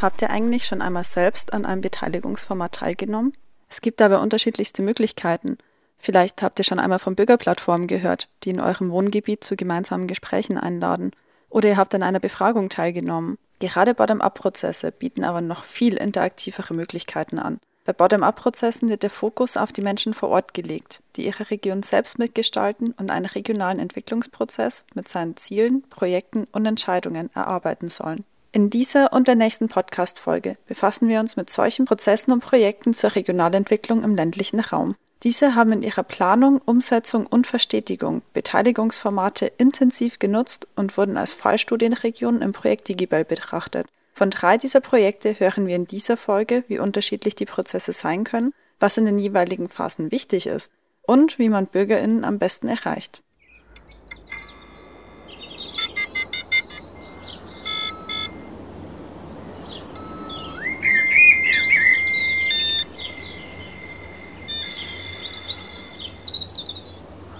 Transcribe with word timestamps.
Habt 0.00 0.22
ihr 0.22 0.30
eigentlich 0.30 0.66
schon 0.66 0.82
einmal 0.82 1.04
selbst 1.04 1.52
an 1.52 1.64
einem 1.64 1.80
Beteiligungsformat 1.80 2.72
teilgenommen? 2.72 3.32
Es 3.68 3.80
gibt 3.80 4.00
dabei 4.00 4.18
unterschiedlichste 4.18 4.82
Möglichkeiten. 4.82 5.58
Vielleicht 5.98 6.42
habt 6.42 6.58
ihr 6.58 6.64
schon 6.64 6.78
einmal 6.78 6.98
von 6.98 7.14
Bürgerplattformen 7.14 7.86
gehört, 7.86 8.28
die 8.42 8.50
in 8.50 8.60
eurem 8.60 8.90
Wohngebiet 8.90 9.44
zu 9.44 9.56
gemeinsamen 9.56 10.06
Gesprächen 10.06 10.58
einladen. 10.58 11.12
Oder 11.48 11.70
ihr 11.70 11.76
habt 11.76 11.94
an 11.94 12.02
einer 12.02 12.20
Befragung 12.20 12.68
teilgenommen. 12.68 13.38
Gerade 13.60 13.94
Bottom-up-Prozesse 13.94 14.92
bieten 14.92 15.24
aber 15.24 15.40
noch 15.40 15.64
viel 15.64 15.94
interaktivere 15.94 16.74
Möglichkeiten 16.74 17.38
an. 17.38 17.60
Bei 17.84 17.92
Bottom-up-Prozessen 17.92 18.88
wird 18.88 19.02
der 19.02 19.10
Fokus 19.10 19.56
auf 19.56 19.72
die 19.72 19.82
Menschen 19.82 20.14
vor 20.14 20.30
Ort 20.30 20.54
gelegt, 20.54 21.02
die 21.16 21.26
ihre 21.26 21.50
Region 21.50 21.82
selbst 21.82 22.18
mitgestalten 22.18 22.92
und 22.92 23.10
einen 23.10 23.26
regionalen 23.26 23.78
Entwicklungsprozess 23.78 24.86
mit 24.94 25.08
seinen 25.08 25.36
Zielen, 25.36 25.82
Projekten 25.90 26.46
und 26.50 26.66
Entscheidungen 26.66 27.30
erarbeiten 27.34 27.88
sollen. 27.88 28.24
In 28.54 28.70
dieser 28.70 29.12
und 29.12 29.26
der 29.26 29.34
nächsten 29.34 29.68
Podcast-Folge 29.68 30.54
befassen 30.68 31.08
wir 31.08 31.18
uns 31.18 31.34
mit 31.34 31.50
solchen 31.50 31.86
Prozessen 31.86 32.30
und 32.30 32.38
Projekten 32.38 32.94
zur 32.94 33.16
Regionalentwicklung 33.16 34.04
im 34.04 34.14
ländlichen 34.14 34.60
Raum. 34.60 34.94
Diese 35.24 35.56
haben 35.56 35.72
in 35.72 35.82
ihrer 35.82 36.04
Planung, 36.04 36.60
Umsetzung 36.64 37.26
und 37.26 37.48
Verstetigung 37.48 38.22
Beteiligungsformate 38.32 39.50
intensiv 39.58 40.20
genutzt 40.20 40.68
und 40.76 40.96
wurden 40.96 41.16
als 41.16 41.32
Fallstudienregionen 41.32 42.42
im 42.42 42.52
Projekt 42.52 42.86
Digibel 42.86 43.24
betrachtet. 43.24 43.88
Von 44.12 44.30
drei 44.30 44.56
dieser 44.56 44.80
Projekte 44.80 45.40
hören 45.40 45.66
wir 45.66 45.74
in 45.74 45.88
dieser 45.88 46.16
Folge, 46.16 46.62
wie 46.68 46.78
unterschiedlich 46.78 47.34
die 47.34 47.46
Prozesse 47.46 47.92
sein 47.92 48.22
können, 48.22 48.54
was 48.78 48.96
in 48.96 49.04
den 49.04 49.18
jeweiligen 49.18 49.68
Phasen 49.68 50.12
wichtig 50.12 50.46
ist 50.46 50.70
und 51.02 51.40
wie 51.40 51.48
man 51.48 51.66
Bürgerinnen 51.66 52.24
am 52.24 52.38
besten 52.38 52.68
erreicht. 52.68 53.20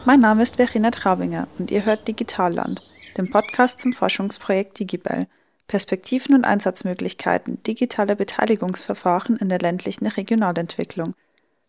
Mein 0.07 0.21
Name 0.21 0.43
ist 0.43 0.57
Verena 0.57 0.91
Traubinger 0.91 1.49
und 1.59 1.71
ihr 1.71 1.87
hört 1.87 2.07
Digitalland, 2.07 2.83
den 3.17 3.31
Podcast 3.31 3.81
zum 3.81 3.95
Forschungsprojekt 3.95 4.79
Digibel, 4.79 5.29
Perspektiven 5.67 6.35
und 6.35 6.45
Einsatzmöglichkeiten 6.45 7.63
digitaler 7.63 8.15
Beteiligungsverfahren 8.15 9.39
in 9.39 9.49
der 9.49 9.61
ländlichen 9.61 10.07
Regionalentwicklung. 10.07 11.15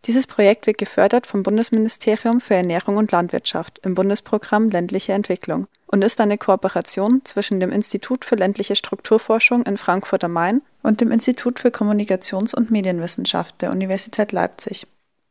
Dieses 0.04 0.28
Projekt 0.28 0.68
wird 0.68 0.78
gefördert 0.78 1.28
vom 1.28 1.44
Bundesministerium 1.44 2.42
für 2.42 2.56
Ernährung 2.56 2.98
und 2.98 3.14
Landwirtschaft 3.14 3.80
im 3.84 3.96
Bundesprogramm 3.96 4.70
Ländliche 4.70 5.14
Entwicklung 5.14 5.68
und 5.88 6.04
ist 6.04 6.20
eine 6.20 6.38
Kooperation 6.38 7.22
zwischen 7.24 7.62
dem 7.62 7.72
Institut 7.72 8.26
für 8.26 8.36
ländliche 8.36 8.76
Strukturforschung 8.76 9.64
in 9.64 9.78
Frankfurt 9.78 10.26
am 10.26 10.34
Main 10.34 10.62
und 10.84 11.00
dem 11.00 11.12
Institut 11.12 11.60
für 11.60 11.70
Kommunikations- 11.70 12.54
und 12.54 12.70
Medienwissenschaft 12.70 13.62
der 13.62 13.72
Universität 13.72 14.34
Leipzig. 14.34 14.88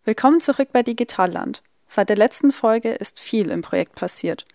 Willkommen 0.06 0.40
zurück 0.40 0.70
bei 0.72 0.82
Digitalland. 0.82 1.62
Seit 1.94 2.08
der 2.08 2.16
letzten 2.16 2.50
Folge 2.50 2.90
ist 2.90 3.20
viel 3.20 3.50
im 3.50 3.62
Projekt 3.62 3.94
passiert. 3.94 4.46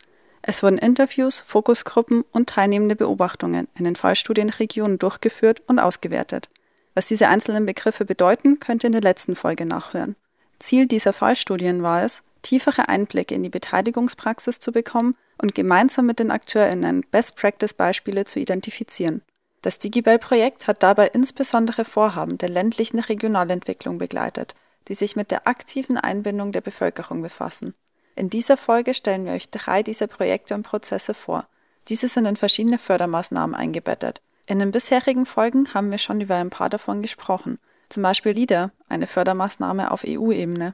Es 0.41 0.61
wurden 0.61 0.77
Interviews, 0.77 1.39
Fokusgruppen 1.39 2.25
und 2.33 2.49
teilnehmende 2.49 2.97
Beobachtungen 2.97 3.69
in 3.77 3.85
den 3.85 3.95
Fallstudienregionen 3.95 4.99
durchgeführt 4.99 5.61
und 5.65 5.79
ausgewertet. 5.79 6.49
Was 6.95 7.05
diese 7.05 7.29
einzelnen 7.29 7.65
Begriffe 7.65 8.03
bedeuten, 8.03 8.59
könnt 8.59 8.83
ihr 8.83 8.87
in 8.87 8.91
der 8.91 8.99
letzten 9.01 9.37
Folge 9.37 9.65
nachhören. 9.65 10.17
Ziel 10.59 10.85
dieser 10.85 11.13
Fallstudien 11.13 11.81
war 11.81 12.03
es, 12.03 12.23
tiefere 12.41 12.89
Einblicke 12.89 13.35
in 13.35 13.43
die 13.43 13.47
Beteiligungspraxis 13.47 14.59
zu 14.59 14.73
bekommen 14.73 15.15
und 15.37 15.55
gemeinsam 15.55 16.07
mit 16.07 16.19
den 16.19 16.31
AkteurInnen 16.31 17.05
Best-Practice-Beispiele 17.09 18.25
zu 18.25 18.41
identifizieren. 18.41 19.21
Das 19.61 19.79
Digibel-Projekt 19.79 20.67
hat 20.67 20.83
dabei 20.83 21.07
insbesondere 21.07 21.85
Vorhaben 21.85 22.37
der 22.37 22.49
ländlichen 22.49 22.99
Regionalentwicklung 22.99 23.97
begleitet– 23.97 24.55
die 24.89 24.95
sich 24.95 25.15
mit 25.15 25.31
der 25.31 25.47
aktiven 25.47 25.97
Einbindung 25.97 26.51
der 26.51 26.61
Bevölkerung 26.61 27.21
befassen. 27.21 27.73
In 28.15 28.29
dieser 28.29 28.57
Folge 28.57 28.93
stellen 28.93 29.25
wir 29.25 29.31
euch 29.31 29.49
drei 29.49 29.81
dieser 29.83 30.07
Projekte 30.07 30.55
und 30.55 30.63
Prozesse 30.63 31.13
vor. 31.13 31.47
Diese 31.87 32.09
sind 32.09 32.25
in 32.25 32.35
verschiedene 32.35 32.77
Fördermaßnahmen 32.77 33.55
eingebettet. 33.55 34.21
In 34.45 34.59
den 34.59 34.71
bisherigen 34.71 35.25
Folgen 35.25 35.73
haben 35.73 35.91
wir 35.91 35.99
schon 35.99 36.19
über 36.19 36.35
ein 36.35 36.49
paar 36.49 36.69
davon 36.69 37.01
gesprochen, 37.01 37.59
zum 37.87 38.03
Beispiel 38.03 38.33
LIDA, 38.33 38.71
eine 38.89 39.07
Fördermaßnahme 39.07 39.91
auf 39.91 40.03
EU-Ebene. 40.05 40.73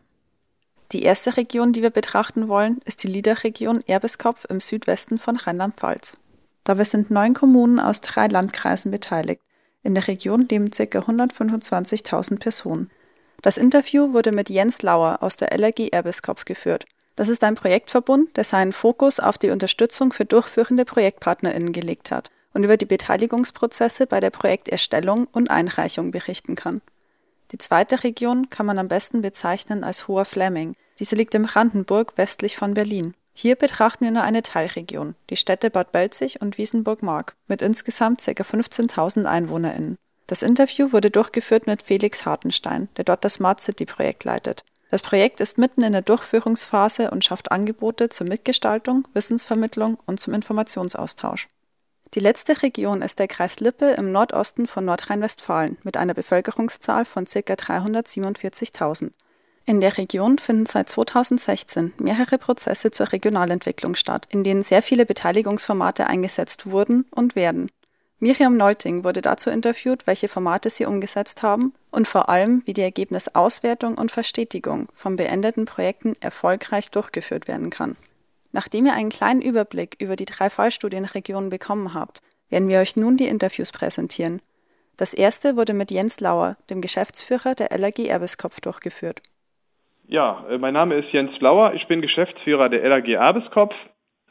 Die 0.91 1.03
erste 1.03 1.37
Region, 1.37 1.73
die 1.73 1.81
wir 1.81 1.89
betrachten 1.89 2.47
wollen, 2.47 2.79
ist 2.85 3.03
die 3.03 3.07
LIDA-Region 3.07 3.83
Erbeskopf 3.85 4.45
im 4.45 4.59
Südwesten 4.59 5.17
von 5.17 5.35
Rheinland-Pfalz. 5.35 6.17
Dabei 6.63 6.83
sind 6.83 7.11
neun 7.11 7.33
Kommunen 7.33 7.79
aus 7.79 8.01
drei 8.01 8.27
Landkreisen 8.27 8.91
beteiligt. 8.91 9.41
In 9.83 9.93
der 9.93 10.07
Region 10.07 10.47
leben 10.47 10.71
ca. 10.71 10.83
125.000 10.83 12.39
Personen. 12.39 12.89
Das 13.45 13.57
Interview 13.57 14.11
wurde 14.11 14.31
mit 14.31 14.49
Jens 14.49 14.81
Lauer 14.81 15.19
aus 15.21 15.35
der 15.35 15.51
LRG 15.51 15.89
Erbeskopf 15.91 16.45
geführt. 16.45 16.87
Das 17.15 17.29
ist 17.29 17.43
ein 17.43 17.53
Projektverbund, 17.53 18.35
der 18.37 18.43
seinen 18.43 18.73
Fokus 18.73 19.19
auf 19.19 19.37
die 19.37 19.51
Unterstützung 19.51 20.11
für 20.13 20.25
durchführende 20.25 20.83
ProjektpartnerInnen 20.83 21.71
gelegt 21.71 22.09
hat 22.09 22.31
und 22.55 22.63
über 22.63 22.75
die 22.75 22.87
Beteiligungsprozesse 22.87 24.07
bei 24.07 24.19
der 24.19 24.31
Projekterstellung 24.31 25.27
und 25.31 25.51
Einreichung 25.51 26.09
berichten 26.09 26.55
kann. 26.55 26.81
Die 27.51 27.59
zweite 27.59 28.03
Region 28.03 28.49
kann 28.49 28.65
man 28.65 28.79
am 28.79 28.87
besten 28.87 29.21
bezeichnen 29.21 29.83
als 29.83 30.07
Hoher 30.07 30.25
Flemming. 30.25 30.75
Diese 30.97 31.15
liegt 31.15 31.35
im 31.35 31.43
Brandenburg 31.43 32.13
westlich 32.17 32.57
von 32.57 32.73
Berlin. 32.73 33.13
Hier 33.35 33.55
betrachten 33.55 34.05
wir 34.05 34.11
nur 34.11 34.23
eine 34.23 34.41
Teilregion, 34.41 35.13
die 35.29 35.37
Städte 35.37 35.69
Bad 35.69 35.91
Belzig 35.91 36.41
und 36.41 36.57
Wiesenburg-Mark, 36.57 37.35
mit 37.47 37.61
insgesamt 37.61 38.23
ca. 38.25 38.31
15.000 38.31 39.25
EinwohnerInnen. 39.25 39.99
Das 40.27 40.41
Interview 40.41 40.91
wurde 40.91 41.11
durchgeführt 41.11 41.67
mit 41.67 41.83
Felix 41.83 42.25
Hartenstein, 42.25 42.89
der 42.97 43.03
dort 43.03 43.23
das 43.23 43.35
Smart 43.35 43.61
City 43.61 43.85
Projekt 43.85 44.23
leitet. 44.23 44.63
Das 44.91 45.01
Projekt 45.01 45.39
ist 45.39 45.57
mitten 45.57 45.83
in 45.83 45.93
der 45.93 46.01
Durchführungsphase 46.01 47.11
und 47.11 47.25
schafft 47.25 47.51
Angebote 47.51 48.09
zur 48.09 48.27
Mitgestaltung, 48.27 49.07
Wissensvermittlung 49.13 49.97
und 50.05 50.19
zum 50.19 50.33
Informationsaustausch. 50.33 51.47
Die 52.13 52.19
letzte 52.19 52.61
Region 52.61 53.01
ist 53.01 53.19
der 53.19 53.27
Kreis 53.27 53.59
Lippe 53.59 53.91
im 53.91 54.11
Nordosten 54.11 54.67
von 54.67 54.85
Nordrhein-Westfalen 54.85 55.77
mit 55.83 55.97
einer 55.97 56.13
Bevölkerungszahl 56.13 57.03
von 57.03 57.25
ca. 57.25 57.39
347.000. 57.39 59.11
In 59.65 59.81
der 59.81 59.97
Region 59.97 60.37
finden 60.37 60.67
seit 60.67 60.89
2016 60.89 61.95
mehrere 61.97 62.37
Prozesse 62.37 62.91
zur 62.91 63.11
Regionalentwicklung 63.11 63.95
statt, 63.95 64.27
in 64.29 64.43
denen 64.43 64.63
sehr 64.63 64.83
viele 64.83 65.05
Beteiligungsformate 65.05 66.05
eingesetzt 66.07 66.67
wurden 66.67 67.05
und 67.11 67.35
werden. 67.35 67.71
Miriam 68.25 68.57
Neulting 68.57 69.03
wurde 69.03 69.21
dazu 69.21 69.51
interviewt, 69.51 70.07
welche 70.07 70.27
Formate 70.27 70.71
sie 70.71 70.87
umgesetzt 70.87 71.43
haben 71.43 71.75
und 71.91 72.07
vor 72.07 72.27
allem, 72.27 72.63
wie 72.65 72.73
die 72.73 72.81
Ergebnisauswertung 72.81 73.99
und 73.99 74.11
Verstetigung 74.11 74.87
von 74.95 75.15
beendeten 75.15 75.65
Projekten 75.65 76.15
erfolgreich 76.21 76.89
durchgeführt 76.89 77.47
werden 77.47 77.69
kann. 77.69 77.97
Nachdem 78.51 78.87
ihr 78.87 78.93
einen 78.93 79.11
kleinen 79.11 79.43
Überblick 79.43 79.97
über 79.99 80.15
die 80.15 80.25
drei 80.25 80.49
Fallstudienregionen 80.49 81.51
bekommen 81.51 81.93
habt, 81.93 82.23
werden 82.49 82.67
wir 82.67 82.79
euch 82.79 82.95
nun 82.95 83.15
die 83.15 83.27
Interviews 83.27 83.71
präsentieren. 83.71 84.41
Das 84.97 85.13
erste 85.13 85.55
wurde 85.55 85.75
mit 85.75 85.91
Jens 85.91 86.19
Lauer, 86.19 86.57
dem 86.71 86.81
Geschäftsführer 86.81 87.53
der 87.53 87.77
LAG 87.77 87.99
Erbeskopf, 87.99 88.59
durchgeführt. 88.59 89.21
Ja, 90.07 90.43
äh, 90.49 90.57
mein 90.57 90.73
Name 90.73 90.95
ist 90.95 91.13
Jens 91.13 91.39
Lauer, 91.41 91.75
ich 91.75 91.87
bin 91.87 92.01
Geschäftsführer 92.01 92.69
der 92.69 92.89
LAG 92.89 93.07
Erbeskopf. 93.07 93.75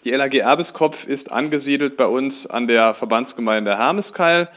Die 0.04 0.10
LAG 0.10 0.34
Erbeskopf 0.34 1.02
ist 1.06 1.32
angesiedelt 1.32 1.96
bei 1.96 2.04
uns 2.04 2.34
an 2.50 2.66
der 2.66 2.94
Verbandsgemeinde 2.96 3.78
Hermeskeil 3.78 4.50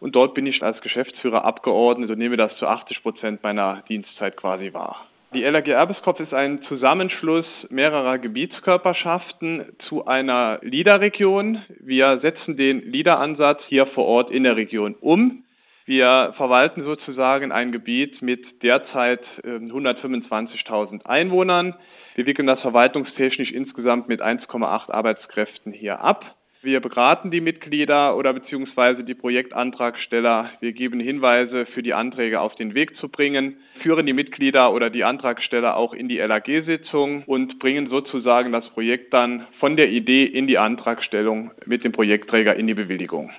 und 0.00 0.14
dort 0.14 0.32
bin 0.32 0.46
ich 0.46 0.62
als 0.62 0.80
Geschäftsführer 0.80 1.44
abgeordnet 1.44 2.08
und 2.08 2.18
nehme 2.18 2.38
das 2.38 2.56
zu 2.56 2.66
80 2.66 3.02
Prozent 3.02 3.42
meiner 3.42 3.82
Dienstzeit 3.86 4.34
quasi 4.34 4.72
wahr. 4.72 5.06
Die 5.34 5.42
LAG 5.42 5.68
Erbeskopf 5.68 6.20
ist 6.20 6.32
ein 6.32 6.62
Zusammenschluss 6.68 7.44
mehrerer 7.68 8.16
Gebietskörperschaften 8.16 9.76
zu 9.90 10.06
einer 10.06 10.60
LIDA-Region. 10.62 11.60
Wir 11.80 12.20
setzen 12.20 12.56
den 12.56 12.80
LIDA-Ansatz 12.90 13.60
hier 13.68 13.86
vor 13.88 14.06
Ort 14.06 14.30
in 14.30 14.44
der 14.44 14.56
Region 14.56 14.94
um. 14.98 15.44
Wir 15.84 16.32
verwalten 16.38 16.82
sozusagen 16.82 17.52
ein 17.52 17.72
Gebiet 17.72 18.22
mit 18.22 18.62
derzeit 18.62 19.20
125.000 19.42 20.92
ähm, 20.92 21.00
Einwohnern. 21.04 21.74
Wir 22.14 22.26
wickeln 22.26 22.46
das 22.46 22.60
verwaltungstechnisch 22.60 23.50
insgesamt 23.50 24.08
mit 24.08 24.22
1,8 24.22 24.90
Arbeitskräften 24.90 25.72
hier 25.72 26.00
ab. 26.00 26.36
Wir 26.62 26.80
beraten 26.80 27.32
die 27.32 27.40
Mitglieder 27.40 28.16
oder 28.16 28.32
beziehungsweise 28.32 29.02
die 29.02 29.14
Projektantragsteller. 29.14 30.50
Wir 30.60 30.72
geben 30.72 31.00
Hinweise 31.00 31.66
für 31.66 31.82
die 31.82 31.92
Anträge 31.92 32.40
auf 32.40 32.54
den 32.54 32.74
Weg 32.74 32.96
zu 32.98 33.08
bringen, 33.08 33.56
führen 33.82 34.06
die 34.06 34.12
Mitglieder 34.12 34.72
oder 34.72 34.90
die 34.90 35.04
Antragsteller 35.04 35.76
auch 35.76 35.92
in 35.92 36.08
die 36.08 36.18
LAG-Sitzung 36.18 37.24
und 37.26 37.58
bringen 37.58 37.90
sozusagen 37.90 38.52
das 38.52 38.66
Projekt 38.70 39.12
dann 39.12 39.46
von 39.58 39.76
der 39.76 39.90
Idee 39.90 40.24
in 40.24 40.46
die 40.46 40.56
Antragstellung 40.56 41.50
mit 41.66 41.84
dem 41.84 41.92
Projektträger 41.92 42.54
in 42.54 42.68
die 42.68 42.74
Bewilligung. 42.74 43.30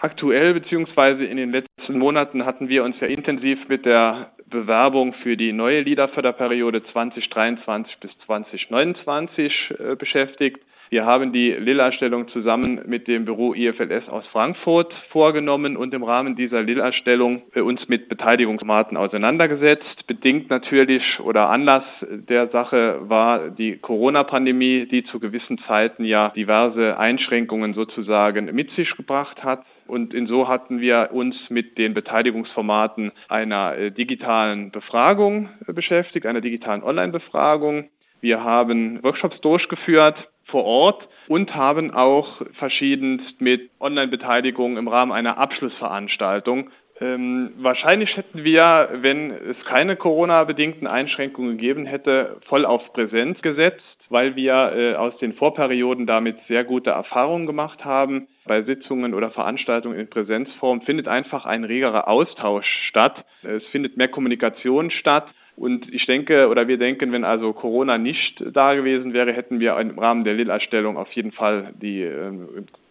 Aktuell 0.00 0.54
beziehungsweise 0.54 1.24
in 1.24 1.36
den 1.36 1.52
letzten 1.52 1.98
Monaten 1.98 2.44
hatten 2.44 2.68
wir 2.68 2.82
uns 2.82 2.96
ja 2.98 3.06
intensiv 3.06 3.68
mit 3.68 3.84
der 3.84 4.32
Bewerbung 4.52 5.14
für 5.14 5.36
die 5.36 5.52
neue 5.52 5.80
Liederförderperiode 5.80 6.84
2023 6.84 7.98
bis 7.98 8.10
2029 8.26 9.74
äh, 9.78 9.96
beschäftigt. 9.96 10.60
Wir 10.92 11.06
haben 11.06 11.32
die 11.32 11.52
Lilla-Stellung 11.52 12.28
zusammen 12.28 12.82
mit 12.84 13.08
dem 13.08 13.24
Büro 13.24 13.54
IFLS 13.54 14.10
aus 14.10 14.26
Frankfurt 14.26 14.92
vorgenommen 15.08 15.78
und 15.78 15.94
im 15.94 16.02
Rahmen 16.02 16.36
dieser 16.36 16.62
Lilla-Stellung 16.62 17.40
äh, 17.54 17.62
uns 17.62 17.88
mit 17.88 18.10
Beteiligungsmaten 18.10 18.98
auseinandergesetzt. 18.98 20.06
Bedingt 20.06 20.50
natürlich 20.50 21.18
oder 21.20 21.48
Anlass 21.48 21.84
der 22.02 22.48
Sache 22.48 22.98
war 23.08 23.48
die 23.48 23.78
Corona-Pandemie, 23.78 24.84
die 24.84 25.02
zu 25.04 25.18
gewissen 25.18 25.56
Zeiten 25.66 26.04
ja 26.04 26.28
diverse 26.36 26.98
Einschränkungen 26.98 27.72
sozusagen 27.72 28.54
mit 28.54 28.70
sich 28.72 28.94
gebracht 28.94 29.42
hat. 29.42 29.64
Und 29.86 30.14
inso 30.14 30.48
hatten 30.48 30.80
wir 30.80 31.10
uns 31.12 31.36
mit 31.48 31.78
den 31.78 31.94
Beteiligungsformaten 31.94 33.12
einer 33.28 33.76
äh, 33.76 33.90
digitalen 33.90 34.70
Befragung 34.70 35.48
äh, 35.66 35.72
beschäftigt, 35.72 36.26
einer 36.26 36.40
digitalen 36.40 36.82
Online-Befragung. 36.82 37.90
Wir 38.20 38.44
haben 38.44 39.02
Workshops 39.02 39.40
durchgeführt 39.40 40.28
vor 40.44 40.64
Ort 40.64 41.08
und 41.28 41.54
haben 41.54 41.92
auch 41.92 42.42
verschiedenst 42.52 43.40
mit 43.40 43.70
Online-Beteiligung 43.80 44.76
im 44.76 44.88
Rahmen 44.88 45.12
einer 45.12 45.38
Abschlussveranstaltung 45.38 46.70
ähm, 47.02 47.54
wahrscheinlich 47.56 48.16
hätten 48.16 48.44
wir, 48.44 48.88
wenn 48.92 49.32
es 49.32 49.56
keine 49.64 49.96
Corona-bedingten 49.96 50.86
Einschränkungen 50.86 51.56
gegeben 51.56 51.84
hätte, 51.84 52.36
voll 52.46 52.64
auf 52.64 52.92
Präsenz 52.92 53.42
gesetzt, 53.42 53.82
weil 54.12 54.36
wir 54.36 54.72
äh, 54.76 54.94
aus 54.94 55.16
den 55.18 55.32
Vorperioden 55.32 56.06
damit 56.06 56.36
sehr 56.46 56.64
gute 56.64 56.90
Erfahrungen 56.90 57.46
gemacht 57.46 57.84
haben. 57.84 58.28
Bei 58.44 58.62
Sitzungen 58.62 59.14
oder 59.14 59.30
Veranstaltungen 59.30 59.98
in 59.98 60.08
Präsenzform 60.08 60.82
findet 60.82 61.08
einfach 61.08 61.46
ein 61.46 61.64
regerer 61.64 62.08
Austausch 62.08 62.66
statt. 62.88 63.24
Es 63.42 63.64
findet 63.72 63.96
mehr 63.96 64.08
Kommunikation 64.08 64.90
statt 64.90 65.26
und 65.56 65.92
ich 65.92 66.06
denke 66.06 66.48
oder 66.48 66.66
wir 66.68 66.78
denken, 66.78 67.12
wenn 67.12 67.24
also 67.24 67.52
Corona 67.52 67.98
nicht 67.98 68.42
da 68.52 68.74
gewesen 68.74 69.12
wäre, 69.12 69.32
hätten 69.32 69.60
wir 69.60 69.78
im 69.78 69.98
Rahmen 69.98 70.24
der 70.24 70.34
Lil-Erstellung 70.34 70.96
auf 70.96 71.12
jeden 71.12 71.32
Fall 71.32 71.72
die 71.80 72.02
äh, 72.02 72.32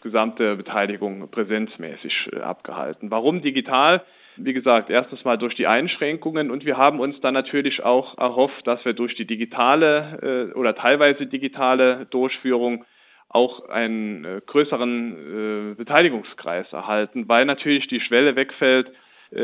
gesamte 0.02 0.56
Beteiligung 0.56 1.30
präsenzmäßig 1.30 2.30
äh, 2.34 2.40
abgehalten. 2.40 3.12
Warum 3.12 3.42
digital? 3.42 4.02
Wie 4.38 4.54
gesagt, 4.54 4.90
erstens 4.90 5.26
mal 5.26 5.38
durch 5.38 5.56
die 5.56 5.68
Einschränkungen 5.68 6.52
und 6.52 6.66
wir 6.66 6.78
haben 6.78 7.00
uns 7.00 7.20
dann 7.20 7.34
natürlich 7.34 7.84
auch 7.84 8.18
erhofft, 8.18 8.66
dass 8.66 8.84
wir 8.86 8.94
durch 8.94 9.16
die 9.16 9.26
digitale 9.26 10.50
äh, 10.54 10.58
oder 10.58 10.76
teilweise 10.76 11.26
digitale 11.26 12.08
Durchführung 12.10 12.86
auch 13.28 13.68
einen 13.70 14.24
äh, 14.24 14.42
größeren 14.46 15.72
äh, 15.72 15.76
Beteiligungskreis 15.76 16.72
erhalten, 16.72 17.28
weil 17.28 17.46
natürlich 17.46 17.88
die 17.88 18.00
Schwelle 18.02 18.36
wegfällt, 18.36 18.92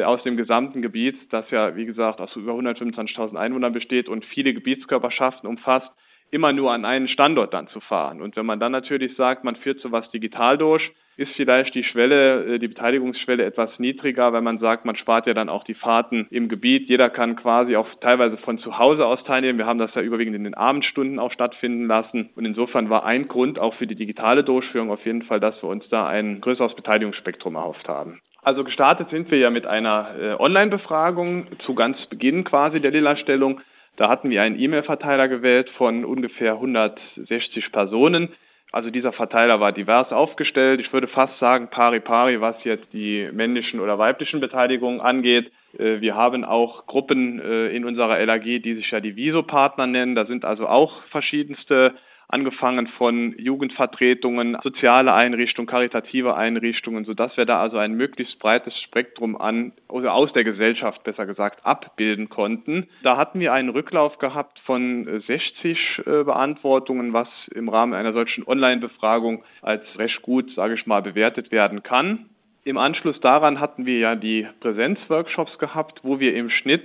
aus 0.03 0.21
dem 0.23 0.35
gesamten 0.35 0.81
Gebiet, 0.81 1.15
das 1.29 1.49
ja, 1.49 1.77
wie 1.77 1.85
gesagt, 1.85 2.19
aus 2.19 2.35
über 2.35 2.51
125.000 2.51 3.37
Einwohnern 3.37 3.71
besteht 3.71 4.09
und 4.09 4.25
viele 4.25 4.53
Gebietskörperschaften 4.53 5.47
umfasst, 5.47 5.87
immer 6.29 6.51
nur 6.51 6.73
an 6.73 6.83
einen 6.83 7.07
Standort 7.07 7.53
dann 7.53 7.69
zu 7.69 7.79
fahren. 7.79 8.21
Und 8.21 8.35
wenn 8.35 8.45
man 8.45 8.59
dann 8.59 8.73
natürlich 8.73 9.15
sagt, 9.15 9.45
man 9.45 9.55
führt 9.55 9.79
sowas 9.79 10.11
digital 10.11 10.57
durch, 10.57 10.91
ist 11.17 11.31
vielleicht 11.35 11.73
die 11.73 11.83
Schwelle, 11.83 12.55
äh, 12.55 12.59
die 12.59 12.67
Beteiligungsschwelle 12.67 13.43
etwas 13.43 13.71
niedriger, 13.79 14.31
weil 14.33 14.43
man 14.43 14.59
sagt, 14.59 14.85
man 14.85 14.95
spart 14.95 15.25
ja 15.25 15.33
dann 15.33 15.49
auch 15.49 15.63
die 15.63 15.73
Fahrten 15.73 16.27
im 16.29 16.47
Gebiet. 16.47 16.87
Jeder 16.87 17.09
kann 17.09 17.35
quasi 17.35 17.75
auch 17.75 17.87
teilweise 17.99 18.37
von 18.37 18.59
zu 18.59 18.77
Hause 18.77 19.05
aus 19.05 19.23
teilnehmen. 19.23 19.57
Wir 19.57 19.65
haben 19.65 19.79
das 19.79 19.93
ja 19.95 20.01
überwiegend 20.01 20.35
in 20.35 20.43
den 20.43 20.53
Abendstunden 20.53 21.19
auch 21.19 21.31
stattfinden 21.31 21.87
lassen. 21.87 22.29
Und 22.35 22.45
insofern 22.45 22.89
war 22.89 23.03
ein 23.03 23.27
Grund 23.27 23.57
auch 23.57 23.73
für 23.73 23.87
die 23.87 23.95
digitale 23.95 24.43
Durchführung 24.43 24.91
auf 24.91 25.03
jeden 25.05 25.23
Fall, 25.23 25.39
dass 25.39 25.61
wir 25.61 25.69
uns 25.69 25.89
da 25.89 26.07
ein 26.07 26.39
größeres 26.39 26.75
Beteiligungsspektrum 26.75 27.55
erhofft 27.55 27.87
haben. 27.87 28.21
Also 28.43 28.63
gestartet 28.63 29.09
sind 29.09 29.29
wir 29.31 29.39
ja 29.39 29.49
mit 29.49 29.65
einer 29.65 30.11
äh, 30.19 30.33
Online-Befragung 30.39 31.47
zu 31.65 31.73
ganz 31.73 31.97
Beginn 32.05 32.43
quasi 32.43 32.79
der 32.79 32.91
Lilla-Stellung. 32.91 33.59
Da 33.97 34.07
hatten 34.07 34.29
wir 34.29 34.43
einen 34.43 34.59
E-Mail-Verteiler 34.59 35.27
gewählt 35.27 35.69
von 35.77 36.05
ungefähr 36.05 36.53
160 36.53 37.71
Personen. 37.71 38.29
Also 38.71 38.89
dieser 38.89 39.13
Verteiler 39.13 39.59
war 39.59 39.71
divers 39.71 40.11
aufgestellt. 40.11 40.81
Ich 40.81 40.91
würde 40.91 41.07
fast 41.07 41.37
sagen 41.39 41.69
pari 41.69 42.01
pari, 42.01 42.41
was 42.41 42.55
jetzt 42.63 42.91
die 42.91 43.29
männlichen 43.31 43.79
oder 43.79 43.97
weiblichen 43.97 44.41
Beteiligungen 44.41 44.99
angeht. 44.99 45.51
Äh, 45.77 46.01
wir 46.01 46.15
haben 46.15 46.43
auch 46.43 46.85
Gruppen 46.85 47.39
äh, 47.39 47.69
in 47.69 47.85
unserer 47.85 48.23
LAG, 48.25 48.43
die 48.43 48.75
sich 48.75 48.91
ja 48.91 48.99
die 48.99 49.15
Viso-Partner 49.15 49.87
nennen. 49.87 50.15
Da 50.15 50.25
sind 50.25 50.43
also 50.43 50.67
auch 50.67 51.01
verschiedenste 51.11 51.93
angefangen 52.29 52.87
von 52.87 53.35
Jugendvertretungen, 53.37 54.57
soziale 54.61 55.13
Einrichtungen, 55.13 55.67
karitative 55.67 56.35
Einrichtungen, 56.35 57.05
sodass 57.05 57.37
wir 57.37 57.45
da 57.45 57.61
also 57.61 57.77
ein 57.77 57.93
möglichst 57.93 58.37
breites 58.39 58.77
Spektrum 58.81 59.39
an, 59.39 59.71
oder 59.87 60.13
aus 60.13 60.33
der 60.33 60.43
Gesellschaft 60.43 61.03
besser 61.03 61.25
gesagt, 61.25 61.65
abbilden 61.65 62.29
konnten. 62.29 62.87
Da 63.03 63.15
hatten 63.17 63.39
wir 63.39 63.53
einen 63.53 63.69
Rücklauf 63.69 64.17
gehabt 64.17 64.59
von 64.59 65.21
60 65.25 66.01
äh, 66.05 66.23
Beantwortungen, 66.23 67.13
was 67.13 67.29
im 67.53 67.69
Rahmen 67.69 67.93
einer 67.93 68.13
solchen 68.13 68.45
Online-Befragung 68.45 69.43
als 69.61 69.83
recht 69.97 70.21
gut, 70.21 70.53
sage 70.55 70.73
ich 70.73 70.85
mal, 70.85 71.01
bewertet 71.01 71.51
werden 71.51 71.83
kann. 71.83 72.25
Im 72.65 72.77
Anschluss 72.77 73.17
daran 73.21 73.61
hatten 73.61 73.85
wir 73.85 73.99
ja 73.99 74.15
die 74.15 74.45
Präsenzworkshops 74.59 75.57
gehabt, 75.57 76.01
wo 76.03 76.19
wir 76.19 76.35
im 76.35 76.49
Schnitt 76.49 76.83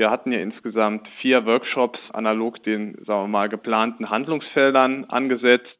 wir 0.00 0.10
hatten 0.10 0.32
ja 0.32 0.38
insgesamt 0.40 1.06
vier 1.20 1.44
Workshops 1.44 2.00
analog 2.14 2.62
den, 2.62 2.94
sagen 3.04 3.24
wir 3.24 3.28
mal, 3.28 3.48
geplanten 3.50 4.08
Handlungsfeldern 4.08 5.04
angesetzt 5.04 5.76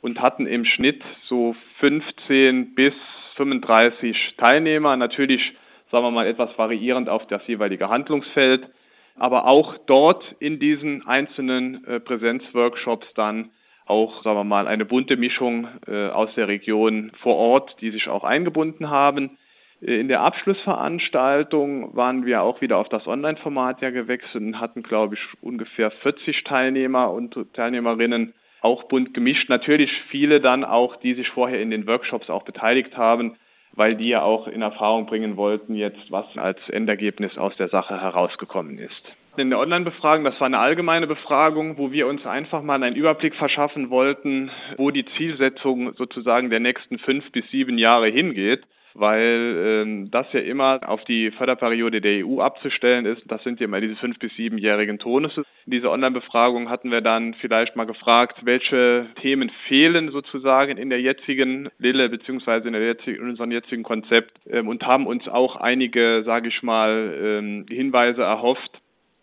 und 0.00 0.20
hatten 0.20 0.46
im 0.46 0.64
Schnitt 0.64 1.02
so 1.28 1.54
15 1.78 2.74
bis 2.74 2.94
35 3.36 4.34
Teilnehmer. 4.36 4.96
Natürlich, 4.96 5.54
sagen 5.92 6.04
wir 6.04 6.10
mal, 6.10 6.26
etwas 6.26 6.50
variierend 6.58 7.08
auf 7.08 7.28
das 7.28 7.46
jeweilige 7.46 7.88
Handlungsfeld. 7.88 8.68
Aber 9.14 9.46
auch 9.46 9.76
dort 9.86 10.24
in 10.40 10.58
diesen 10.58 11.06
einzelnen 11.06 11.84
äh, 11.84 12.00
Präsenzworkshops 12.00 13.06
dann 13.14 13.50
auch, 13.86 14.24
sagen 14.24 14.36
wir 14.36 14.44
mal, 14.44 14.66
eine 14.66 14.84
bunte 14.84 15.16
Mischung 15.16 15.68
äh, 15.86 16.08
aus 16.08 16.30
der 16.34 16.48
Region 16.48 17.12
vor 17.22 17.36
Ort, 17.36 17.76
die 17.80 17.92
sich 17.92 18.08
auch 18.08 18.24
eingebunden 18.24 18.90
haben. 18.90 19.38
In 19.80 20.08
der 20.08 20.20
Abschlussveranstaltung 20.20 21.96
waren 21.96 22.26
wir 22.26 22.42
auch 22.42 22.60
wieder 22.60 22.76
auf 22.76 22.90
das 22.90 23.06
Online-Format 23.06 23.80
ja 23.80 23.88
gewechselt 23.88 24.44
und 24.44 24.60
hatten, 24.60 24.82
glaube 24.82 25.14
ich, 25.14 25.20
ungefähr 25.40 25.90
40 25.90 26.44
Teilnehmer 26.44 27.10
und 27.10 27.34
Teilnehmerinnen, 27.54 28.34
auch 28.60 28.84
bunt 28.84 29.14
gemischt. 29.14 29.48
Natürlich 29.48 29.90
viele 30.10 30.40
dann 30.40 30.64
auch, 30.64 30.96
die 30.96 31.14
sich 31.14 31.30
vorher 31.30 31.62
in 31.62 31.70
den 31.70 31.86
Workshops 31.86 32.28
auch 32.28 32.42
beteiligt 32.42 32.98
haben, 32.98 33.36
weil 33.72 33.96
die 33.96 34.08
ja 34.08 34.20
auch 34.20 34.48
in 34.48 34.60
Erfahrung 34.60 35.06
bringen 35.06 35.38
wollten, 35.38 35.74
jetzt 35.74 36.10
was 36.10 36.26
als 36.36 36.58
Endergebnis 36.68 37.38
aus 37.38 37.56
der 37.56 37.68
Sache 37.68 37.98
herausgekommen 37.98 38.76
ist. 38.76 39.14
In 39.38 39.48
der 39.48 39.60
Online-Befragung, 39.60 40.24
das 40.24 40.38
war 40.40 40.46
eine 40.46 40.58
allgemeine 40.58 41.06
Befragung, 41.06 41.78
wo 41.78 41.90
wir 41.90 42.06
uns 42.06 42.26
einfach 42.26 42.60
mal 42.60 42.82
einen 42.82 42.96
Überblick 42.96 43.34
verschaffen 43.34 43.88
wollten, 43.88 44.50
wo 44.76 44.90
die 44.90 45.06
Zielsetzung 45.16 45.94
sozusagen 45.94 46.50
der 46.50 46.60
nächsten 46.60 46.98
fünf 46.98 47.32
bis 47.32 47.48
sieben 47.50 47.78
Jahre 47.78 48.08
hingeht 48.08 48.60
weil 48.94 49.56
ähm, 49.58 50.10
das 50.10 50.26
ja 50.32 50.40
immer 50.40 50.80
auf 50.86 51.04
die 51.04 51.30
Förderperiode 51.30 52.00
der 52.00 52.26
EU 52.26 52.40
abzustellen 52.40 53.06
ist. 53.06 53.22
Das 53.26 53.42
sind 53.42 53.60
ja 53.60 53.64
immer 53.64 53.80
diese 53.80 53.96
fünf- 53.96 54.18
bis 54.18 54.34
siebenjährigen 54.36 54.98
Tonusse. 54.98 55.44
In 55.66 55.72
dieser 55.72 55.90
Online-Befragung 55.90 56.70
hatten 56.70 56.90
wir 56.90 57.00
dann 57.00 57.34
vielleicht 57.34 57.76
mal 57.76 57.84
gefragt, 57.84 58.38
welche 58.44 59.06
Themen 59.20 59.50
fehlen 59.68 60.10
sozusagen 60.10 60.76
in 60.76 60.90
der 60.90 61.00
jetzigen 61.00 61.68
Lille 61.78 62.08
beziehungsweise 62.08 62.68
in, 62.68 62.74
in 62.74 63.28
unserem 63.28 63.52
jetzigen 63.52 63.82
Konzept 63.82 64.32
ähm, 64.48 64.68
und 64.68 64.84
haben 64.84 65.06
uns 65.06 65.28
auch 65.28 65.56
einige, 65.56 66.22
sage 66.24 66.48
ich 66.48 66.62
mal, 66.62 67.14
ähm, 67.20 67.66
Hinweise 67.68 68.22
erhofft, 68.22 68.80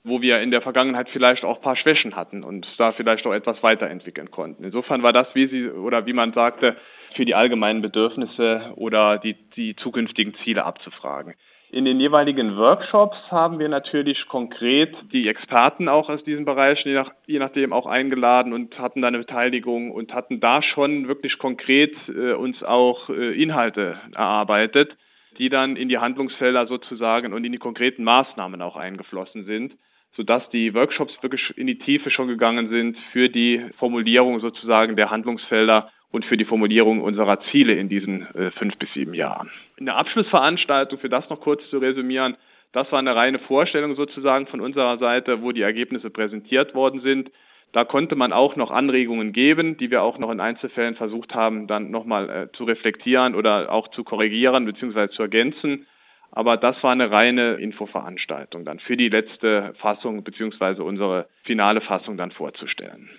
wo 0.08 0.22
wir 0.22 0.40
in 0.40 0.52
der 0.52 0.62
Vergangenheit 0.62 1.10
vielleicht 1.10 1.44
auch 1.44 1.58
ein 1.58 1.62
paar 1.62 1.76
Schwächen 1.76 2.16
hatten 2.16 2.44
und 2.44 2.68
da 2.78 2.94
vielleicht 2.94 3.26
auch 3.26 3.34
etwas 3.34 3.62
weiterentwickeln 3.62 4.32
konnten. 4.32 4.64
Insofern 4.64 5.04
war 5.04 5.14
das, 5.14 5.28
wie 5.34 5.48
Sie 5.48 5.70
oder 5.70 6.06
wie 6.06 6.14
man 6.14 6.34
sagte, 6.34 6.78
für 7.16 7.26
die 7.26 7.36
allgemeinen 7.36 7.82
Bedürfnisse 7.82 8.74
oder 8.76 9.18
die, 9.18 9.36
die 9.56 9.76
zukünftigen 9.76 10.36
Ziele 10.44 10.66
abzufragen. 10.66 11.36
In 11.70 11.84
den 11.84 12.00
jeweiligen 12.00 12.56
Workshops 12.56 13.18
haben 13.30 13.60
wir 13.60 13.68
natürlich 13.68 14.26
konkret 14.28 14.96
die 15.12 15.28
Experten 15.28 15.90
auch 15.90 16.08
aus 16.08 16.24
diesen 16.24 16.46
Bereichen, 16.46 16.88
je, 16.88 16.96
nach, 16.96 17.12
je 17.26 17.40
nachdem 17.40 17.74
auch 17.74 17.86
eingeladen 17.86 18.54
und 18.54 18.80
hatten 18.80 19.02
da 19.02 19.10
eine 19.10 19.18
Beteiligung 19.18 19.92
und 19.92 20.14
hatten 20.14 20.40
da 20.40 20.62
schon 20.62 21.10
wirklich 21.10 21.38
konkret 21.38 21.94
äh, 22.08 22.32
uns 22.32 22.64
auch 22.64 23.10
äh, 23.10 23.42
Inhalte 23.42 24.00
erarbeitet, 24.16 24.96
die 25.40 25.50
dann 25.50 25.76
in 25.76 25.90
die 25.90 25.98
Handlungsfelder 25.98 26.68
sozusagen 26.68 27.34
und 27.34 27.44
in 27.44 27.52
die 27.52 27.58
konkreten 27.58 28.06
Maßnahmen 28.06 28.62
auch 28.62 28.78
eingeflossen 28.78 29.44
sind, 29.44 29.74
sodass 30.16 30.50
die 30.52 30.74
Workshops 30.74 31.14
wirklich 31.22 31.52
in 31.58 31.68
die 31.68 31.80
Tiefe 31.80 32.12
schon 32.12 32.30
gegangen 32.30 32.70
sind 32.70 32.98
für 33.12 33.28
die 33.28 33.66
Formulierung 33.78 34.40
sozusagen 34.40 34.96
der 34.96 35.12
Handlungsfelder 35.12 35.92
und 36.12 36.26
für 36.26 36.38
die 36.38 36.46
Formulierung 36.46 37.02
unserer 37.02 37.40
Ziele 37.52 37.74
in 37.74 37.90
diesen 37.90 38.28
äh, 38.36 38.52
fünf 38.52 38.78
bis 38.78 38.92
sieben 38.94 39.14
Jahren. 39.14 39.52
In 39.78 39.86
der 39.86 39.98
Abschlussveranstaltung, 39.98 41.00
für 41.00 41.10
das 41.10 41.30
noch 41.30 41.42
kurz 41.42 41.62
zu 41.70 41.78
resümieren, 41.78 42.38
das 42.72 42.92
war 42.92 43.00
eine 43.00 43.16
reine 43.16 43.40
Vorstellung 43.40 43.96
sozusagen 43.96 44.48
von 44.48 44.62
unserer 44.62 44.98
Seite, 44.98 45.42
wo 45.42 45.52
die 45.52 45.62
Ergebnisse 45.62 46.10
präsentiert 46.10 46.76
worden 46.76 47.02
sind. 47.02 47.32
Da 47.74 47.84
konnte 47.84 48.16
man 48.16 48.34
auch 48.34 48.56
noch 48.56 48.72
Anregungen 48.72 49.34
geben, 49.34 49.78
die 49.78 49.92
wir 49.92 50.02
auch 50.02 50.18
noch 50.18 50.32
in 50.32 50.40
Einzelfällen 50.40 50.96
versucht 50.96 51.34
haben, 51.36 51.68
dann 51.68 51.92
nochmal 51.92 52.30
äh, 52.30 52.52
zu 52.56 52.64
reflektieren 52.64 53.36
oder 53.36 53.72
auch 53.72 53.90
zu 53.90 54.04
korrigieren 54.04 54.66
bzw. 54.66 55.10
zu 55.10 55.24
ergänzen. 55.24 55.86
Aber 56.32 56.58
das 56.58 56.82
war 56.84 56.92
eine 56.92 57.10
reine 57.10 57.56
Infoveranstaltung 57.56 58.64
dann 58.64 58.80
für 58.80 58.98
die 58.98 59.10
letzte 59.10 59.74
Fassung 59.80 60.24
bzw. 60.24 60.82
unsere 60.82 61.28
finale 61.44 61.82
Fassung 61.82 62.18
dann 62.18 62.32
vorzustellen. 62.32 63.10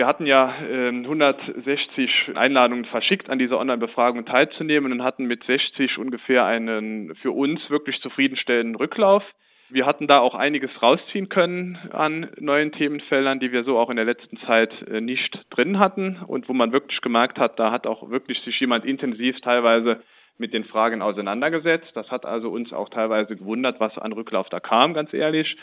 Wir 0.00 0.06
hatten 0.06 0.24
ja 0.24 0.54
äh, 0.62 0.88
160 0.88 2.30
Einladungen 2.34 2.86
verschickt, 2.86 3.28
an 3.28 3.38
dieser 3.38 3.58
Online-Befragung 3.58 4.24
teilzunehmen 4.24 4.92
und 4.92 5.04
hatten 5.04 5.26
mit 5.26 5.44
60 5.44 5.98
ungefähr 5.98 6.46
einen 6.46 7.14
für 7.16 7.32
uns 7.32 7.68
wirklich 7.68 8.00
zufriedenstellenden 8.00 8.76
Rücklauf. 8.76 9.22
Wir 9.68 9.84
hatten 9.84 10.06
da 10.06 10.20
auch 10.20 10.34
einiges 10.34 10.70
rausziehen 10.82 11.28
können 11.28 11.76
an 11.92 12.30
neuen 12.38 12.72
Themenfeldern, 12.72 13.40
die 13.40 13.52
wir 13.52 13.62
so 13.64 13.78
auch 13.78 13.90
in 13.90 13.96
der 13.96 14.06
letzten 14.06 14.38
Zeit 14.38 14.72
äh, 14.88 15.02
nicht 15.02 15.38
drin 15.50 15.78
hatten 15.78 16.16
und 16.26 16.48
wo 16.48 16.54
man 16.54 16.72
wirklich 16.72 17.02
gemerkt 17.02 17.38
hat, 17.38 17.58
da 17.58 17.70
hat 17.70 17.86
auch 17.86 18.08
wirklich 18.08 18.40
sich 18.40 18.58
jemand 18.58 18.86
intensiv 18.86 19.38
teilweise 19.42 20.00
mit 20.38 20.54
den 20.54 20.64
Fragen 20.64 21.02
auseinandergesetzt. 21.02 21.90
Das 21.92 22.10
hat 22.10 22.24
also 22.24 22.48
uns 22.48 22.72
auch 22.72 22.88
teilweise 22.88 23.36
gewundert, 23.36 23.80
was 23.80 23.98
an 23.98 24.12
Rücklauf 24.12 24.48
da 24.48 24.60
kam, 24.60 24.94
ganz 24.94 25.12
ehrlich. 25.12 25.58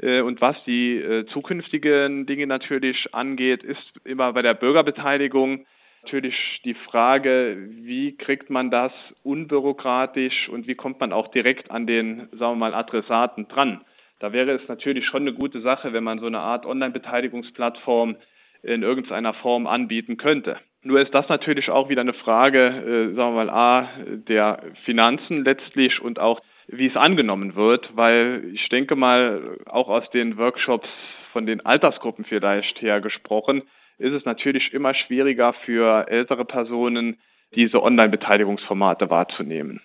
Äh, 0.00 0.20
und 0.20 0.40
was 0.40 0.56
die 0.64 0.96
äh, 0.96 1.26
zukünftigen 1.26 2.26
Dinge 2.26 2.46
natürlich 2.46 3.14
angeht, 3.14 3.62
ist 3.62 3.92
immer 4.04 4.32
bei 4.32 4.42
der 4.42 4.54
Bürgerbeteiligung 4.54 5.66
natürlich 6.02 6.60
die 6.64 6.74
Frage, 6.74 7.68
wie 7.70 8.16
kriegt 8.16 8.50
man 8.50 8.70
das 8.70 8.92
unbürokratisch 9.24 10.48
und 10.48 10.66
wie 10.66 10.74
kommt 10.74 11.00
man 11.00 11.12
auch 11.12 11.28
direkt 11.28 11.70
an 11.70 11.86
den, 11.86 12.28
sagen 12.32 12.52
wir 12.52 12.70
mal, 12.70 12.74
Adressaten 12.74 13.48
dran. 13.48 13.82
Da 14.20 14.32
wäre 14.32 14.52
es 14.52 14.66
natürlich 14.68 15.06
schon 15.06 15.22
eine 15.22 15.32
gute 15.32 15.60
Sache, 15.60 15.92
wenn 15.92 16.04
man 16.04 16.18
so 16.18 16.26
eine 16.26 16.40
Art 16.40 16.66
Online-Beteiligungsplattform 16.66 18.16
in 18.62 18.82
irgendeiner 18.82 19.34
Form 19.34 19.66
anbieten 19.66 20.16
könnte. 20.16 20.56
Nur 20.82 21.00
ist 21.00 21.14
das 21.14 21.28
natürlich 21.28 21.70
auch 21.70 21.88
wieder 21.88 22.00
eine 22.00 22.14
Frage, 22.14 22.66
äh, 22.66 23.14
sagen 23.14 23.34
wir 23.34 23.44
mal, 23.44 23.50
A, 23.50 23.90
der 24.06 24.62
Finanzen 24.84 25.44
letztlich 25.44 26.00
und 26.00 26.18
auch, 26.18 26.40
wie 26.68 26.86
es 26.86 26.96
angenommen 26.96 27.56
wird, 27.56 27.90
weil 27.96 28.50
ich 28.52 28.68
denke 28.68 28.94
mal, 28.94 29.58
auch 29.66 29.88
aus 29.88 30.08
den 30.10 30.36
Workshops 30.36 30.88
von 31.32 31.46
den 31.46 31.64
Altersgruppen 31.64 32.24
vielleicht 32.24 32.80
her 32.80 33.00
gesprochen, 33.00 33.62
ist 33.98 34.12
es 34.12 34.24
natürlich 34.24 34.72
immer 34.72 34.94
schwieriger 34.94 35.54
für 35.64 36.06
ältere 36.08 36.44
Personen, 36.44 37.18
diese 37.54 37.82
Online-Beteiligungsformate 37.82 39.10
wahrzunehmen. 39.10 39.80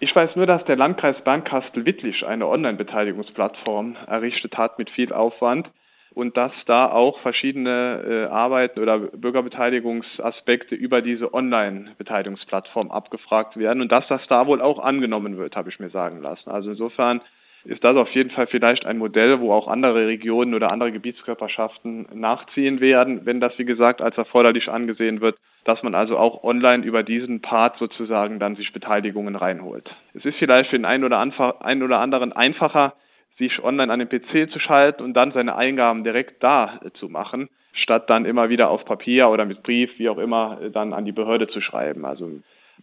Ich 0.00 0.14
weiß 0.14 0.34
nur, 0.36 0.46
dass 0.46 0.64
der 0.64 0.76
Landkreis 0.76 1.16
Bernkastel-Wittlich 1.24 2.26
eine 2.26 2.48
Online-Beteiligungsplattform 2.48 3.96
errichtet 4.06 4.58
hat 4.58 4.78
mit 4.78 4.90
viel 4.90 5.12
Aufwand 5.12 5.70
und 6.14 6.36
dass 6.36 6.52
da 6.66 6.90
auch 6.90 7.18
verschiedene 7.20 8.28
äh, 8.28 8.32
Arbeiten 8.32 8.80
oder 8.80 8.98
Bürgerbeteiligungsaspekte 8.98 10.74
über 10.74 11.02
diese 11.02 11.34
Online-Beteiligungsplattform 11.34 12.90
abgefragt 12.90 13.56
werden 13.56 13.82
und 13.82 13.90
dass 13.90 14.06
das 14.08 14.22
da 14.28 14.46
wohl 14.46 14.60
auch 14.60 14.78
angenommen 14.78 15.36
wird, 15.36 15.56
habe 15.56 15.70
ich 15.70 15.80
mir 15.80 15.90
sagen 15.90 16.22
lassen. 16.22 16.50
Also 16.50 16.70
insofern 16.70 17.20
ist 17.64 17.82
das 17.82 17.96
auf 17.96 18.10
jeden 18.10 18.30
Fall 18.30 18.46
vielleicht 18.46 18.84
ein 18.84 18.98
Modell, 18.98 19.40
wo 19.40 19.52
auch 19.52 19.68
andere 19.68 20.06
Regionen 20.06 20.54
oder 20.54 20.70
andere 20.70 20.92
Gebietskörperschaften 20.92 22.06
nachziehen 22.12 22.80
werden, 22.80 23.24
wenn 23.24 23.40
das, 23.40 23.58
wie 23.58 23.64
gesagt, 23.64 24.02
als 24.02 24.16
erforderlich 24.18 24.68
angesehen 24.68 25.20
wird, 25.20 25.36
dass 25.64 25.82
man 25.82 25.94
also 25.94 26.18
auch 26.18 26.44
online 26.44 26.84
über 26.84 27.02
diesen 27.02 27.40
Part 27.40 27.78
sozusagen 27.78 28.38
dann 28.38 28.54
sich 28.54 28.72
Beteiligungen 28.72 29.34
reinholt. 29.34 29.90
Es 30.12 30.26
ist 30.26 30.36
vielleicht 30.36 30.70
für 30.70 30.76
den 30.76 30.84
einen 30.84 31.04
oder, 31.04 31.18
einen 31.18 31.82
oder 31.82 32.00
anderen 32.00 32.32
einfacher, 32.34 32.92
sich 33.38 33.62
online 33.62 33.92
an 33.92 33.98
den 33.98 34.08
PC 34.08 34.50
zu 34.50 34.58
schalten 34.58 35.02
und 35.02 35.14
dann 35.14 35.32
seine 35.32 35.56
Eingaben 35.56 36.04
direkt 36.04 36.42
da 36.42 36.80
zu 36.94 37.08
machen, 37.08 37.48
statt 37.72 38.08
dann 38.08 38.24
immer 38.24 38.48
wieder 38.48 38.70
auf 38.70 38.84
Papier 38.84 39.28
oder 39.28 39.44
mit 39.44 39.62
Brief, 39.62 39.90
wie 39.98 40.08
auch 40.08 40.18
immer, 40.18 40.58
dann 40.72 40.92
an 40.92 41.04
die 41.04 41.12
Behörde 41.12 41.48
zu 41.48 41.60
schreiben. 41.60 42.04
Also 42.04 42.30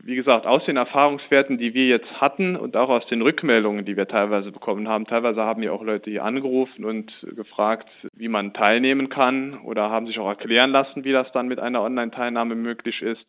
wie 0.03 0.15
gesagt, 0.15 0.45
aus 0.45 0.63
den 0.65 0.77
Erfahrungswerten, 0.77 1.57
die 1.57 1.73
wir 1.73 1.85
jetzt 1.85 2.09
hatten 2.19 2.55
und 2.55 2.75
auch 2.75 2.89
aus 2.89 3.05
den 3.07 3.21
Rückmeldungen, 3.21 3.85
die 3.85 3.97
wir 3.97 4.07
teilweise 4.07 4.51
bekommen 4.51 4.87
haben, 4.87 5.05
teilweise 5.05 5.41
haben 5.41 5.63
ja 5.63 5.71
auch 5.71 5.83
Leute 5.83 6.09
hier 6.09 6.23
angerufen 6.23 6.85
und 6.85 7.11
gefragt, 7.35 7.89
wie 8.13 8.27
man 8.27 8.53
teilnehmen 8.53 9.09
kann 9.09 9.59
oder 9.59 9.89
haben 9.89 10.07
sich 10.07 10.17
auch 10.19 10.27
erklären 10.27 10.71
lassen, 10.71 11.03
wie 11.03 11.11
das 11.11 11.31
dann 11.33 11.47
mit 11.47 11.59
einer 11.59 11.81
Online-Teilnahme 11.81 12.55
möglich 12.55 13.01
ist. 13.01 13.25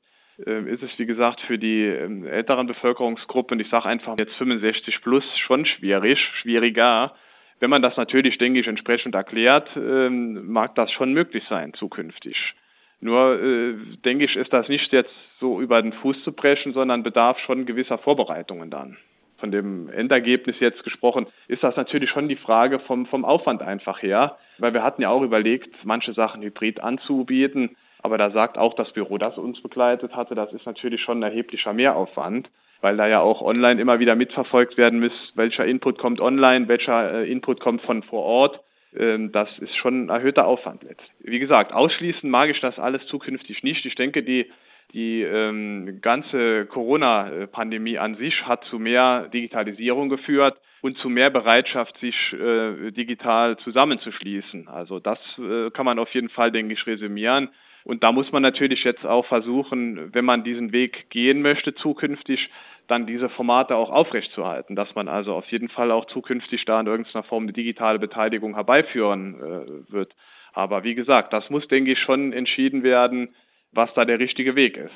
Ähm, 0.46 0.66
ist 0.66 0.82
es, 0.82 0.90
wie 0.98 1.06
gesagt, 1.06 1.40
für 1.40 1.58
die 1.58 1.84
ähm, 1.84 2.26
älteren 2.26 2.66
Bevölkerungsgruppen, 2.66 3.60
ich 3.60 3.68
sage 3.68 3.86
einfach 3.86 4.16
jetzt 4.18 4.34
65 4.34 5.00
plus, 5.02 5.24
schon 5.38 5.66
schwierig, 5.66 6.20
schwieriger. 6.40 7.14
Wenn 7.60 7.70
man 7.70 7.82
das 7.82 7.96
natürlich, 7.96 8.38
denke 8.38 8.60
ich, 8.60 8.66
entsprechend 8.66 9.14
erklärt, 9.14 9.68
ähm, 9.76 10.50
mag 10.50 10.74
das 10.74 10.90
schon 10.90 11.12
möglich 11.12 11.44
sein 11.48 11.74
zukünftig. 11.74 12.54
Nur 13.00 13.40
äh, 13.40 13.74
denke 14.04 14.24
ich, 14.24 14.36
ist 14.36 14.52
das 14.52 14.68
nicht 14.68 14.92
jetzt 14.92 15.14
so 15.38 15.60
über 15.60 15.82
den 15.82 15.92
Fuß 15.92 16.22
zu 16.24 16.32
brechen, 16.32 16.72
sondern 16.72 17.02
bedarf 17.02 17.38
schon 17.40 17.66
gewisser 17.66 17.98
Vorbereitungen 17.98 18.70
dann. 18.70 18.96
Von 19.38 19.50
dem 19.50 19.88
Endergebnis 19.90 20.56
jetzt 20.60 20.84
gesprochen, 20.84 21.26
ist 21.48 21.64
das 21.64 21.74
natürlich 21.74 22.10
schon 22.10 22.28
die 22.28 22.36
Frage 22.36 22.78
vom, 22.78 23.06
vom 23.06 23.24
Aufwand 23.24 23.60
einfach 23.60 24.02
her, 24.02 24.38
weil 24.58 24.72
wir 24.72 24.84
hatten 24.84 25.02
ja 25.02 25.10
auch 25.10 25.22
überlegt, 25.22 25.74
manche 25.84 26.12
Sachen 26.12 26.42
hybrid 26.42 26.80
anzubieten, 26.80 27.76
aber 28.02 28.18
da 28.18 28.30
sagt 28.30 28.58
auch 28.58 28.74
das 28.74 28.92
Büro, 28.92 29.16
das 29.16 29.38
uns 29.38 29.60
begleitet 29.62 30.14
hatte, 30.14 30.34
das 30.34 30.52
ist 30.52 30.66
natürlich 30.66 31.00
schon 31.00 31.20
ein 31.20 31.30
erheblicher 31.30 31.72
Mehraufwand, 31.72 32.50
weil 32.80 32.96
da 32.96 33.06
ja 33.06 33.20
auch 33.20 33.40
online 33.40 33.80
immer 33.80 34.00
wieder 34.00 34.16
mitverfolgt 34.16 34.76
werden 34.76 35.00
muss, 35.00 35.32
welcher 35.34 35.64
Input 35.64 35.98
kommt 35.98 36.20
online, 36.20 36.68
welcher 36.68 37.22
äh, 37.22 37.30
Input 37.30 37.60
kommt 37.60 37.82
von 37.82 38.02
vor 38.02 38.24
Ort. 38.24 38.60
Ähm, 38.96 39.30
das 39.30 39.48
ist 39.60 39.74
schon 39.76 40.06
ein 40.06 40.08
erhöhter 40.08 40.46
Aufwand 40.46 40.82
jetzt. 40.82 41.02
Wie 41.20 41.38
gesagt, 41.38 41.72
ausschließen 41.72 42.28
mag 42.28 42.50
ich 42.50 42.60
das 42.60 42.78
alles 42.78 43.06
zukünftig 43.06 43.62
nicht. 43.62 43.86
Ich 43.86 43.94
denke, 43.94 44.24
die, 44.24 44.50
die 44.92 45.22
ähm, 45.22 46.00
ganze 46.02 46.66
Corona-Pandemie 46.66 47.98
an 47.98 48.16
sich 48.16 48.44
hat 48.46 48.64
zu 48.64 48.80
mehr 48.80 49.28
Digitalisierung 49.32 50.08
geführt 50.08 50.58
und 50.82 50.98
zu 50.98 51.08
mehr 51.08 51.30
Bereitschaft, 51.30 51.96
sich 52.00 52.16
äh, 52.32 52.90
digital 52.90 53.56
zusammenzuschließen. 53.58 54.66
Also 54.66 54.98
das 54.98 55.18
äh, 55.38 55.70
kann 55.70 55.86
man 55.86 56.00
auf 56.00 56.12
jeden 56.12 56.28
Fall, 56.28 56.50
denke 56.50 56.74
ich, 56.74 56.84
resümieren. 56.84 57.48
Und 57.84 58.02
da 58.02 58.12
muss 58.12 58.30
man 58.30 58.42
natürlich 58.42 58.84
jetzt 58.84 59.04
auch 59.04 59.26
versuchen, 59.26 60.14
wenn 60.14 60.24
man 60.24 60.44
diesen 60.44 60.72
Weg 60.72 61.10
gehen 61.10 61.42
möchte 61.42 61.74
zukünftig, 61.74 62.48
dann 62.86 63.06
diese 63.06 63.28
Formate 63.28 63.76
auch 63.76 63.90
aufrechtzuerhalten, 63.90 64.76
dass 64.76 64.94
man 64.94 65.08
also 65.08 65.34
auf 65.34 65.50
jeden 65.50 65.68
Fall 65.68 65.90
auch 65.90 66.06
zukünftig 66.06 66.64
da 66.64 66.80
in 66.80 66.86
irgendeiner 66.86 67.22
Form 67.22 67.44
eine 67.44 67.52
digitale 67.52 67.98
Beteiligung 67.98 68.54
herbeiführen 68.54 69.34
äh, 69.34 69.92
wird. 69.92 70.14
Aber 70.52 70.84
wie 70.84 70.94
gesagt, 70.94 71.32
das 71.32 71.48
muss, 71.48 71.66
denke 71.68 71.92
ich, 71.92 71.98
schon 71.98 72.32
entschieden 72.32 72.82
werden, 72.82 73.34
was 73.72 73.92
da 73.94 74.04
der 74.04 74.18
richtige 74.18 74.54
Weg 74.56 74.76
ist. 74.76 74.92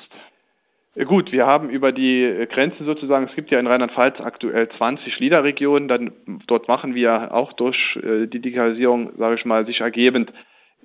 Äh, 0.95 1.05
gut, 1.05 1.31
wir 1.31 1.47
haben 1.47 1.69
über 1.69 1.91
die 1.91 2.45
Grenzen 2.49 2.85
sozusagen, 2.85 3.27
es 3.27 3.35
gibt 3.35 3.51
ja 3.51 3.59
in 3.59 3.67
Rheinland-Pfalz 3.67 4.19
aktuell 4.19 4.69
20 4.69 5.19
LIDA-Regionen, 5.19 5.87
dann 5.87 6.11
dort 6.45 6.67
machen 6.67 6.93
wir 6.93 7.33
auch 7.33 7.53
durch 7.53 7.97
äh, 7.97 8.27
die 8.27 8.39
Digitalisierung, 8.39 9.13
sage 9.17 9.35
ich 9.35 9.45
mal, 9.45 9.65
sich 9.65 9.81
ergebend 9.81 10.29
äh, 10.29 10.33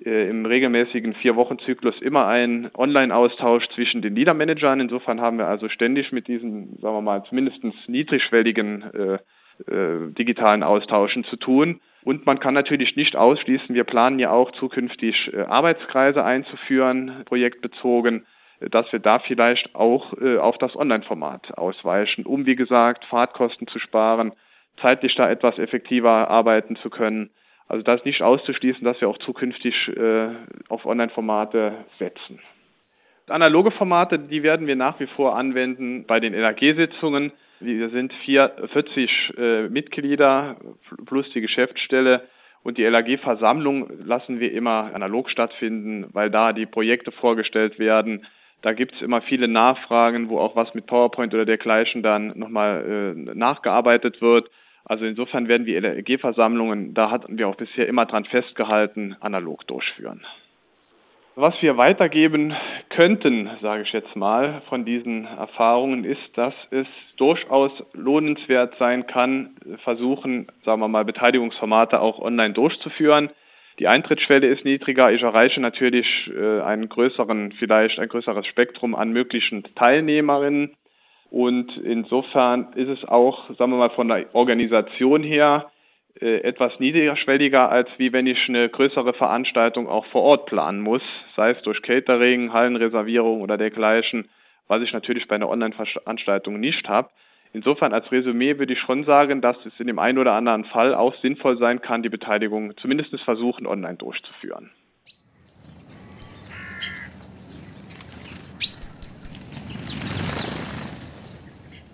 im 0.05 0.45
regelmäßigen 0.45 1.13
Vier-Wochen-Zyklus 1.13 2.01
immer 2.01 2.27
ein 2.27 2.69
Online-Austausch 2.75 3.69
zwischen 3.69 4.01
den 4.01 4.15
Leader-Managern. 4.15 4.79
Insofern 4.79 5.21
haben 5.21 5.37
wir 5.37 5.47
also 5.47 5.69
ständig 5.69 6.11
mit 6.11 6.27
diesen, 6.27 6.77
sagen 6.79 6.95
wir 6.95 7.01
mal, 7.01 7.23
zumindest 7.23 7.63
niedrigschwelligen 7.87 8.83
äh, 8.93 9.17
äh, 9.71 10.11
digitalen 10.11 10.63
Austauschen 10.63 11.23
zu 11.23 11.37
tun. 11.37 11.79
Und 12.03 12.25
man 12.25 12.39
kann 12.39 12.53
natürlich 12.53 12.95
nicht 12.95 13.15
ausschließen, 13.15 13.75
wir 13.75 13.85
planen 13.85 14.19
ja 14.19 14.31
auch 14.31 14.51
zukünftig 14.51 15.31
äh, 15.33 15.41
Arbeitskreise 15.41 16.23
einzuführen, 16.23 17.23
projektbezogen, 17.25 18.25
dass 18.59 18.91
wir 18.91 18.99
da 18.99 19.19
vielleicht 19.19 19.75
auch 19.75 20.13
äh, 20.19 20.37
auf 20.37 20.57
das 20.57 20.75
Online-Format 20.75 21.57
ausweichen, 21.57 22.25
um, 22.25 22.45
wie 22.45 22.55
gesagt, 22.55 23.05
Fahrtkosten 23.05 23.67
zu 23.67 23.79
sparen, 23.79 24.33
zeitlich 24.81 25.15
da 25.15 25.29
etwas 25.29 25.59
effektiver 25.59 26.29
arbeiten 26.29 26.75
zu 26.77 26.89
können 26.89 27.29
also 27.67 27.83
da 27.83 27.93
ist 27.93 28.05
nicht 28.05 28.21
auszuschließen, 28.21 28.83
dass 28.83 28.99
wir 29.01 29.09
auch 29.09 29.17
zukünftig 29.19 29.89
äh, 29.95 30.29
auf 30.69 30.85
Online-Formate 30.85 31.73
setzen. 31.99 32.39
Analoge 33.29 33.71
Formate, 33.71 34.19
die 34.19 34.43
werden 34.43 34.67
wir 34.67 34.75
nach 34.75 34.99
wie 34.99 35.07
vor 35.07 35.37
anwenden 35.37 36.05
bei 36.05 36.19
den 36.19 36.33
LAG-Sitzungen. 36.33 37.31
Wir 37.61 37.89
sind 37.89 38.11
40 38.13 39.33
äh, 39.37 39.69
Mitglieder 39.69 40.57
plus 41.05 41.29
die 41.31 41.39
Geschäftsstelle 41.39 42.27
und 42.63 42.77
die 42.77 42.83
LAG-Versammlung 42.83 43.89
lassen 44.05 44.41
wir 44.41 44.51
immer 44.51 44.91
analog 44.93 45.29
stattfinden, 45.29 46.07
weil 46.11 46.29
da 46.29 46.51
die 46.51 46.65
Projekte 46.65 47.11
vorgestellt 47.11 47.79
werden. 47.79 48.25
Da 48.61 48.73
gibt 48.73 48.95
es 48.95 49.01
immer 49.01 49.21
viele 49.21 49.47
Nachfragen, 49.47 50.29
wo 50.29 50.39
auch 50.39 50.55
was 50.55 50.73
mit 50.73 50.85
PowerPoint 50.85 51.33
oder 51.33 51.45
dergleichen 51.45 52.03
dann 52.03 52.37
nochmal 52.37 53.15
äh, 53.15 53.35
nachgearbeitet 53.35 54.21
wird. 54.21 54.49
Also 54.85 55.05
insofern 55.05 55.47
werden 55.47 55.65
wir 55.65 55.81
LRG-Versammlungen, 55.81 56.93
da 56.93 57.09
hatten 57.09 57.37
wir 57.37 57.47
auch 57.47 57.55
bisher 57.55 57.87
immer 57.87 58.05
dran 58.05 58.25
festgehalten, 58.25 59.15
analog 59.21 59.65
durchführen. 59.67 60.25
Was 61.35 61.59
wir 61.61 61.77
weitergeben 61.77 62.53
könnten, 62.89 63.49
sage 63.59 63.81
ich 63.81 63.91
jetzt 63.91 64.15
mal, 64.15 64.61
von 64.69 64.85
diesen 64.85 65.25
Erfahrungen 65.25 66.03
ist, 66.03 66.37
dass 66.37 66.53
es 66.69 66.85
durchaus 67.17 67.71
lohnenswert 67.93 68.75
sein 68.77 69.07
kann, 69.07 69.55
versuchen, 69.83 70.47
sagen 70.63 70.81
wir 70.81 70.87
mal, 70.89 71.05
Beteiligungsformate 71.05 72.01
auch 72.01 72.19
online 72.19 72.53
durchzuführen. 72.53 73.31
Die 73.79 73.87
Eintrittsschwelle 73.87 74.45
ist 74.45 74.63
niedriger. 74.63 75.11
Ich 75.11 75.23
erreiche 75.23 75.59
natürlich 75.59 76.29
äh, 76.31 76.61
einen 76.61 76.87
größeren, 76.87 77.53
vielleicht 77.53 77.97
ein 77.97 78.09
größeres 78.09 78.45
Spektrum 78.45 78.93
an 78.93 79.11
möglichen 79.11 79.63
Teilnehmerinnen. 79.73 80.75
Und 81.33 81.77
insofern 81.77 82.73
ist 82.75 82.89
es 82.89 83.05
auch, 83.05 83.47
sagen 83.57 83.71
wir 83.71 83.77
mal, 83.77 83.89
von 83.89 84.07
der 84.07 84.27
Organisation 84.35 85.23
her 85.23 85.71
äh, 86.21 86.41
etwas 86.41 86.79
niedrigschwelliger, 86.79 87.71
als 87.71 87.89
wie 87.97 88.13
wenn 88.13 88.27
ich 88.27 88.47
eine 88.47 88.69
größere 88.69 89.13
Veranstaltung 89.13 89.89
auch 89.89 90.05
vor 90.05 90.21
Ort 90.21 90.45
planen 90.45 90.79
muss, 90.79 91.01
sei 91.35 91.49
es 91.49 91.61
durch 91.63 91.81
Catering, 91.81 92.53
Hallenreservierung 92.53 93.41
oder 93.41 93.57
dergleichen, 93.57 94.29
was 94.67 94.83
ich 94.83 94.93
natürlich 94.93 95.27
bei 95.27 95.33
einer 95.33 95.49
Online-Veranstaltung 95.49 96.59
nicht 96.59 96.87
habe. 96.87 97.09
Insofern 97.51 97.93
als 97.93 98.11
Resümee 98.11 98.59
würde 98.59 98.73
ich 98.73 98.79
schon 98.79 99.03
sagen, 99.03 99.41
dass 99.41 99.57
es 99.65 99.73
in 99.79 99.87
dem 99.87 99.97
einen 99.97 100.19
oder 100.19 100.33
anderen 100.33 100.65
Fall 100.65 100.93
auch 100.93 101.15
sinnvoll 101.23 101.57
sein 101.57 101.81
kann, 101.81 102.03
die 102.03 102.09
Beteiligung 102.09 102.77
zumindest 102.77 103.19
versuchen, 103.21 103.65
online 103.65 103.95
durchzuführen. 103.95 104.69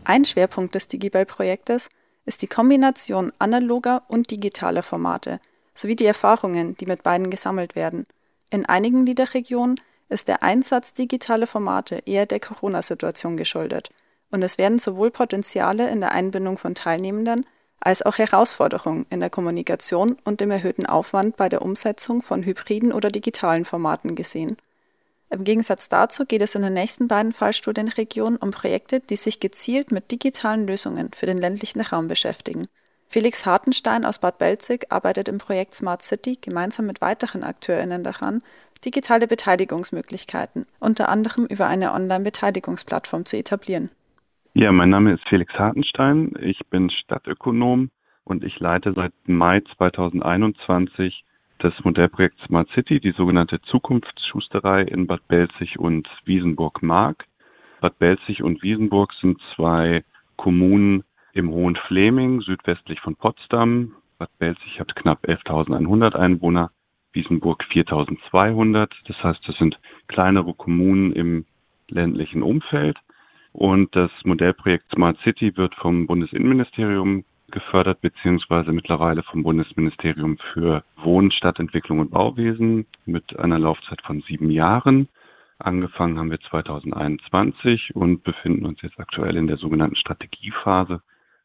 Ein 0.10 0.26
Schwerpunkt 0.26 0.74
des 0.74 0.88
Digibel-Projektes 0.88 1.88
ist 2.26 2.42
die 2.42 2.48
Kombination 2.48 3.32
analoger 3.38 4.02
und 4.08 4.32
digitaler 4.32 4.82
Formate 4.82 5.40
sowie 5.76 5.96
die 5.96 6.08
Erfahrungen, 6.08 6.76
die 6.78 6.88
mit 6.88 7.04
beiden 7.04 7.30
gesammelt 7.30 7.76
werden. 7.76 8.08
In 8.50 8.66
einigen 8.66 9.06
Liederregionen 9.06 9.80
ist 10.10 10.28
der 10.28 10.42
Einsatz 10.42 10.94
digitaler 10.94 11.46
Formate 11.46 12.02
eher 12.08 12.26
der 12.26 12.40
Corona-Situation 12.40 13.38
geschuldet 13.38 13.92
und 14.32 14.42
es 14.42 14.58
werden 14.58 14.80
sowohl 14.80 15.12
Potenziale 15.12 15.88
in 15.92 16.00
der 16.02 16.12
Einbindung 16.12 16.58
von 16.58 16.74
Teilnehmenden 16.74 17.46
als 17.80 18.02
auch 18.02 18.18
Herausforderungen 18.18 19.06
in 19.12 19.20
der 19.20 19.30
Kommunikation 19.30 20.18
und 20.24 20.42
dem 20.42 20.50
erhöhten 20.50 20.88
Aufwand 20.88 21.38
bei 21.38 21.50
der 21.50 21.62
Umsetzung 21.62 22.24
von 22.24 22.42
hybriden 22.42 22.94
oder 22.94 23.12
digitalen 23.12 23.64
Formaten 23.64 24.16
gesehen. 24.16 24.58
Im 25.32 25.44
Gegensatz 25.44 25.90
dazu 25.90 26.26
geht 26.26 26.42
es 26.42 26.56
in 26.56 26.64
den 26.64 26.74
nächsten 26.74 27.08
beiden 27.08 27.34
Fallstudienregionen 27.34 28.38
um 28.38 28.52
Projekte, 28.52 29.00
die 29.00 29.16
sich 29.16 29.40
gezielt 29.40 29.92
mit 29.92 30.12
digitalen 30.12 30.66
Lösungen 30.66 31.12
für 31.16 31.28
den 31.28 31.38
ländlichen 31.38 31.82
Raum 31.82 32.08
beschäftigen. 32.08 32.68
Felix 33.08 33.46
Hartenstein 33.46 34.06
aus 34.06 34.20
Bad 34.20 34.38
Belzig 34.38 34.92
arbeitet 34.92 35.28
im 35.28 35.38
Projekt 35.38 35.76
Smart 35.76 36.02
City 36.04 36.38
gemeinsam 36.40 36.86
mit 36.86 37.02
weiteren 37.02 37.44
AkteurInnen 37.44 38.04
daran, 38.04 38.42
digitale 38.86 39.28
Beteiligungsmöglichkeiten, 39.28 40.66
unter 40.80 41.10
anderem 41.10 41.46
über 41.46 41.68
eine 41.68 41.94
Online-Beteiligungsplattform 41.94 43.26
zu 43.26 43.38
etablieren. 43.38 43.90
Ja, 44.54 44.72
mein 44.72 44.90
Name 44.90 45.14
ist 45.14 45.28
Felix 45.28 45.54
Hartenstein. 45.54 46.34
Ich 46.42 46.60
bin 46.70 46.90
Stadtökonom 46.90 47.90
und 48.24 48.44
ich 48.44 48.60
leite 48.60 48.94
seit 48.94 49.14
Mai 49.26 49.62
2021 49.78 51.24
das 51.60 51.74
Modellprojekt 51.84 52.40
Smart 52.46 52.70
City, 52.70 53.00
die 53.00 53.12
sogenannte 53.12 53.62
Zukunftsschusterei 53.62 54.84
in 54.84 55.08
Bad 55.08 55.28
Belzig 55.28 55.78
und 55.78 56.08
Wiesenburg-Mark. 56.24 57.26
Bad 57.82 58.00
Belzig 58.00 58.42
und 58.42 58.64
Wiesenburg 58.64 59.14
sind 59.22 59.40
zwei 59.56 60.04
Kommunen 60.38 61.04
im 61.34 61.52
Hohen 61.52 61.76
Fleming, 61.76 62.42
südwestlich 62.42 63.02
von 63.02 63.16
Potsdam. 63.16 63.94
Bad 64.18 64.30
Belzig 64.40 64.80
hat 64.80 64.96
knapp 64.96 65.26
11.100 65.26 66.16
Einwohner, 66.16 66.72
Wiesenburg 67.12 67.64
4.200. 67.72 68.90
Das 69.06 69.22
heißt, 69.22 69.42
das 69.46 69.58
sind 69.58 69.78
kleinere 70.08 70.54
Kommunen 70.54 71.12
im 71.12 71.46
ländlichen 71.90 72.42
Umfeld. 72.42 72.98
Und 73.52 73.96
das 73.96 74.12
Modellprojekt 74.24 74.92
Smart 74.94 75.18
City 75.24 75.58
wird 75.58 75.76
vom 75.76 76.08
Bundesinnenministerium 76.08 77.26
gefördert, 77.52 78.02
beziehungsweise 78.02 78.72
mittlerweile 78.72 79.24
vom 79.24 79.44
Bundesministerium 79.44 80.38
für 80.54 80.84
Wohnen, 80.98 81.32
Stadtentwicklung 81.32 82.00
und 82.00 82.12
Bauwesen 82.12 82.86
mit 83.06 83.38
einer 83.40 83.60
Laufzeit 83.60 84.02
von 84.02 84.22
sieben 84.22 84.50
Jahren. 84.52 85.08
Angefangen 85.58 86.18
haben 86.18 86.32
wir 86.32 86.40
2021 86.40 87.96
und 87.96 88.24
befinden 88.24 88.66
uns 88.66 88.82
jetzt 88.82 89.00
aktuell 89.00 89.36
in 89.36 89.48
der 89.48 89.58
sogenannten 89.58 89.98
Strategiephase. 89.98 91.02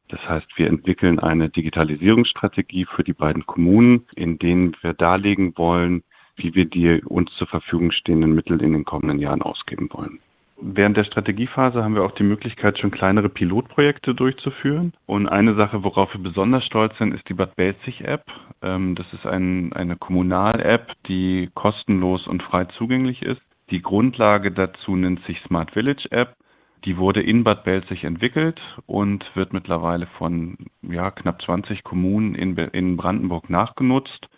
Das 0.08 0.20
heißt, 0.28 0.46
wir 0.56 0.68
entwickeln 0.68 1.18
eine 1.18 1.48
Digitalisierungsstrategie 1.48 2.84
für 2.84 3.02
die 3.02 3.14
beiden 3.14 3.46
Kommunen, 3.46 4.06
in 4.14 4.38
denen 4.38 4.76
wir 4.82 4.92
darlegen 4.92 5.56
wollen, 5.56 6.04
wie 6.36 6.54
wir 6.54 6.66
die 6.66 7.02
uns 7.02 7.32
zur 7.36 7.46
Verfügung 7.46 7.90
stehenden 7.90 8.34
Mittel 8.34 8.62
in 8.62 8.72
den 8.72 8.84
kommenden 8.84 9.18
Jahren 9.18 9.42
ausgeben 9.42 9.88
wollen. 9.92 10.20
Während 10.60 10.96
der 10.96 11.04
Strategiephase 11.04 11.82
haben 11.82 11.94
wir 11.94 12.04
auch 12.04 12.14
die 12.14 12.22
Möglichkeit, 12.22 12.78
schon 12.78 12.90
kleinere 12.90 13.28
Pilotprojekte 13.28 14.14
durchzuführen. 14.14 14.92
Und 15.06 15.28
eine 15.28 15.54
Sache, 15.54 15.82
worauf 15.82 16.14
wir 16.14 16.22
besonders 16.22 16.64
stolz 16.64 16.96
sind, 16.98 17.12
ist 17.12 17.28
die 17.28 17.34
Bad 17.34 17.56
Belzig-App. 17.56 18.24
Ähm, 18.62 18.94
das 18.94 19.06
ist 19.12 19.26
ein, 19.26 19.72
eine 19.72 19.96
Kommunal-App, 19.96 20.92
die 21.08 21.50
kostenlos 21.54 22.26
und 22.26 22.42
frei 22.42 22.66
zugänglich 22.76 23.22
ist. 23.22 23.42
Die 23.70 23.82
Grundlage 23.82 24.52
dazu 24.52 24.94
nennt 24.94 25.24
sich 25.24 25.40
Smart 25.40 25.72
Village 25.72 26.06
App. 26.10 26.36
Die 26.84 26.98
wurde 26.98 27.22
in 27.22 27.44
Bad 27.44 27.64
Belzig 27.64 28.04
entwickelt 28.04 28.60
und 28.86 29.24
wird 29.34 29.52
mittlerweile 29.52 30.06
von 30.18 30.56
ja, 30.82 31.10
knapp 31.10 31.42
20 31.42 31.82
Kommunen 31.82 32.34
in, 32.34 32.56
in 32.56 32.96
Brandenburg 32.96 33.48
nachgenutzt. 33.48 34.28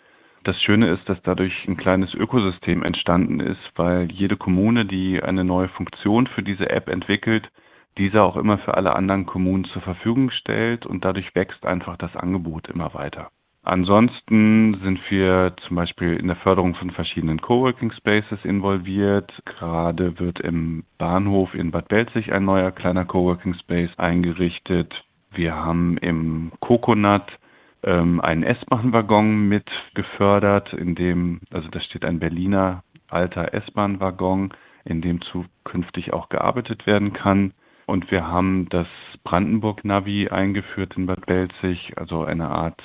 Das 0.47 0.63
Schöne 0.63 0.91
ist, 0.91 1.09
dass 1.09 1.21
dadurch 1.23 1.67
ein 1.67 1.75
kleines 1.75 2.13
Ökosystem 2.13 2.81
entstanden 2.81 3.41
ist, 3.41 3.59
weil 3.75 4.09
jede 4.09 4.37
Kommune, 4.37 4.85
die 4.85 5.21
eine 5.21 5.43
neue 5.43 5.67
Funktion 5.67 6.25
für 6.25 6.41
diese 6.41 6.69
App 6.69 6.87
entwickelt, 6.87 7.51
diese 7.97 8.23
auch 8.23 8.37
immer 8.37 8.57
für 8.57 8.75
alle 8.75 8.95
anderen 8.95 9.25
Kommunen 9.25 9.65
zur 9.65 9.81
Verfügung 9.81 10.29
stellt 10.29 10.85
und 10.85 11.03
dadurch 11.03 11.35
wächst 11.35 11.65
einfach 11.65 11.97
das 11.97 12.15
Angebot 12.15 12.69
immer 12.69 12.93
weiter. 12.93 13.29
Ansonsten 13.63 14.79
sind 14.81 15.01
wir 15.09 15.53
zum 15.67 15.75
Beispiel 15.75 16.13
in 16.13 16.27
der 16.27 16.37
Förderung 16.37 16.75
von 16.75 16.91
verschiedenen 16.91 17.41
Coworking 17.41 17.91
Spaces 17.91 18.39
involviert. 18.45 19.29
Gerade 19.43 20.17
wird 20.17 20.39
im 20.39 20.85
Bahnhof 20.97 21.55
in 21.55 21.71
Bad 21.71 21.89
Belzig 21.89 22.31
ein 22.31 22.45
neuer 22.45 22.71
kleiner 22.71 23.03
Coworking 23.03 23.55
Space 23.55 23.91
eingerichtet. 23.97 24.93
Wir 25.29 25.55
haben 25.55 25.97
im 25.97 26.53
Coconut 26.61 27.37
ähm, 27.83 28.21
einen 28.21 28.43
S-Bahn-Waggon 28.43 29.47
mit 29.47 29.69
gefördert, 29.93 30.73
in 30.73 30.95
dem, 30.95 31.41
also 31.51 31.67
da 31.69 31.79
steht 31.81 32.05
ein 32.05 32.19
Berliner 32.19 32.83
alter 33.07 33.53
S-Bahn-Waggon, 33.53 34.53
in 34.85 35.01
dem 35.01 35.21
zukünftig 35.21 36.13
auch 36.13 36.29
gearbeitet 36.29 36.85
werden 36.87 37.13
kann. 37.13 37.53
Und 37.85 38.11
wir 38.11 38.27
haben 38.27 38.67
das 38.69 38.87
Brandenburg-Navi 39.23 40.29
eingeführt 40.29 40.95
in 40.97 41.05
Bad 41.05 41.25
Belzig, 41.25 41.93
also 41.97 42.23
eine 42.23 42.49
Art 42.49 42.81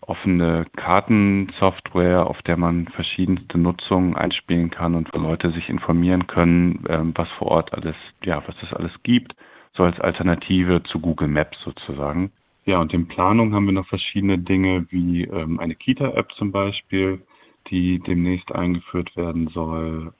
offene 0.00 0.66
Kartensoftware, 0.76 2.26
auf 2.26 2.40
der 2.42 2.56
man 2.56 2.88
verschiedenste 2.88 3.58
Nutzungen 3.58 4.16
einspielen 4.16 4.70
kann 4.70 4.94
und 4.94 5.12
wo 5.12 5.18
Leute 5.18 5.50
sich 5.52 5.68
informieren 5.68 6.26
können, 6.26 6.84
ähm, 6.88 7.12
was 7.14 7.28
vor 7.38 7.48
Ort 7.48 7.74
alles, 7.74 7.96
ja, 8.24 8.42
was 8.46 8.56
es 8.62 8.72
alles 8.72 8.92
gibt, 9.02 9.34
so 9.74 9.84
als 9.84 10.00
Alternative 10.00 10.82
zu 10.84 11.00
Google 11.00 11.28
Maps 11.28 11.58
sozusagen. 11.64 12.32
Ja, 12.70 12.80
und 12.80 12.94
in 12.94 13.08
Planung 13.08 13.52
haben 13.52 13.66
wir 13.66 13.72
noch 13.72 13.88
verschiedene 13.88 14.38
Dinge 14.38 14.86
wie 14.90 15.24
ähm, 15.24 15.58
eine 15.58 15.74
Kita-App 15.74 16.30
zum 16.36 16.52
Beispiel, 16.52 17.20
die 17.68 17.98
demnächst 17.98 18.52
eingeführt 18.52 19.16
werden 19.16 19.48
soll. 19.48 20.12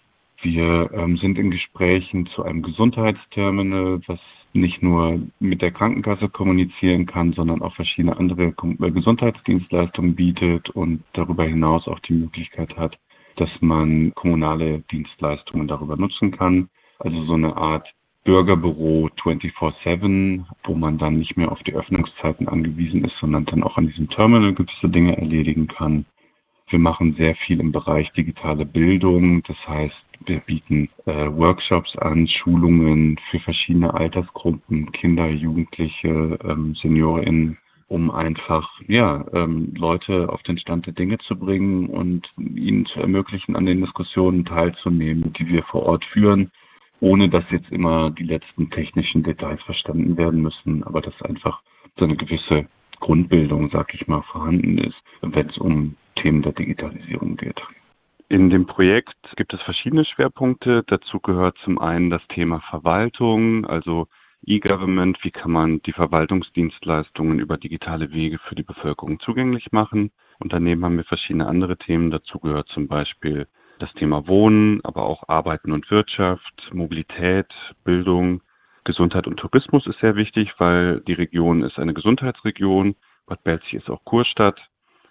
Wir 0.43 0.91
ähm, 0.93 1.17
sind 1.19 1.39
in 1.39 1.53
Gesprächen 1.53 2.27
zu 2.35 2.43
einem 2.43 2.63
Gesundheitsterminal, 2.63 4.01
was 4.09 4.19
nicht 4.53 4.83
nur 4.83 5.21
mit 5.39 5.63
der 5.63 5.71
Krankenkasse 5.71 6.29
kommunizieren 6.29 7.07
kann, 7.07 7.35
sondern 7.35 7.63
auch 7.63 7.77
verschiedene 7.77 8.17
andere 8.17 8.47
äh, 8.47 8.91
Gesundheitsdienstleistungen 8.91 10.17
bietet 10.17 10.71
und 10.71 11.05
darüber 11.13 11.45
hinaus 11.45 11.87
auch 11.87 12.01
die 12.01 12.15
Möglichkeit 12.15 12.77
hat, 12.77 12.99
dass 13.37 13.51
man 13.61 14.13
kommunale 14.17 14.81
Dienstleistungen 14.91 15.69
darüber 15.69 15.97
nutzen 15.97 16.33
kann. 16.33 16.69
Also 16.99 17.23
so 17.27 17.35
eine 17.35 17.57
Art 17.57 17.87
Bürgerbüro 18.25 19.09
24-7, 19.23 20.45
wo 20.65 20.75
man 20.75 20.99
dann 20.99 21.19
nicht 21.19 21.37
mehr 21.37 21.51
auf 21.51 21.63
die 21.63 21.75
Öffnungszeiten 21.75 22.49
angewiesen 22.49 23.05
ist, 23.05 23.17
sondern 23.19 23.47
dann 23.47 23.63
auch 23.63 23.79
an 23.79 23.87
diesem 23.87 24.11
Terminal 24.11 24.53
gewisse 24.55 24.89
Dinge 24.89 25.17
erledigen 25.17 25.69
kann. 25.69 26.05
Wir 26.69 26.79
machen 26.79 27.15
sehr 27.15 27.35
viel 27.35 27.61
im 27.61 27.73
Bereich 27.73 28.13
digitale 28.13 28.67
Bildung. 28.67 29.43
Das 29.45 29.57
heißt, 29.67 29.97
wir 30.27 30.41
bieten 30.41 30.91
äh, 31.07 31.27
Workshops 31.33 31.97
an, 31.97 32.29
Schulungen 32.29 33.19
für 33.31 33.41
verschiedene 33.41 33.95
Altersgruppen, 33.95 34.93
Kinder, 34.93 35.29
Jugendliche, 35.29 36.39
ähm, 36.45 36.75
SeniorInnen, 36.75 37.57
um 37.89 38.11
einfach 38.11 38.71
ja 38.87 39.25
ähm, 39.33 39.73
Leute 39.77 40.29
auf 40.29 40.43
den 40.43 40.59
Stand 40.59 40.87
der 40.87 40.93
Dinge 40.93 41.19
zu 41.19 41.37
bringen 41.37 41.89
und 41.89 42.29
ihnen 42.39 42.85
zu 42.87 43.01
ermöglichen, 43.01 43.57
an 43.57 43.67
den 43.67 43.81
Diskussionen 43.81 44.45
teilzunehmen, 44.45 45.33
die 45.33 45.49
wir 45.49 45.63
vor 45.65 45.85
Ort 45.85 46.05
führen 46.05 46.53
ohne 47.01 47.29
dass 47.29 47.45
jetzt 47.51 47.71
immer 47.71 48.11
die 48.11 48.25
letzten 48.25 48.71
technischen 48.71 49.23
Details 49.23 49.63
verstanden 49.63 50.17
werden 50.17 50.43
müssen, 50.43 50.85
aber 50.85 51.01
dass 51.01 51.21
einfach 51.23 51.63
so 51.99 52.05
eine 52.05 52.17
gewisse 52.17 52.67
Grundbildung, 53.01 53.71
sag 53.71 53.95
ich 53.95 54.07
mal, 54.07 54.23
vorhanden 54.23 54.79
ist, 54.79 54.97
wenn 55.23 55.49
es 55.49 55.59
um 55.59 55.97
Themen 56.17 56.43
der 56.43 56.53
Digitalisierung 56.53 57.37
geht. 57.37 57.61
In 58.29 58.51
dem 58.51 58.67
Projekt 58.67 59.17
gibt 59.37 59.53
es 59.55 59.63
verschiedene 59.63 60.05
Schwerpunkte. 60.05 60.85
Dazu 60.87 61.19
gehört 61.19 61.59
zum 61.65 61.79
einen 61.81 62.11
das 62.11 62.23
Thema 62.29 62.61
Verwaltung, 62.61 63.67
also 63.67 64.07
E-Government, 64.47 65.19
wie 65.23 65.31
kann 65.31 65.51
man 65.51 65.83
die 65.83 65.93
Verwaltungsdienstleistungen 65.93 67.41
über 67.41 67.57
digitale 67.57 68.13
Wege 68.13 68.39
für 68.39 68.55
die 68.55 68.63
Bevölkerung 68.63 69.19
zugänglich 69.21 69.73
machen. 69.73 70.13
Und 70.39 70.53
daneben 70.53 70.85
haben 70.85 70.97
wir 70.97 71.05
verschiedene 71.05 71.47
andere 71.47 71.77
Themen. 71.77 72.11
Dazu 72.11 72.39
gehört 72.39 72.69
zum 72.69 72.87
Beispiel 72.89 73.49
das 73.81 73.93
Thema 73.95 74.27
Wohnen, 74.29 74.81
aber 74.85 75.05
auch 75.05 75.29
Arbeiten 75.29 75.73
und 75.73 75.91
Wirtschaft, 75.91 76.71
Mobilität, 76.73 77.49
Bildung, 77.85 78.43
Gesundheit 78.85 79.27
und 79.27 79.39
Tourismus 79.39 79.87
ist 79.87 80.01
sehr 80.01 80.17
wichtig, 80.17 80.55
weil 80.59 81.01
die 81.01 81.13
Region 81.13 81.63
ist 81.63 81.79
eine 81.79 81.95
Gesundheitsregion 81.95 82.95
Bad 83.31 83.45
Belzig 83.45 83.75
ist 83.75 83.89
auch 83.89 84.05
Kurstadt. 84.05 84.61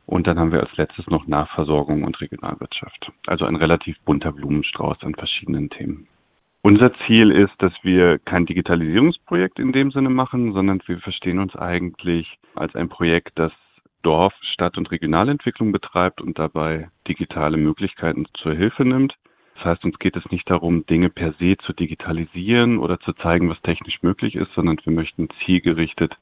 Und 0.05 0.27
dann 0.27 0.37
haben 0.37 0.51
wir 0.51 0.59
als 0.59 0.75
letztes 0.75 1.07
noch 1.07 1.25
Nachversorgung 1.27 2.03
und 2.03 2.19
Regionalwirtschaft. 2.19 3.11
Also 3.27 3.45
ein 3.45 3.55
relativ 3.55 3.97
bunter 4.01 4.31
Blumenstrauß 4.31 5.03
an 5.03 5.15
verschiedenen 5.15 5.69
Themen. 5.69 6.07
Unser 6.61 6.91
Ziel 7.05 7.31
ist, 7.31 7.53
dass 7.59 7.71
wir 7.83 8.19
kein 8.19 8.45
Digitalisierungsprojekt 8.45 9.59
in 9.59 9.71
dem 9.71 9.91
Sinne 9.91 10.09
machen, 10.09 10.51
sondern 10.51 10.81
wir 10.85 10.99
verstehen 10.99 11.39
uns 11.39 11.55
eigentlich 11.55 12.37
als 12.55 12.75
ein 12.75 12.89
Projekt, 12.89 13.39
das 13.39 13.53
Dorf, 14.01 14.33
Stadt- 14.41 14.77
und 14.77 14.91
Regionalentwicklung 14.91 15.71
betreibt 15.71 16.21
und 16.21 16.39
dabei 16.39 16.89
digitale 17.07 17.57
Möglichkeiten 17.57 18.25
zur 18.33 18.53
Hilfe 18.53 18.85
nimmt. 18.85 19.15
Das 19.55 19.65
heißt, 19.65 19.83
uns 19.83 19.99
geht 19.99 20.15
es 20.15 20.31
nicht 20.31 20.49
darum, 20.49 20.85
Dinge 20.85 21.09
per 21.09 21.33
se 21.33 21.57
zu 21.57 21.73
digitalisieren 21.73 22.77
oder 22.77 22.99
zu 22.99 23.13
zeigen, 23.13 23.49
was 23.49 23.61
technisch 23.61 24.01
möglich 24.01 24.35
ist, 24.35 24.53
sondern 24.53 24.77
wir 24.83 24.93
möchten 24.93 25.27
zielgerichtet 25.45 26.17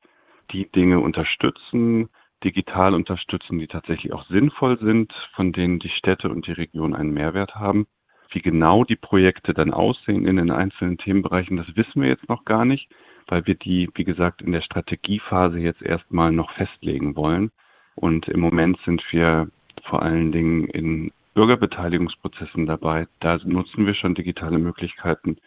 die 0.52 0.72
Dinge 0.72 1.00
unterstützen, 1.00 2.10
digital 2.44 2.94
unterstützen, 2.94 3.60
die 3.60 3.68
tatsächlich 3.68 4.14
auch 4.14 4.26
sinnvoll 4.28 4.80
sind, 4.80 5.14
von 5.34 5.52
denen 5.52 5.80
die 5.80 5.90
Städte 5.90 6.30
und 6.30 6.48
die 6.48 6.52
Region 6.54 6.96
einen 6.96 7.14
Mehrwert 7.14 7.56
haben. 7.56 7.88
Wie 8.32 8.42
genau 8.42 8.84
die 8.84 8.96
Projekte 8.96 9.54
dann 9.54 9.74
aussehen 9.74 10.26
in 10.26 10.38
den 10.38 10.52
einzelnen 10.52 10.98
Themenbereichen, 10.98 11.58
das 11.58 11.76
wissen 11.76 12.02
wir 12.02 12.10
jetzt 12.10 12.28
noch 12.30 12.44
gar 12.46 12.66
nicht, 12.66 12.90
weil 13.28 13.46
wir 13.46 13.56
die, 13.56 13.90
wie 13.96 14.04
gesagt, 14.04 14.42
in 14.42 14.52
der 14.52 14.62
Strategiephase 14.62 15.60
jetzt 15.60 15.82
erstmal 15.82 16.32
noch 16.32 16.52
festlegen 16.52 17.16
wollen. 17.16 17.52
Und 17.98 18.28
im 18.28 18.40
Moment 18.40 18.78
sind 18.86 19.04
wir 19.12 19.50
vor 19.84 20.04
allen 20.04 20.32
Dingen 20.32 20.68
in 20.68 21.12
Bürgerbeteiligungsprozessen 21.34 22.68
dabei. 22.68 23.08
Da 23.20 23.40
nutzen 23.44 23.86
wir 23.86 23.96
schon 23.96 24.14
digitale 24.14 24.60
Möglichkeiten, 24.60 25.38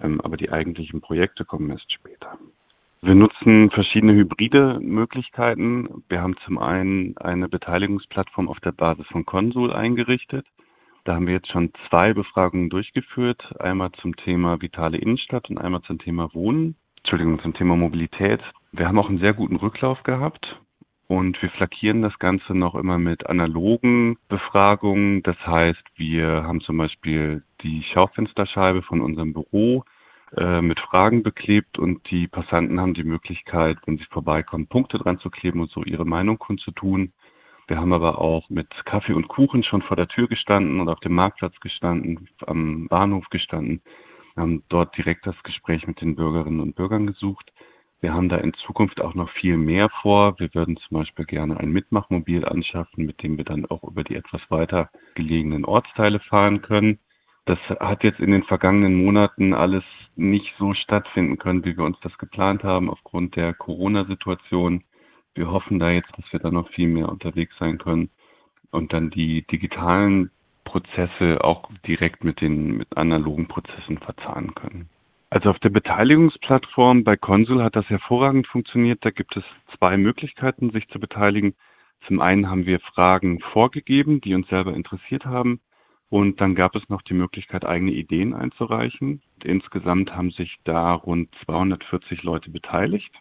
ähm, 0.00 0.20
aber 0.20 0.36
die 0.36 0.50
eigentlichen 0.50 1.00
Projekte 1.00 1.44
kommen 1.44 1.70
erst 1.70 1.92
später. 1.92 2.38
Wir 3.02 3.14
nutzen 3.14 3.70
verschiedene 3.70 4.14
hybride 4.14 4.78
Möglichkeiten. 4.80 6.04
Wir 6.08 6.22
haben 6.22 6.36
zum 6.44 6.58
einen 6.58 7.16
eine 7.18 7.48
Beteiligungsplattform 7.48 8.48
auf 8.48 8.60
der 8.60 8.72
Basis 8.72 9.06
von 9.08 9.26
Consul 9.26 9.72
eingerichtet. 9.72 10.46
Da 11.04 11.14
haben 11.14 11.26
wir 11.26 11.34
jetzt 11.34 11.50
schon 11.50 11.72
zwei 11.88 12.14
Befragungen 12.14 12.70
durchgeführt. 12.70 13.60
Einmal 13.60 13.92
zum 14.00 14.16
Thema 14.16 14.60
vitale 14.60 14.98
Innenstadt 14.98 15.50
und 15.50 15.58
einmal 15.58 15.82
zum 15.82 15.98
Thema 15.98 16.32
Wohnen. 16.34 16.76
Entschuldigung, 16.98 17.40
zum 17.40 17.54
Thema 17.54 17.76
Mobilität. 17.76 18.40
Wir 18.72 18.88
haben 18.88 18.98
auch 18.98 19.08
einen 19.08 19.20
sehr 19.20 19.34
guten 19.34 19.56
Rücklauf 19.56 20.02
gehabt. 20.02 20.60
Und 21.08 21.40
wir 21.40 21.50
flankieren 21.50 22.02
das 22.02 22.18
Ganze 22.18 22.52
noch 22.54 22.74
immer 22.74 22.98
mit 22.98 23.26
analogen 23.26 24.18
Befragungen. 24.28 25.22
Das 25.22 25.36
heißt, 25.46 25.82
wir 25.96 26.44
haben 26.44 26.60
zum 26.62 26.78
Beispiel 26.78 27.44
die 27.62 27.84
Schaufensterscheibe 27.92 28.82
von 28.82 29.00
unserem 29.00 29.32
Büro 29.32 29.84
äh, 30.36 30.60
mit 30.60 30.80
Fragen 30.80 31.22
beklebt 31.22 31.78
und 31.78 32.10
die 32.10 32.26
Passanten 32.26 32.80
haben 32.80 32.94
die 32.94 33.04
Möglichkeit, 33.04 33.78
wenn 33.86 33.98
sie 33.98 34.04
vorbeikommen, 34.10 34.66
Punkte 34.66 34.98
dran 34.98 35.20
zu 35.20 35.30
kleben 35.30 35.60
und 35.60 35.70
so 35.70 35.84
ihre 35.84 36.04
Meinung 36.04 36.38
kundzutun. 36.38 37.12
Wir 37.68 37.78
haben 37.78 37.92
aber 37.92 38.20
auch 38.20 38.48
mit 38.50 38.68
Kaffee 38.84 39.12
und 39.12 39.28
Kuchen 39.28 39.62
schon 39.62 39.82
vor 39.82 39.96
der 39.96 40.08
Tür 40.08 40.26
gestanden 40.28 40.80
und 40.80 40.88
auf 40.88 41.00
dem 41.00 41.14
Marktplatz 41.14 41.58
gestanden, 41.60 42.28
am 42.46 42.88
Bahnhof 42.88 43.28
gestanden, 43.30 43.82
haben 44.36 44.64
dort 44.68 44.96
direkt 44.96 45.26
das 45.26 45.40
Gespräch 45.44 45.86
mit 45.86 46.00
den 46.00 46.16
Bürgerinnen 46.16 46.60
und 46.60 46.74
Bürgern 46.74 47.06
gesucht. 47.06 47.52
Wir 48.06 48.14
haben 48.14 48.28
da 48.28 48.36
in 48.36 48.54
Zukunft 48.54 49.00
auch 49.00 49.14
noch 49.14 49.28
viel 49.30 49.56
mehr 49.56 49.88
vor. 50.00 50.38
Wir 50.38 50.54
würden 50.54 50.76
zum 50.76 50.98
Beispiel 50.98 51.24
gerne 51.24 51.58
ein 51.58 51.72
Mitmachmobil 51.72 52.44
anschaffen, 52.44 53.04
mit 53.04 53.20
dem 53.20 53.36
wir 53.36 53.42
dann 53.42 53.66
auch 53.66 53.82
über 53.82 54.04
die 54.04 54.14
etwas 54.14 54.40
weiter 54.48 54.90
gelegenen 55.16 55.64
Ortsteile 55.64 56.20
fahren 56.20 56.62
können. 56.62 57.00
Das 57.46 57.58
hat 57.80 58.04
jetzt 58.04 58.20
in 58.20 58.30
den 58.30 58.44
vergangenen 58.44 58.94
Monaten 58.94 59.54
alles 59.54 59.82
nicht 60.14 60.54
so 60.56 60.72
stattfinden 60.72 61.36
können, 61.38 61.64
wie 61.64 61.76
wir 61.76 61.82
uns 61.82 61.98
das 62.00 62.16
geplant 62.16 62.62
haben, 62.62 62.90
aufgrund 62.90 63.34
der 63.34 63.54
Corona-Situation. 63.54 64.84
Wir 65.34 65.50
hoffen 65.50 65.80
da 65.80 65.90
jetzt, 65.90 66.16
dass 66.16 66.32
wir 66.32 66.38
da 66.38 66.52
noch 66.52 66.68
viel 66.68 66.86
mehr 66.86 67.08
unterwegs 67.08 67.58
sein 67.58 67.76
können 67.76 68.10
und 68.70 68.92
dann 68.92 69.10
die 69.10 69.42
digitalen 69.48 70.30
Prozesse 70.62 71.42
auch 71.42 71.68
direkt 71.84 72.22
mit 72.22 72.40
den 72.40 72.76
mit 72.76 72.96
analogen 72.96 73.48
Prozessen 73.48 73.98
verzahnen 73.98 74.54
können. 74.54 74.90
Also 75.28 75.50
auf 75.50 75.58
der 75.58 75.70
Beteiligungsplattform 75.70 77.02
bei 77.02 77.16
Consul 77.16 77.62
hat 77.62 77.74
das 77.74 77.88
hervorragend 77.88 78.46
funktioniert. 78.46 79.04
Da 79.04 79.10
gibt 79.10 79.36
es 79.36 79.44
zwei 79.76 79.96
Möglichkeiten, 79.96 80.70
sich 80.70 80.88
zu 80.88 81.00
beteiligen. 81.00 81.54
Zum 82.06 82.20
einen 82.20 82.48
haben 82.48 82.66
wir 82.66 82.78
Fragen 82.78 83.40
vorgegeben, 83.40 84.20
die 84.20 84.34
uns 84.34 84.48
selber 84.48 84.74
interessiert 84.74 85.24
haben. 85.24 85.60
Und 86.08 86.40
dann 86.40 86.54
gab 86.54 86.76
es 86.76 86.88
noch 86.88 87.02
die 87.02 87.14
Möglichkeit, 87.14 87.64
eigene 87.64 87.90
Ideen 87.90 88.32
einzureichen. 88.32 89.22
Insgesamt 89.42 90.14
haben 90.14 90.30
sich 90.30 90.56
da 90.62 90.92
rund 90.92 91.34
240 91.44 92.22
Leute 92.22 92.50
beteiligt. 92.50 93.12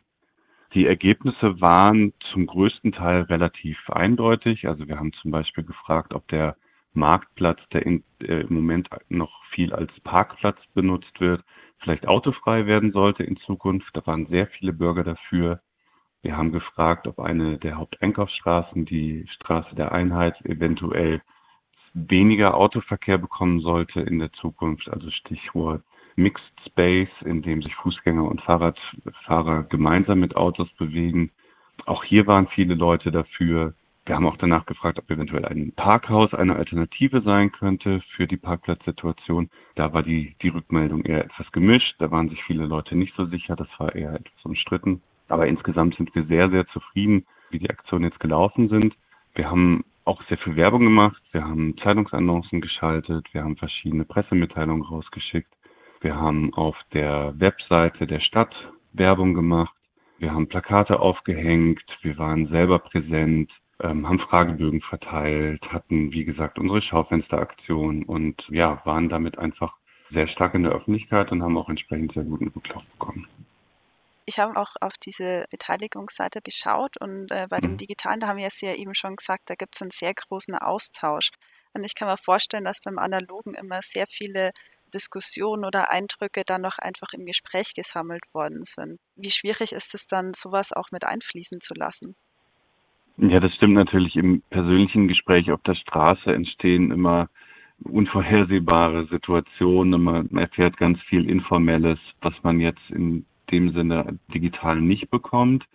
Die 0.75 0.85
Ergebnisse 0.85 1.59
waren 1.61 2.13
zum 2.31 2.45
größten 2.45 2.91
Teil 2.91 3.21
relativ 3.23 3.89
eindeutig. 3.89 4.67
Also 4.67 4.87
wir 4.87 4.99
haben 4.99 5.13
zum 5.13 5.31
Beispiel 5.31 5.63
gefragt, 5.63 6.13
ob 6.13 6.27
der 6.27 6.57
Marktplatz, 6.93 7.59
der 7.73 7.85
äh, 7.87 8.01
im 8.19 8.53
Moment 8.53 8.89
noch 9.09 9.43
viel 9.51 9.73
als 9.73 9.91
Parkplatz 10.01 10.57
benutzt 10.75 11.19
wird, 11.19 11.43
vielleicht 11.79 12.07
autofrei 12.07 12.65
werden 12.65 12.91
sollte 12.91 13.23
in 13.23 13.37
Zukunft. 13.37 13.89
Da 13.93 14.05
waren 14.05 14.27
sehr 14.27 14.47
viele 14.47 14.73
Bürger 14.73 15.03
dafür. 15.03 15.61
Wir 16.21 16.37
haben 16.37 16.51
gefragt, 16.51 17.07
ob 17.07 17.19
eine 17.19 17.57
der 17.59 17.77
Haupteinkaufsstraßen, 17.77 18.85
die 18.85 19.27
Straße 19.29 19.75
der 19.75 19.91
Einheit, 19.91 20.33
eventuell 20.45 21.21
weniger 21.93 22.55
Autoverkehr 22.55 23.17
bekommen 23.17 23.61
sollte 23.61 24.01
in 24.01 24.19
der 24.19 24.31
Zukunft. 24.33 24.89
Also 24.89 25.09
Stichwort 25.11 25.83
Mixed 26.15 26.43
Space, 26.65 27.09
in 27.25 27.41
dem 27.41 27.61
sich 27.61 27.75
Fußgänger 27.75 28.23
und 28.23 28.41
Fahrradfahrer 28.41 29.63
gemeinsam 29.63 30.19
mit 30.19 30.35
Autos 30.35 30.69
bewegen. 30.77 31.31
Auch 31.85 32.03
hier 32.03 32.25
waren 32.25 32.47
viele 32.47 32.73
Leute 32.73 33.11
dafür. 33.11 33.73
Wir 34.05 34.15
haben 34.15 34.27
auch 34.27 34.37
danach 34.37 34.67
gefragt, 34.67 34.99
ob 34.99 35.09
eventuell 35.09 35.45
ein 35.45 35.71
Parkhaus 35.75 36.33
eine 36.35 36.55
Alternative 36.55 37.21
sein 37.21 37.51
könnte 37.51 38.01
für 38.15 38.27
die 38.27 38.37
Parkplatzsituation. 38.37 39.49
Da 39.73 39.93
war 39.93 40.03
die, 40.03 40.35
die 40.43 40.49
Rückmeldung 40.49 41.03
eher 41.05 41.25
etwas 41.25 41.51
gemischt. 41.51 41.95
Da 41.97 42.11
waren 42.11 42.29
sich 42.29 42.43
viele 42.43 42.67
Leute 42.67 42.95
nicht 42.95 43.15
so 43.15 43.25
sicher. 43.25 43.55
Das 43.55 43.67
war 43.79 43.95
eher 43.95 44.13
etwas 44.13 44.45
umstritten. 44.45 45.01
Aber 45.27 45.47
insgesamt 45.47 45.95
sind 45.95 46.13
wir 46.13 46.25
sehr, 46.25 46.51
sehr 46.51 46.67
zufrieden, 46.67 47.25
wie 47.49 47.57
die 47.57 47.69
Aktionen 47.71 48.05
jetzt 48.05 48.19
gelaufen 48.19 48.69
sind. 48.69 48.95
Wir 49.33 49.49
haben 49.49 49.83
auch 50.03 50.21
sehr 50.29 50.37
viel 50.37 50.55
Werbung 50.55 50.83
gemacht. 50.83 51.21
Wir 51.31 51.43
haben 51.43 51.75
Zeitungsannoncen 51.79 52.61
geschaltet. 52.61 53.27
Wir 53.33 53.43
haben 53.43 53.57
verschiedene 53.57 54.05
Pressemitteilungen 54.05 54.83
rausgeschickt. 54.83 55.51
Wir 56.01 56.15
haben 56.15 56.53
auf 56.53 56.77
der 56.93 57.33
Webseite 57.39 58.05
der 58.05 58.19
Stadt 58.19 58.53
Werbung 58.93 59.33
gemacht. 59.33 59.73
Wir 60.19 60.31
haben 60.31 60.47
Plakate 60.47 60.99
aufgehängt. 60.99 61.83
Wir 62.03 62.19
waren 62.19 62.47
selber 62.47 62.77
präsent, 62.77 63.51
ähm, 63.81 64.07
haben 64.07 64.19
Fragebögen 64.19 64.81
verteilt, 64.81 65.61
hatten, 65.69 66.11
wie 66.11 66.25
gesagt, 66.25 66.59
unsere 66.59 66.81
Schaufensteraktion 66.81 68.03
und 68.03 68.41
ja, 68.49 68.81
waren 68.85 69.09
damit 69.09 69.37
einfach 69.37 69.75
sehr 70.11 70.27
stark 70.27 70.53
in 70.53 70.63
der 70.63 70.71
Öffentlichkeit 70.71 71.31
und 71.31 71.43
haben 71.43 71.57
auch 71.57 71.69
entsprechend 71.69 72.13
sehr 72.13 72.23
guten 72.23 72.47
Rücklauf 72.47 72.83
bekommen. 72.93 73.27
Ich 74.27 74.39
habe 74.39 74.59
auch 74.59 74.75
auf 74.81 74.93
diese 74.97 75.45
Beteiligungsseite 75.51 76.41
geschaut 76.41 76.97
und 76.99 77.29
äh, 77.31 77.47
bei 77.49 77.59
dem 77.59 77.73
mhm. 77.73 77.77
Digitalen, 77.77 78.19
da 78.19 78.27
haben 78.27 78.37
wir 78.37 78.47
es 78.47 78.61
ja 78.61 78.73
eben 78.73 78.95
schon 78.95 79.17
gesagt, 79.17 79.49
da 79.49 79.55
gibt 79.55 79.75
es 79.75 79.81
einen 79.81 79.91
sehr 79.91 80.13
großen 80.13 80.55
Austausch. 80.55 81.29
Und 81.73 81.83
ich 81.83 81.93
kann 81.93 82.07
mir 82.07 82.17
vorstellen, 82.17 82.63
dass 82.63 82.81
beim 82.81 82.97
Analogen 82.97 83.53
immer 83.53 83.81
sehr 83.83 84.07
viele 84.07 84.51
Diskussionen 84.93 85.65
oder 85.65 85.91
Eindrücke 85.91 86.43
dann 86.45 86.61
noch 86.61 86.79
einfach 86.79 87.13
im 87.13 87.25
Gespräch 87.25 87.73
gesammelt 87.75 88.23
worden 88.33 88.63
sind. 88.63 88.97
Wie 89.15 89.31
schwierig 89.31 89.73
ist 89.73 89.93
es 89.93 90.07
dann, 90.07 90.33
sowas 90.33 90.71
auch 90.71 90.89
mit 90.91 91.05
einfließen 91.05 91.59
zu 91.61 91.73
lassen? 91.75 92.15
Ja, 93.17 93.39
das 93.39 93.53
stimmt 93.55 93.75
natürlich. 93.75 94.15
Im 94.15 94.41
persönlichen 94.49 95.07
Gespräch 95.07 95.51
auf 95.51 95.61
der 95.63 95.75
Straße 95.75 96.33
entstehen 96.33 96.91
immer 96.91 97.29
unvorhersehbare 97.83 99.07
Situationen. 99.07 100.03
Man 100.03 100.29
erfährt 100.35 100.77
ganz 100.77 101.01
viel 101.03 101.29
Informelles, 101.29 101.99
was 102.21 102.33
man 102.43 102.59
jetzt 102.59 102.89
in 102.89 103.25
dem 103.51 103.71
Sinne 103.73 104.19
digital 104.33 104.81
nicht 104.81 105.09
bekommt. 105.09 105.65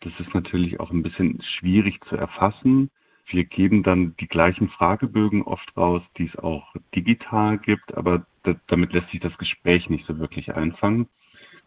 Das 0.00 0.12
ist 0.20 0.32
natürlich 0.34 0.80
auch 0.80 0.90
ein 0.90 1.02
bisschen 1.02 1.42
schwierig 1.58 2.02
zu 2.08 2.16
erfassen. 2.16 2.90
Wir 3.28 3.44
geben 3.44 3.82
dann 3.82 4.14
die 4.20 4.28
gleichen 4.28 4.68
Fragebögen 4.68 5.42
oft 5.42 5.76
raus, 5.76 6.02
die 6.16 6.26
es 6.32 6.38
auch 6.38 6.74
digital 6.94 7.58
gibt, 7.58 7.94
aber 7.96 8.24
damit 8.68 8.92
lässt 8.92 9.10
sich 9.10 9.20
das 9.20 9.36
Gespräch 9.36 9.90
nicht 9.90 10.06
so 10.06 10.18
wirklich 10.18 10.54
einfangen. 10.54 11.08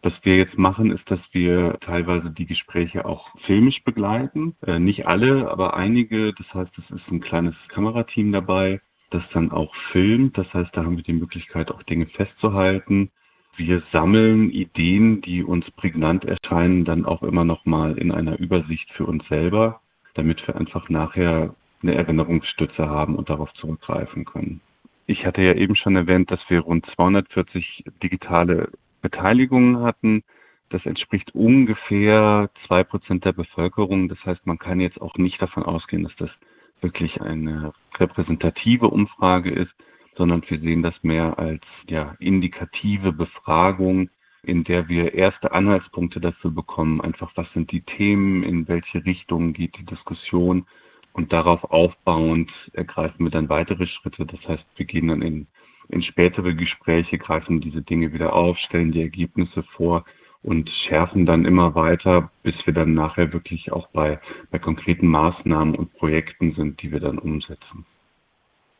Was 0.02 0.14
wir 0.22 0.36
jetzt 0.36 0.56
machen, 0.56 0.90
ist, 0.90 1.10
dass 1.10 1.20
wir 1.32 1.78
teilweise 1.80 2.30
die 2.30 2.46
Gespräche 2.46 3.04
auch 3.04 3.28
filmisch 3.44 3.84
begleiten. 3.84 4.56
Äh, 4.66 4.78
nicht 4.78 5.06
alle, 5.06 5.50
aber 5.50 5.76
einige. 5.76 6.32
Das 6.32 6.52
heißt, 6.54 6.72
es 6.78 6.90
ist 6.90 7.10
ein 7.10 7.20
kleines 7.20 7.54
Kamerateam 7.68 8.32
dabei, 8.32 8.80
das 9.10 9.22
dann 9.34 9.50
auch 9.50 9.74
filmt. 9.92 10.38
Das 10.38 10.52
heißt, 10.54 10.70
da 10.72 10.84
haben 10.84 10.96
wir 10.96 11.04
die 11.04 11.12
Möglichkeit, 11.12 11.70
auch 11.70 11.82
Dinge 11.82 12.06
festzuhalten. 12.06 13.10
Wir 13.56 13.82
sammeln 13.92 14.50
Ideen, 14.50 15.20
die 15.20 15.44
uns 15.44 15.70
prägnant 15.72 16.24
erscheinen, 16.24 16.86
dann 16.86 17.04
auch 17.04 17.22
immer 17.22 17.44
noch 17.44 17.66
mal 17.66 17.98
in 17.98 18.10
einer 18.10 18.38
Übersicht 18.38 18.90
für 18.92 19.04
uns 19.04 19.26
selber, 19.28 19.80
damit 20.14 20.46
wir 20.46 20.56
einfach 20.56 20.88
nachher 20.88 21.54
eine 21.82 21.94
Erinnerungsstütze 21.94 22.88
haben 22.88 23.16
und 23.16 23.28
darauf 23.28 23.52
zurückgreifen 23.54 24.24
können. 24.24 24.62
Ich 25.06 25.26
hatte 25.26 25.42
ja 25.42 25.54
eben 25.54 25.74
schon 25.74 25.96
erwähnt, 25.96 26.30
dass 26.30 26.40
wir 26.48 26.60
rund 26.60 26.86
240 26.94 27.84
digitale 28.02 28.70
Beteiligungen 29.00 29.82
hatten. 29.82 30.22
Das 30.70 30.86
entspricht 30.86 31.34
ungefähr 31.34 32.50
zwei 32.66 32.84
Prozent 32.84 33.24
der 33.24 33.32
Bevölkerung. 33.32 34.08
Das 34.08 34.24
heißt, 34.24 34.46
man 34.46 34.58
kann 34.58 34.80
jetzt 34.80 35.00
auch 35.00 35.16
nicht 35.16 35.40
davon 35.42 35.64
ausgehen, 35.64 36.04
dass 36.04 36.14
das 36.16 36.30
wirklich 36.80 37.20
eine 37.20 37.72
repräsentative 37.98 38.88
Umfrage 38.88 39.50
ist, 39.50 39.72
sondern 40.16 40.42
wir 40.48 40.58
sehen 40.60 40.82
das 40.82 40.94
mehr 41.02 41.38
als 41.38 41.62
ja, 41.88 42.14
indikative 42.18 43.12
Befragung, 43.12 44.10
in 44.42 44.64
der 44.64 44.88
wir 44.88 45.14
erste 45.14 45.52
Anhaltspunkte 45.52 46.20
dazu 46.20 46.54
bekommen, 46.54 47.00
einfach 47.00 47.30
was 47.34 47.50
sind 47.52 47.70
die 47.72 47.82
Themen, 47.82 48.42
in 48.42 48.68
welche 48.68 49.04
Richtung 49.04 49.52
geht 49.52 49.76
die 49.78 49.84
Diskussion 49.84 50.66
und 51.12 51.32
darauf 51.32 51.64
aufbauend 51.64 52.50
ergreifen 52.72 53.24
wir 53.26 53.30
dann 53.30 53.48
weitere 53.48 53.86
Schritte. 53.86 54.24
Das 54.26 54.40
heißt, 54.46 54.64
wir 54.76 54.86
gehen 54.86 55.08
dann 55.08 55.22
in, 55.22 55.46
in 55.90 56.02
spätere 56.02 56.54
Gespräche, 56.54 57.18
greifen 57.18 57.60
diese 57.60 57.82
Dinge 57.82 58.12
wieder 58.12 58.32
auf, 58.32 58.56
stellen 58.58 58.92
die 58.92 59.02
Ergebnisse 59.02 59.62
vor 59.76 60.04
und 60.42 60.70
schärfen 60.70 61.26
dann 61.26 61.44
immer 61.44 61.74
weiter, 61.74 62.30
bis 62.42 62.54
wir 62.64 62.72
dann 62.72 62.94
nachher 62.94 63.32
wirklich 63.32 63.72
auch 63.72 63.88
bei, 63.88 64.18
bei 64.50 64.58
konkreten 64.58 65.06
Maßnahmen 65.06 65.74
und 65.74 65.92
Projekten 65.94 66.54
sind, 66.54 66.80
die 66.82 66.92
wir 66.92 67.00
dann 67.00 67.18
umsetzen. 67.18 67.84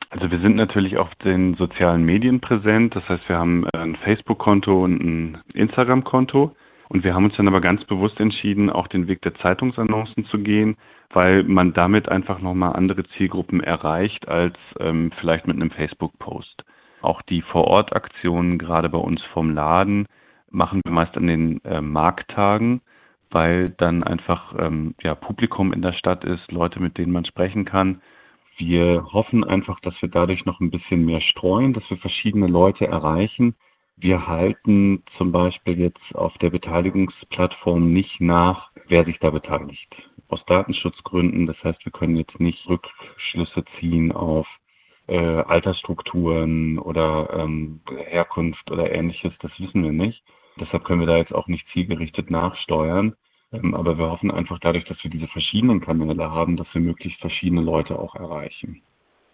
Also 0.08 0.30
wir 0.30 0.40
sind 0.40 0.56
natürlich 0.56 0.96
auf 0.96 1.14
den 1.16 1.54
sozialen 1.54 2.04
Medien 2.04 2.40
präsent. 2.40 2.96
Das 2.96 3.08
heißt, 3.08 3.28
wir 3.28 3.38
haben 3.38 3.64
ein 3.72 3.94
Facebook-Konto 3.96 4.84
und 4.84 5.00
ein 5.00 5.38
Instagram-Konto. 5.54 6.56
Und 6.88 7.04
wir 7.04 7.14
haben 7.14 7.26
uns 7.26 7.36
dann 7.36 7.46
aber 7.46 7.60
ganz 7.60 7.84
bewusst 7.84 8.18
entschieden, 8.18 8.68
auch 8.68 8.88
den 8.88 9.06
Weg 9.06 9.22
der 9.22 9.36
Zeitungsannoncen 9.36 10.24
zu 10.24 10.38
gehen, 10.38 10.76
weil 11.10 11.44
man 11.44 11.72
damit 11.72 12.08
einfach 12.08 12.40
nochmal 12.40 12.74
andere 12.74 13.04
Zielgruppen 13.16 13.60
erreicht 13.60 14.26
als 14.26 14.56
ähm, 14.80 15.12
vielleicht 15.20 15.46
mit 15.46 15.54
einem 15.54 15.70
Facebook-Post. 15.70 16.64
Auch 17.02 17.22
die 17.22 17.42
Vorortaktionen, 17.42 18.58
gerade 18.58 18.88
bei 18.88 18.98
uns 18.98 19.22
vom 19.32 19.54
Laden, 19.54 20.06
machen 20.50 20.80
wir 20.84 20.92
meist 20.92 21.16
an 21.16 21.26
den 21.26 21.64
äh, 21.64 21.80
Markttagen, 21.80 22.82
weil 23.30 23.70
dann 23.70 24.02
einfach 24.02 24.54
ähm, 24.58 24.94
ja, 25.02 25.14
Publikum 25.14 25.72
in 25.72 25.82
der 25.82 25.92
Stadt 25.92 26.24
ist, 26.24 26.50
Leute, 26.50 26.80
mit 26.80 26.98
denen 26.98 27.12
man 27.12 27.24
sprechen 27.24 27.64
kann. 27.64 28.02
Wir 28.58 29.06
hoffen 29.12 29.44
einfach, 29.44 29.80
dass 29.80 29.94
wir 30.02 30.10
dadurch 30.10 30.44
noch 30.44 30.60
ein 30.60 30.70
bisschen 30.70 31.06
mehr 31.06 31.20
streuen, 31.22 31.72
dass 31.72 31.88
wir 31.88 31.96
verschiedene 31.96 32.46
Leute 32.46 32.86
erreichen. 32.86 33.54
Wir 33.96 34.26
halten 34.26 35.02
zum 35.16 35.32
Beispiel 35.32 35.78
jetzt 35.78 36.14
auf 36.14 36.36
der 36.38 36.50
Beteiligungsplattform 36.50 37.92
nicht 37.92 38.20
nach, 38.20 38.70
wer 38.88 39.04
sich 39.04 39.18
da 39.18 39.30
beteiligt. 39.30 39.94
Aus 40.28 40.44
Datenschutzgründen. 40.46 41.46
Das 41.46 41.56
heißt, 41.62 41.84
wir 41.84 41.92
können 41.92 42.16
jetzt 42.16 42.38
nicht 42.40 42.68
Rückschlüsse 42.68 43.64
ziehen 43.78 44.12
auf 44.12 44.46
äh, 45.10 45.42
Altersstrukturen 45.42 46.78
oder 46.78 47.28
ähm, 47.36 47.80
Herkunft 48.06 48.70
oder 48.70 48.92
ähnliches. 48.92 49.32
Das 49.40 49.50
wissen 49.58 49.82
wir 49.82 49.92
nicht. 49.92 50.22
Deshalb 50.58 50.84
können 50.84 51.00
wir 51.00 51.06
da 51.06 51.16
jetzt 51.16 51.34
auch 51.34 51.48
nicht 51.48 51.66
zielgerichtet 51.72 52.30
nachsteuern. 52.30 53.14
Ähm, 53.52 53.74
aber 53.74 53.98
wir 53.98 54.10
hoffen 54.10 54.30
einfach 54.30 54.60
dadurch, 54.60 54.84
dass 54.84 55.02
wir 55.02 55.10
diese 55.10 55.26
verschiedenen 55.26 55.80
Kanäle 55.80 56.30
haben, 56.30 56.56
dass 56.56 56.72
wir 56.72 56.80
möglichst 56.80 57.20
verschiedene 57.20 57.60
Leute 57.60 57.98
auch 57.98 58.14
erreichen. 58.14 58.82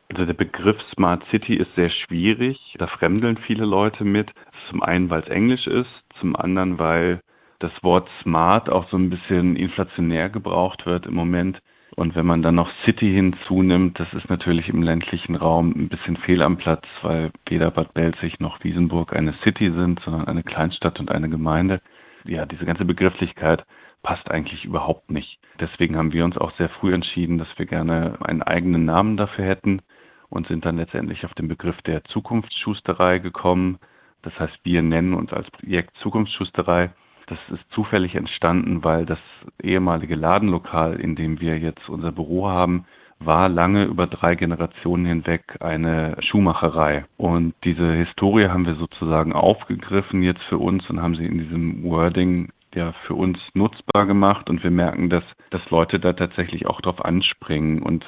Also 0.08 0.24
der 0.24 0.34
Begriff 0.34 0.80
Smart 0.94 1.24
City 1.30 1.56
ist 1.56 1.74
sehr 1.74 1.90
schwierig. 1.90 2.58
Da 2.78 2.86
fremdeln 2.86 3.36
viele 3.36 3.66
Leute 3.66 4.04
mit. 4.04 4.30
Zum 4.70 4.82
einen, 4.82 5.10
weil 5.10 5.22
es 5.22 5.28
Englisch 5.28 5.66
ist, 5.66 5.90
zum 6.20 6.36
anderen, 6.36 6.78
weil 6.78 7.20
das 7.58 7.72
Wort 7.82 8.08
Smart 8.22 8.70
auch 8.70 8.88
so 8.90 8.96
ein 8.96 9.10
bisschen 9.10 9.56
inflationär 9.56 10.30
gebraucht 10.30 10.86
wird 10.86 11.06
im 11.06 11.14
Moment. 11.14 11.60
Und 11.96 12.14
wenn 12.14 12.26
man 12.26 12.42
dann 12.42 12.56
noch 12.56 12.70
City 12.84 13.10
hinzunimmt, 13.10 13.98
das 13.98 14.12
ist 14.12 14.28
natürlich 14.28 14.68
im 14.68 14.82
ländlichen 14.82 15.34
Raum 15.34 15.70
ein 15.74 15.88
bisschen 15.88 16.18
fehl 16.18 16.42
am 16.42 16.58
Platz, 16.58 16.84
weil 17.00 17.30
weder 17.48 17.70
Bad 17.70 17.94
Belzig 17.94 18.38
noch 18.38 18.62
Wiesenburg 18.62 19.16
eine 19.16 19.32
City 19.42 19.72
sind, 19.72 20.00
sondern 20.04 20.28
eine 20.28 20.42
Kleinstadt 20.42 21.00
und 21.00 21.10
eine 21.10 21.30
Gemeinde. 21.30 21.80
Ja, 22.24 22.44
diese 22.44 22.66
ganze 22.66 22.84
Begrifflichkeit 22.84 23.64
passt 24.02 24.30
eigentlich 24.30 24.66
überhaupt 24.66 25.10
nicht. 25.10 25.38
Deswegen 25.58 25.96
haben 25.96 26.12
wir 26.12 26.26
uns 26.26 26.36
auch 26.36 26.54
sehr 26.58 26.68
früh 26.68 26.92
entschieden, 26.92 27.38
dass 27.38 27.48
wir 27.56 27.64
gerne 27.64 28.18
einen 28.20 28.42
eigenen 28.42 28.84
Namen 28.84 29.16
dafür 29.16 29.46
hätten 29.46 29.80
und 30.28 30.46
sind 30.48 30.66
dann 30.66 30.76
letztendlich 30.76 31.24
auf 31.24 31.32
den 31.32 31.48
Begriff 31.48 31.80
der 31.82 32.04
Zukunftsschusterei 32.04 33.20
gekommen. 33.20 33.78
Das 34.20 34.38
heißt, 34.38 34.58
wir 34.64 34.82
nennen 34.82 35.14
uns 35.14 35.32
als 35.32 35.50
Projekt 35.50 35.96
Zukunftsschusterei. 36.02 36.90
Das 37.26 37.38
ist 37.50 37.64
zufällig 37.72 38.14
entstanden, 38.14 38.84
weil 38.84 39.04
das 39.04 39.18
ehemalige 39.62 40.14
Ladenlokal, 40.14 40.94
in 41.00 41.16
dem 41.16 41.40
wir 41.40 41.58
jetzt 41.58 41.88
unser 41.88 42.12
Büro 42.12 42.48
haben, 42.48 42.86
war 43.18 43.48
lange 43.48 43.84
über 43.84 44.06
drei 44.06 44.34
Generationen 44.34 45.06
hinweg 45.06 45.56
eine 45.60 46.16
Schuhmacherei. 46.20 47.06
Und 47.16 47.54
diese 47.64 47.92
Historie 47.92 48.48
haben 48.48 48.66
wir 48.66 48.74
sozusagen 48.74 49.32
aufgegriffen 49.32 50.22
jetzt 50.22 50.42
für 50.42 50.58
uns 50.58 50.88
und 50.90 51.00
haben 51.00 51.16
sie 51.16 51.26
in 51.26 51.38
diesem 51.38 51.82
Wording 51.84 52.50
ja 52.74 52.92
für 53.06 53.14
uns 53.14 53.38
nutzbar 53.54 54.06
gemacht 54.06 54.50
und 54.50 54.62
wir 54.62 54.70
merken, 54.70 55.08
dass, 55.08 55.24
dass 55.50 55.68
Leute 55.70 55.98
da 55.98 56.12
tatsächlich 56.12 56.66
auch 56.66 56.80
drauf 56.80 57.04
anspringen 57.04 57.82
und 57.82 58.04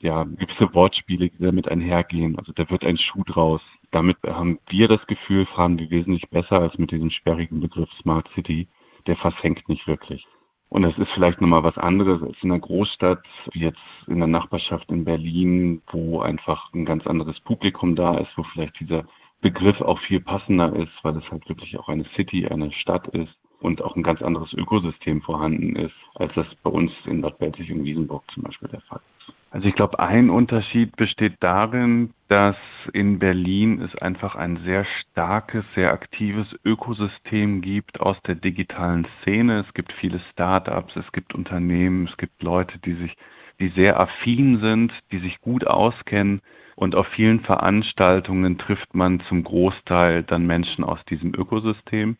ja, 0.00 0.24
gewisse 0.24 0.74
Wortspiele, 0.74 1.28
die 1.28 1.42
damit 1.42 1.68
einhergehen. 1.68 2.38
Also 2.38 2.52
da 2.52 2.68
wird 2.70 2.84
ein 2.84 2.96
Schuh 2.96 3.22
draus. 3.24 3.60
Damit 3.92 4.18
haben 4.24 4.58
wir 4.68 4.88
das 4.88 5.04
Gefühl, 5.06 5.46
fahren 5.46 5.78
wir 5.78 5.90
wesentlich 5.90 6.28
besser 6.30 6.60
als 6.60 6.78
mit 6.78 6.90
diesem 6.92 7.10
sperrigen 7.10 7.60
Begriff 7.60 7.90
Smart 8.00 8.28
City. 8.34 8.68
Der 9.06 9.16
verfängt 9.16 9.68
nicht 9.68 9.86
wirklich. 9.86 10.24
Und 10.68 10.84
es 10.84 10.96
ist 10.98 11.10
vielleicht 11.14 11.40
nochmal 11.40 11.64
was 11.64 11.76
anderes 11.76 12.22
als 12.22 12.36
in 12.42 12.52
einer 12.52 12.60
Großstadt, 12.60 13.24
wie 13.52 13.60
jetzt 13.60 13.80
in 14.06 14.18
der 14.18 14.28
Nachbarschaft 14.28 14.88
in 14.90 15.04
Berlin, 15.04 15.82
wo 15.90 16.20
einfach 16.20 16.72
ein 16.72 16.84
ganz 16.84 17.06
anderes 17.08 17.40
Publikum 17.40 17.96
da 17.96 18.18
ist, 18.18 18.30
wo 18.36 18.44
vielleicht 18.44 18.78
dieser 18.78 19.04
Begriff 19.40 19.80
auch 19.80 19.98
viel 20.00 20.20
passender 20.20 20.72
ist, 20.76 20.92
weil 21.02 21.16
es 21.16 21.28
halt 21.30 21.48
wirklich 21.48 21.76
auch 21.76 21.88
eine 21.88 22.04
City, 22.14 22.46
eine 22.46 22.70
Stadt 22.70 23.08
ist 23.08 23.34
und 23.60 23.82
auch 23.82 23.96
ein 23.96 24.04
ganz 24.04 24.22
anderes 24.22 24.52
Ökosystem 24.52 25.22
vorhanden 25.22 25.74
ist, 25.74 25.94
als 26.14 26.32
das 26.34 26.46
bei 26.62 26.70
uns 26.70 26.92
in 27.06 27.20
Bad 27.20 27.38
Belzig 27.38 27.72
und 27.72 27.84
Wiesenburg 27.84 28.22
zum 28.32 28.44
Beispiel 28.44 28.68
der 28.68 28.80
Fall 28.82 29.00
ist. 29.18 29.34
Also 29.52 29.66
ich 29.66 29.74
glaube, 29.74 29.98
ein 29.98 30.30
Unterschied 30.30 30.94
besteht 30.94 31.34
darin, 31.40 32.14
dass 32.28 32.56
in 32.92 33.18
Berlin 33.18 33.82
es 33.82 33.92
einfach 34.00 34.36
ein 34.36 34.58
sehr 34.58 34.84
starkes, 34.84 35.64
sehr 35.74 35.92
aktives 35.92 36.46
Ökosystem 36.64 37.60
gibt 37.60 38.00
aus 38.00 38.16
der 38.22 38.36
digitalen 38.36 39.08
Szene. 39.20 39.64
Es 39.66 39.74
gibt 39.74 39.92
viele 39.94 40.20
Start-ups, 40.32 40.94
es 40.94 41.10
gibt 41.10 41.34
Unternehmen, 41.34 42.06
es 42.08 42.16
gibt 42.16 42.44
Leute, 42.44 42.78
die 42.78 42.94
sich, 42.94 43.16
die 43.58 43.70
sehr 43.70 43.98
affin 43.98 44.60
sind, 44.60 44.92
die 45.10 45.18
sich 45.18 45.40
gut 45.40 45.66
auskennen. 45.66 46.42
Und 46.76 46.94
auf 46.94 47.08
vielen 47.08 47.40
Veranstaltungen 47.40 48.56
trifft 48.56 48.94
man 48.94 49.18
zum 49.28 49.42
Großteil 49.42 50.22
dann 50.22 50.46
Menschen 50.46 50.84
aus 50.84 51.04
diesem 51.06 51.34
Ökosystem. 51.34 52.16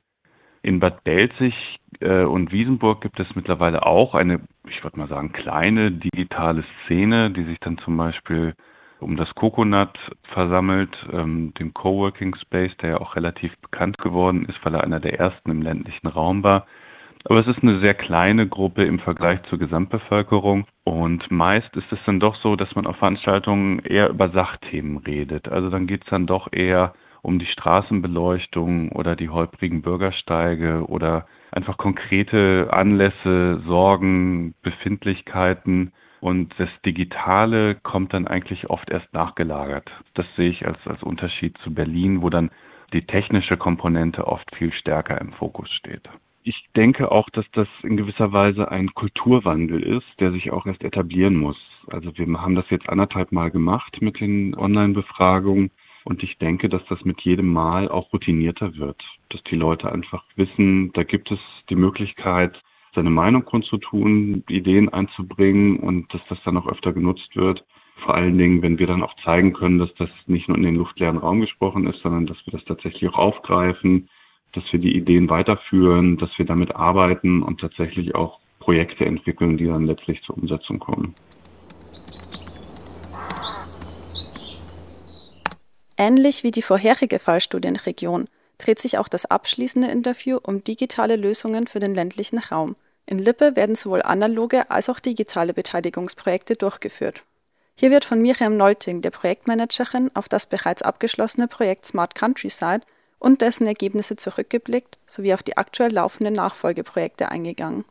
In 0.62 0.80
Bad 0.80 1.04
Belzig 1.04 1.54
äh, 2.00 2.24
und 2.24 2.52
Wiesenburg 2.52 3.00
gibt 3.00 3.18
es 3.18 3.34
mittlerweile 3.34 3.86
auch 3.86 4.14
eine, 4.14 4.40
ich 4.68 4.82
würde 4.84 4.98
mal 4.98 5.08
sagen, 5.08 5.32
kleine 5.32 5.90
digitale 5.90 6.64
Szene, 6.84 7.30
die 7.30 7.44
sich 7.44 7.58
dann 7.60 7.78
zum 7.78 7.96
Beispiel 7.96 8.54
um 9.00 9.16
das 9.16 9.34
Coconut 9.34 9.98
versammelt, 10.34 10.94
ähm, 11.10 11.54
dem 11.58 11.72
Coworking 11.72 12.34
Space, 12.36 12.76
der 12.82 12.90
ja 12.90 13.00
auch 13.00 13.16
relativ 13.16 13.56
bekannt 13.58 13.96
geworden 13.98 14.44
ist, 14.46 14.58
weil 14.62 14.74
er 14.74 14.84
einer 14.84 15.00
der 15.00 15.18
ersten 15.18 15.50
im 15.50 15.62
ländlichen 15.62 16.06
Raum 16.06 16.42
war. 16.42 16.66
Aber 17.24 17.40
es 17.40 17.46
ist 17.46 17.62
eine 17.62 17.80
sehr 17.80 17.94
kleine 17.94 18.48
Gruppe 18.48 18.84
im 18.84 18.98
Vergleich 18.98 19.42
zur 19.48 19.58
Gesamtbevölkerung 19.58 20.66
und 20.84 21.30
meist 21.30 21.74
ist 21.76 21.90
es 21.92 21.98
dann 22.06 22.20
doch 22.20 22.36
so, 22.36 22.56
dass 22.56 22.74
man 22.74 22.86
auf 22.86 22.96
Veranstaltungen 22.96 23.80
eher 23.80 24.08
über 24.08 24.30
Sachthemen 24.30 24.98
redet. 24.98 25.48
Also 25.48 25.68
dann 25.68 25.86
geht 25.86 26.02
es 26.04 26.10
dann 26.10 26.26
doch 26.26 26.48
eher 26.50 26.94
um 27.22 27.38
die 27.38 27.46
Straßenbeleuchtung 27.46 28.92
oder 28.92 29.16
die 29.16 29.28
holprigen 29.28 29.82
Bürgersteige 29.82 30.84
oder 30.86 31.26
einfach 31.52 31.76
konkrete 31.76 32.68
Anlässe, 32.70 33.62
Sorgen, 33.66 34.54
Befindlichkeiten. 34.62 35.92
Und 36.20 36.52
das 36.58 36.68
Digitale 36.84 37.76
kommt 37.76 38.12
dann 38.12 38.26
eigentlich 38.26 38.68
oft 38.68 38.90
erst 38.90 39.12
nachgelagert. 39.14 39.90
Das 40.14 40.26
sehe 40.36 40.50
ich 40.50 40.66
als, 40.66 40.78
als 40.86 41.02
Unterschied 41.02 41.56
zu 41.58 41.72
Berlin, 41.72 42.20
wo 42.22 42.28
dann 42.28 42.50
die 42.92 43.06
technische 43.06 43.56
Komponente 43.56 44.26
oft 44.26 44.54
viel 44.56 44.72
stärker 44.72 45.20
im 45.20 45.32
Fokus 45.32 45.70
steht. 45.70 46.08
Ich 46.42 46.68
denke 46.74 47.12
auch, 47.12 47.28
dass 47.30 47.44
das 47.52 47.68
in 47.82 47.96
gewisser 47.96 48.32
Weise 48.32 48.70
ein 48.70 48.94
Kulturwandel 48.94 49.82
ist, 49.82 50.06
der 50.20 50.32
sich 50.32 50.50
auch 50.50 50.66
erst 50.66 50.82
etablieren 50.82 51.36
muss. 51.36 51.58
Also 51.88 52.16
wir 52.16 52.26
haben 52.40 52.54
das 52.54 52.68
jetzt 52.70 52.88
anderthalb 52.88 53.30
Mal 53.30 53.50
gemacht 53.50 54.00
mit 54.00 54.20
den 54.20 54.54
Online-Befragungen 54.54 55.70
und 56.04 56.22
ich 56.22 56.38
denke, 56.38 56.68
dass 56.68 56.82
das 56.88 57.04
mit 57.04 57.20
jedem 57.22 57.52
Mal 57.52 57.88
auch 57.88 58.12
routinierter 58.12 58.76
wird, 58.76 59.00
dass 59.30 59.42
die 59.44 59.56
Leute 59.56 59.92
einfach 59.92 60.24
wissen, 60.36 60.92
da 60.92 61.02
gibt 61.02 61.30
es 61.30 61.38
die 61.68 61.76
Möglichkeit, 61.76 62.60
seine 62.94 63.10
Meinung 63.10 63.44
kundzutun, 63.44 64.44
Ideen 64.48 64.88
einzubringen 64.88 65.78
und 65.78 66.12
dass 66.12 66.22
das 66.28 66.38
dann 66.44 66.56
auch 66.56 66.66
öfter 66.66 66.92
genutzt 66.92 67.36
wird. 67.36 67.64
Vor 68.04 68.14
allen 68.14 68.38
Dingen, 68.38 68.62
wenn 68.62 68.78
wir 68.78 68.86
dann 68.86 69.02
auch 69.02 69.14
zeigen 69.24 69.52
können, 69.52 69.78
dass 69.78 69.94
das 69.94 70.08
nicht 70.26 70.48
nur 70.48 70.56
in 70.56 70.64
den 70.64 70.76
luftleeren 70.76 71.18
Raum 71.18 71.40
gesprochen 71.40 71.86
ist, 71.86 72.00
sondern 72.02 72.26
dass 72.26 72.38
wir 72.46 72.52
das 72.52 72.64
tatsächlich 72.64 73.08
auch 73.10 73.18
aufgreifen, 73.18 74.08
dass 74.52 74.64
wir 74.72 74.80
die 74.80 74.96
Ideen 74.96 75.28
weiterführen, 75.28 76.16
dass 76.16 76.30
wir 76.38 76.46
damit 76.46 76.74
arbeiten 76.74 77.42
und 77.42 77.60
tatsächlich 77.60 78.14
auch 78.14 78.40
Projekte 78.58 79.04
entwickeln, 79.04 79.56
die 79.56 79.66
dann 79.66 79.86
letztlich 79.86 80.20
zur 80.22 80.36
Umsetzung 80.38 80.78
kommen. 80.78 81.14
Ähnlich 86.00 86.44
wie 86.44 86.50
die 86.50 86.62
vorherige 86.62 87.18
Fallstudienregion 87.18 88.24
dreht 88.56 88.78
sich 88.78 88.96
auch 88.96 89.06
das 89.06 89.26
abschließende 89.26 89.88
Interview 89.88 90.38
um 90.42 90.64
digitale 90.64 91.14
Lösungen 91.14 91.66
für 91.66 91.78
den 91.78 91.94
ländlichen 91.94 92.38
Raum. 92.38 92.74
In 93.04 93.18
Lippe 93.18 93.54
werden 93.54 93.74
sowohl 93.74 94.00
analoge 94.00 94.70
als 94.70 94.88
auch 94.88 94.98
digitale 94.98 95.52
Beteiligungsprojekte 95.52 96.54
durchgeführt. 96.54 97.22
Hier 97.76 97.90
wird 97.90 98.06
von 98.06 98.22
Miriam 98.22 98.56
Nolting, 98.56 99.02
der 99.02 99.10
Projektmanagerin, 99.10 100.10
auf 100.14 100.26
das 100.30 100.46
bereits 100.46 100.80
abgeschlossene 100.80 101.48
Projekt 101.48 101.84
Smart 101.84 102.14
Countryside 102.14 102.80
und 103.18 103.42
dessen 103.42 103.66
Ergebnisse 103.66 104.16
zurückgeblickt 104.16 104.96
sowie 105.04 105.34
auf 105.34 105.42
die 105.42 105.58
aktuell 105.58 105.92
laufenden 105.92 106.32
Nachfolgeprojekte 106.32 107.30
eingegangen. 107.30 107.84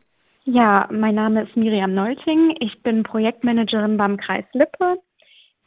Ja, 0.46 0.88
mein 0.90 1.14
Name 1.14 1.44
ist 1.44 1.56
Miriam 1.56 1.94
Nolting. 1.94 2.56
Ich 2.58 2.82
bin 2.82 3.04
Projektmanagerin 3.04 3.96
beim 3.96 4.16
Kreis 4.16 4.46
Lippe. 4.52 4.98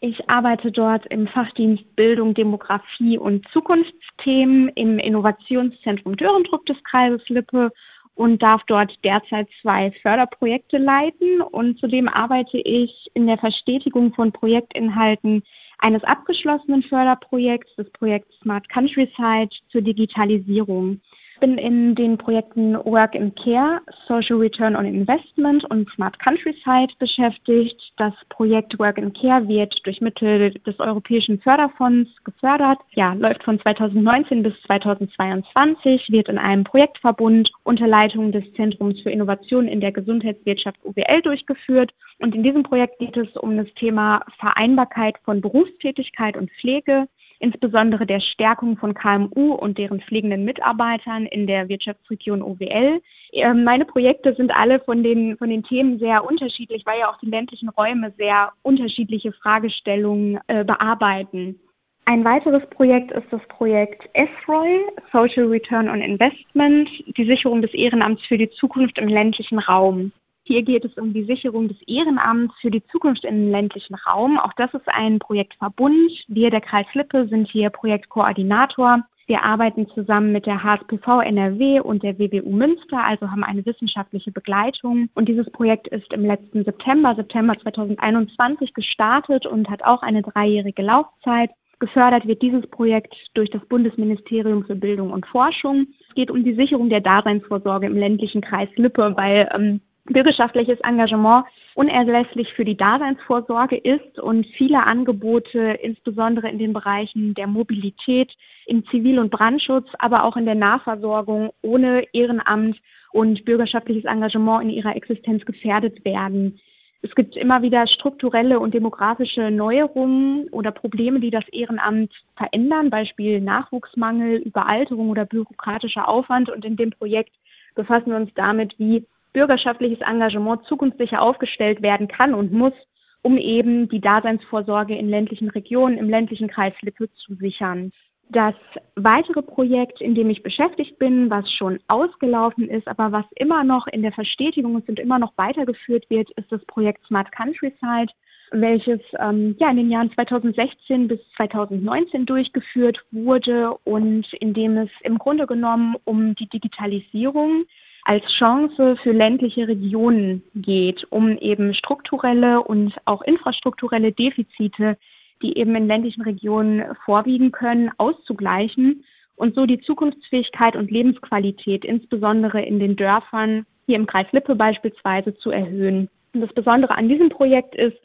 Ich 0.05 0.29
arbeite 0.29 0.69
dort 0.69 1.05
im 1.05 1.29
Fachdienst 1.29 1.95
Bildung, 1.95 2.33
Demografie 2.33 3.17
und 3.17 3.47
Zukunftsthemen 3.53 4.67
im 4.75 4.99
Innovationszentrum 4.99 6.17
Dörendruck 6.17 6.65
des 6.65 6.75
Kreises 6.83 7.21
Lippe 7.29 7.71
und 8.13 8.43
darf 8.43 8.63
dort 8.67 8.91
derzeit 9.05 9.47
zwei 9.61 9.93
Förderprojekte 10.01 10.77
leiten. 10.77 11.39
Und 11.39 11.79
zudem 11.79 12.09
arbeite 12.09 12.57
ich 12.57 13.11
in 13.13 13.27
der 13.27 13.37
Verstetigung 13.37 14.13
von 14.13 14.33
Projektinhalten 14.33 15.41
eines 15.77 16.03
abgeschlossenen 16.03 16.83
Förderprojekts, 16.83 17.73
des 17.77 17.89
Projekts 17.91 18.37
Smart 18.41 18.67
Countryside 18.67 19.51
zur 19.69 19.83
Digitalisierung 19.83 20.99
bin 21.43 21.57
in 21.57 21.93
den 21.93 22.17
Projekten 22.17 22.75
Work 22.85 23.17
and 23.17 23.35
Care, 23.35 23.81
Social 24.07 24.37
Return 24.37 24.77
on 24.77 24.85
Investment 24.85 25.65
und 25.69 25.89
Smart 25.89 26.17
Countryside 26.23 26.93
beschäftigt. 26.99 27.75
Das 27.97 28.13
Projekt 28.29 28.79
Work 28.79 28.97
and 28.97 29.13
Care 29.19 29.45
wird 29.49 29.75
durch 29.83 29.99
Mittel 29.99 30.51
des 30.51 30.79
Europäischen 30.79 31.41
Förderfonds 31.41 32.09
gefördert. 32.23 32.79
Ja, 32.95 33.11
läuft 33.11 33.43
von 33.43 33.59
2019 33.59 34.41
bis 34.41 34.53
2022, 34.67 36.09
wird 36.11 36.29
in 36.29 36.37
einem 36.37 36.63
Projektverbund 36.63 37.51
unter 37.63 37.87
Leitung 37.87 38.31
des 38.31 38.45
Zentrums 38.53 39.01
für 39.01 39.11
Innovation 39.11 39.67
in 39.67 39.81
der 39.81 39.91
Gesundheitswirtschaft 39.91 40.77
UWL 40.85 41.21
durchgeführt. 41.23 41.91
Und 42.19 42.35
in 42.35 42.43
diesem 42.43 42.63
Projekt 42.63 42.99
geht 42.99 43.17
es 43.17 43.35
um 43.35 43.57
das 43.57 43.67
Thema 43.73 44.21
Vereinbarkeit 44.39 45.17
von 45.25 45.41
Berufstätigkeit 45.41 46.37
und 46.37 46.49
Pflege 46.51 47.09
insbesondere 47.43 48.05
der 48.05 48.21
Stärkung 48.21 48.77
von 48.77 48.93
KMU 48.93 49.53
und 49.53 49.77
deren 49.77 49.99
pflegenden 49.99 50.45
Mitarbeitern 50.45 51.25
in 51.25 51.45
der 51.45 51.67
Wirtschaftsregion 51.67 52.41
OWL. 52.41 53.01
Ähm, 53.33 53.63
meine 53.65 53.85
Projekte 53.85 54.33
sind 54.33 54.55
alle 54.55 54.79
von 54.79 55.03
den, 55.03 55.37
von 55.37 55.49
den 55.49 55.63
Themen 55.63 55.99
sehr 55.99 56.25
unterschiedlich, 56.25 56.85
weil 56.85 56.99
ja 56.99 57.11
auch 57.11 57.19
die 57.19 57.29
ländlichen 57.29 57.69
Räume 57.69 58.13
sehr 58.17 58.53
unterschiedliche 58.61 59.33
Fragestellungen 59.33 60.39
äh, 60.47 60.63
bearbeiten. 60.63 61.59
Ein 62.05 62.23
weiteres 62.23 62.63
Projekt 62.69 63.11
ist 63.11 63.27
das 63.31 63.41
Projekt 63.47 64.09
ESROI, 64.13 64.79
Social 65.11 65.47
Return 65.47 65.89
on 65.89 66.01
Investment, 66.01 66.89
die 67.17 67.25
Sicherung 67.25 67.61
des 67.61 67.73
Ehrenamts 67.73 68.25
für 68.25 68.37
die 68.37 68.49
Zukunft 68.51 68.97
im 68.97 69.07
ländlichen 69.07 69.59
Raum. 69.59 70.11
Hier 70.45 70.61
geht 70.61 70.83
es 70.83 70.93
um 70.97 71.13
die 71.13 71.23
Sicherung 71.23 71.69
des 71.69 71.77
Ehrenamts 71.87 72.53
für 72.59 72.69
die 72.69 72.85
Zukunft 72.87 73.23
im 73.23 73.49
ländlichen 73.49 73.95
Raum. 73.95 74.37
Auch 74.37 74.51
das 74.53 74.73
ist 74.73 74.87
ein 74.87 75.19
Projektverbund. 75.19 76.11
Wir, 76.27 76.51
der 76.51 76.59
Kreis 76.59 76.85
Lippe, 76.93 77.27
sind 77.29 77.49
hier 77.49 77.69
Projektkoordinator. 77.69 79.03
Wir 79.25 79.41
arbeiten 79.41 79.87
zusammen 79.87 80.33
mit 80.33 80.45
der 80.45 80.61
HSPV 80.61 81.21
NRW 81.21 81.79
und 81.79 82.03
der 82.03 82.19
WWU 82.19 82.51
Münster, 82.51 83.01
also 83.01 83.31
haben 83.31 83.45
eine 83.45 83.65
wissenschaftliche 83.65 84.31
Begleitung. 84.31 85.07
Und 85.15 85.29
dieses 85.29 85.49
Projekt 85.49 85.87
ist 85.87 86.11
im 86.11 86.25
letzten 86.25 86.65
September, 86.65 87.15
September 87.15 87.57
2021 87.57 88.73
gestartet 88.73 89.45
und 89.45 89.69
hat 89.69 89.85
auch 89.85 90.03
eine 90.03 90.23
dreijährige 90.23 90.81
Laufzeit. 90.81 91.51
Gefördert 91.79 92.27
wird 92.27 92.41
dieses 92.41 92.67
Projekt 92.67 93.15
durch 93.33 93.49
das 93.49 93.65
Bundesministerium 93.65 94.65
für 94.65 94.75
Bildung 94.75 95.11
und 95.11 95.25
Forschung. 95.25 95.87
Es 96.09 96.15
geht 96.15 96.29
um 96.29 96.43
die 96.43 96.55
Sicherung 96.55 96.89
der 96.89 97.01
Daseinsvorsorge 97.01 97.87
im 97.87 97.95
ländlichen 97.95 98.41
Kreis 98.41 98.69
Lippe, 98.75 99.13
weil 99.15 99.49
ähm, 99.53 99.81
bürgerschaftliches 100.05 100.79
Engagement 100.81 101.45
unerlässlich 101.75 102.53
für 102.53 102.65
die 102.65 102.77
Daseinsvorsorge 102.77 103.77
ist 103.77 104.19
und 104.19 104.45
viele 104.57 104.85
Angebote, 104.85 105.79
insbesondere 105.81 106.49
in 106.49 106.59
den 106.59 106.73
Bereichen 106.73 107.33
der 107.33 107.47
Mobilität, 107.47 108.31
im 108.65 108.85
Zivil- 108.87 109.19
und 109.19 109.31
Brandschutz, 109.31 109.87
aber 109.99 110.23
auch 110.23 110.37
in 110.37 110.45
der 110.45 110.55
Nahversorgung 110.55 111.51
ohne 111.61 112.05
Ehrenamt 112.13 112.77
und 113.11 113.45
bürgerschaftliches 113.45 114.05
Engagement 114.05 114.63
in 114.63 114.69
ihrer 114.69 114.95
Existenz 114.95 115.45
gefährdet 115.45 116.03
werden. 116.05 116.59
Es 117.01 117.13
gibt 117.15 117.35
immer 117.35 117.61
wieder 117.61 117.85
strukturelle 117.85 118.59
und 118.59 118.73
demografische 118.73 119.51
Neuerungen 119.51 120.47
oder 120.49 120.71
Probleme, 120.71 121.19
die 121.19 121.31
das 121.31 121.47
Ehrenamt 121.49 122.13
verändern, 122.37 122.89
Beispiel 122.89 123.41
Nachwuchsmangel, 123.41 124.37
Überalterung 124.37 125.09
oder 125.09 125.25
bürokratischer 125.25 126.07
Aufwand. 126.07 126.49
Und 126.49 126.63
in 126.63 126.77
dem 126.77 126.91
Projekt 126.91 127.33
befassen 127.75 128.11
wir 128.11 128.15
uns 128.15 128.33
damit, 128.35 128.73
wie 128.79 129.05
bürgerschaftliches 129.33 130.01
Engagement 130.01 130.63
zukunftssicher 130.65 131.21
aufgestellt 131.21 131.81
werden 131.81 132.07
kann 132.07 132.33
und 132.33 132.53
muss, 132.53 132.73
um 133.21 133.37
eben 133.37 133.89
die 133.89 134.01
Daseinsvorsorge 134.01 134.95
in 134.95 135.09
ländlichen 135.09 135.49
Regionen, 135.49 135.97
im 135.97 136.09
ländlichen 136.09 136.47
Kreis 136.47 136.73
Lippe 136.81 137.09
zu 137.13 137.35
sichern. 137.35 137.91
Das 138.29 138.55
weitere 138.95 139.41
Projekt, 139.41 140.01
in 140.01 140.15
dem 140.15 140.29
ich 140.29 140.43
beschäftigt 140.43 140.97
bin, 140.97 141.29
was 141.29 141.51
schon 141.51 141.79
ausgelaufen 141.87 142.69
ist, 142.69 142.87
aber 142.87 143.11
was 143.11 143.25
immer 143.35 143.63
noch 143.63 143.87
in 143.87 144.01
der 144.01 144.11
Verstetigung 144.11 144.77
ist 144.77 144.89
und 144.89 144.99
immer 144.99 145.19
noch 145.19 145.33
weitergeführt 145.35 146.09
wird, 146.09 146.31
ist 146.31 146.51
das 146.51 146.63
Projekt 146.65 147.05
Smart 147.05 147.31
Countryside, 147.31 148.11
welches 148.51 149.01
ähm, 149.19 149.55
ja 149.59 149.69
in 149.69 149.77
den 149.77 149.91
Jahren 149.91 150.11
2016 150.13 151.07
bis 151.07 151.19
2019 151.37 152.25
durchgeführt 152.25 153.03
wurde 153.11 153.73
und 153.83 154.31
in 154.33 154.53
dem 154.53 154.77
es 154.77 154.89
im 155.01 155.17
Grunde 155.17 155.45
genommen 155.45 155.95
um 156.05 156.35
die 156.35 156.47
Digitalisierung 156.47 157.65
als 158.05 158.25
Chance 158.37 158.97
für 159.01 159.11
ländliche 159.11 159.67
Regionen 159.67 160.43
geht, 160.55 161.05
um 161.09 161.37
eben 161.37 161.73
strukturelle 161.73 162.61
und 162.61 162.93
auch 163.05 163.21
infrastrukturelle 163.21 164.11
Defizite, 164.11 164.97
die 165.41 165.57
eben 165.57 165.75
in 165.75 165.87
ländlichen 165.87 166.23
Regionen 166.23 166.83
vorwiegen 167.05 167.51
können, 167.51 167.91
auszugleichen 167.97 169.03
und 169.35 169.55
so 169.55 169.65
die 169.65 169.81
Zukunftsfähigkeit 169.81 170.75
und 170.75 170.91
Lebensqualität, 170.91 171.85
insbesondere 171.85 172.61
in 172.61 172.79
den 172.79 172.95
Dörfern, 172.95 173.65
hier 173.85 173.95
im 173.95 174.05
Kreis 174.05 174.27
Lippe 174.31 174.55
beispielsweise, 174.55 175.35
zu 175.37 175.51
erhöhen. 175.51 176.09
Und 176.33 176.41
das 176.41 176.53
Besondere 176.53 176.95
an 176.95 177.09
diesem 177.09 177.29
Projekt 177.29 177.75
ist, 177.75 177.97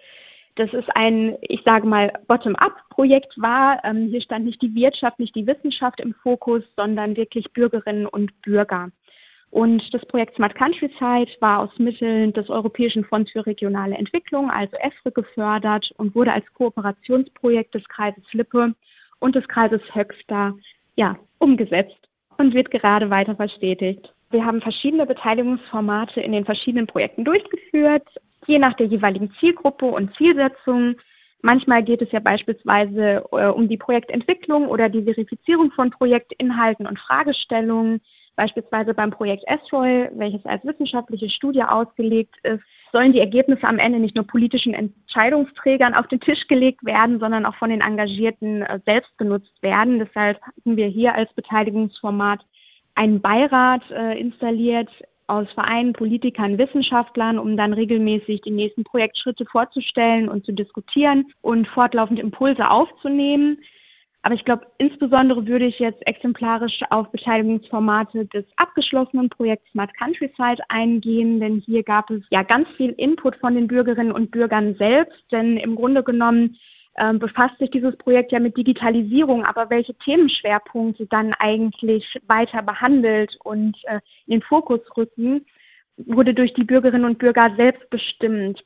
dass 0.57 0.73
es 0.73 0.85
ein, 0.95 1.37
ich 1.43 1.63
sage 1.65 1.87
mal, 1.87 2.13
Bottom-up-Projekt 2.27 3.41
war. 3.41 3.81
Ähm, 3.85 4.09
hier 4.09 4.21
stand 4.21 4.45
nicht 4.45 4.61
die 4.61 4.75
Wirtschaft, 4.75 5.21
nicht 5.21 5.37
die 5.37 5.47
Wissenschaft 5.47 6.01
im 6.01 6.15
Fokus, 6.15 6.65
sondern 6.77 7.17
wirklich 7.17 7.53
Bürgerinnen 7.53 8.07
und 8.07 8.33
Bürger. 8.43 8.91
Und 9.51 9.83
das 9.95 10.05
Projekt 10.07 10.37
Smart 10.37 10.55
Countryside 10.55 11.31
war 11.41 11.61
aus 11.61 11.71
Mitteln 11.79 12.33
des 12.33 12.51
Europäischen 12.51 13.05
Fonds 13.05 13.31
für 13.33 13.47
regionale 13.47 13.97
Entwicklung, 13.97 14.51
also 14.51 14.77
EFRE, 14.77 15.11
gefördert 15.11 15.91
und 15.97 16.15
wurde 16.15 16.33
als 16.33 16.45
Kooperationsprojekt 16.55 17.75
des 17.75 17.89
Kreises 17.89 18.23
Lippe 18.33 18.75
und 19.21 19.35
des 19.35 19.49
Kreises 19.49 19.81
Höxter 19.95 20.55
ja, 20.97 21.17
umgesetzt 21.39 21.97
und 22.37 22.55
wird 22.55 22.71
gerade 22.71 23.09
weiter 23.11 23.37
verstetigt. 23.37 24.13
Wir 24.31 24.45
haben 24.45 24.61
verschiedene 24.61 25.07
Beteiligungsformate 25.07 26.21
in 26.21 26.33
den 26.33 26.45
verschiedenen 26.45 26.87
Projekten 26.87 27.25
durchgeführt, 27.25 28.07
je 28.47 28.59
nach 28.59 28.75
der 28.75 28.87
jeweiligen 28.87 29.33
Zielgruppe 29.41 29.87
und 29.87 30.15
Zielsetzung. 30.17 30.97
Manchmal 31.41 31.83
geht 31.83 32.03
es 32.03 32.13
ja 32.13 32.21
beispielsweise 32.21 33.25
äh, 33.33 33.47
um 33.47 33.69
die 33.69 33.77
Projektentwicklung 33.79 34.69
oder 34.69 34.89
die 34.89 35.03
Verifizierung 35.03 35.71
von 35.71 35.91
Projektinhalten 35.91 36.87
und 36.87 36.99
Fragestellungen. 36.99 38.03
Beispielsweise 38.39 38.95
beim 38.95 39.11
Projekt 39.11 39.43
Esroy, 39.49 40.09
welches 40.15 40.47
als 40.47 40.65
wissenschaftliche 40.65 41.29
Studie 41.29 41.65
ausgelegt 41.65 42.37
ist, 42.45 42.63
sollen 42.93 43.13
die 43.13 43.19
Ergebnisse 43.19 43.65
am 43.65 43.81
Ende 43.81 43.99
nicht 43.99 44.15
nur 44.15 44.29
politischen 44.29 44.75
Entscheidungsträgern 44.75 45.93
auf 45.93 46.07
den 46.07 46.21
Tisch 46.21 46.47
gelegt 46.47 46.85
werden, 46.85 47.19
sondern 47.19 47.45
auch 47.45 47.57
von 47.57 47.71
den 47.71 47.81
Engagierten 47.81 48.63
äh, 48.63 48.79
selbst 48.87 49.19
genutzt 49.19 49.61
werden. 49.61 49.99
Deshalb 49.99 50.41
hatten 50.41 50.77
wir 50.77 50.87
hier 50.87 51.17
als 51.17 51.33
Beteiligungsformat 51.33 52.47
einen 52.95 53.21
Beirat 53.21 53.83
äh, 53.91 54.17
installiert 54.21 54.89
aus 55.27 55.49
Vereinen, 55.55 55.93
Politikern, 55.93 56.59
Wissenschaftlern, 56.59 57.41
um 57.41 57.57
dann 57.57 57.73
regelmäßig 57.73 58.43
die 58.43 58.53
nächsten 58.53 58.85
Projektschritte 58.85 59.47
vorzustellen 59.47 60.29
und 60.29 60.47
zu 60.47 60.53
diskutieren 60.53 61.27
und 61.41 61.67
fortlaufend 61.67 62.21
Impulse 62.21 62.71
aufzunehmen. 62.71 63.59
Aber 64.23 64.35
ich 64.35 64.45
glaube, 64.45 64.67
insbesondere 64.79 65.47
würde 65.47 65.67
ich 65.67 65.79
jetzt 65.79 66.05
exemplarisch 66.07 66.81
auf 66.91 67.11
Beteiligungsformate 67.11 68.27
des 68.27 68.45
abgeschlossenen 68.57 69.31
Projekts 69.31 69.71
Smart 69.71 69.97
Countryside 69.97 70.63
eingehen, 70.69 71.41
denn 71.41 71.63
hier 71.65 71.83
gab 71.85 72.11
es 72.11 72.23
ja 72.31 72.43
ganz 72.43 72.69
viel 72.77 72.91
Input 72.91 73.37
von 73.37 73.55
den 73.55 73.69
Bürgerinnen 73.69 74.13
und 74.13 74.31
Bürgern 74.33 74.75
selbst, 74.75 75.23
denn 75.31 75.57
im 75.57 75.77
Grunde 75.77 76.03
genommen 76.03 76.57
äh, 76.95 77.15
befasst 77.15 77.59
sich 77.59 77.71
dieses 77.71 77.97
Projekt 77.97 78.33
ja 78.33 78.41
mit 78.41 78.57
Digitalisierung, 78.57 79.45
aber 79.45 79.71
welche 79.71 79.95
Themenschwerpunkte 79.95 81.07
dann 81.07 81.33
eigentlich 81.39 82.05
weiter 82.27 82.63
behandelt 82.63 83.39
und 83.45 83.77
äh, 83.85 84.01
in 84.27 84.41
den 84.41 84.43
Fokus 84.43 84.81
rücken, 84.97 85.47
wurde 85.97 86.35
durch 86.35 86.53
die 86.55 86.65
Bürgerinnen 86.65 87.05
und 87.05 87.19
Bürger 87.19 87.55
selbst 87.57 87.89
bestimmt. 87.91 88.65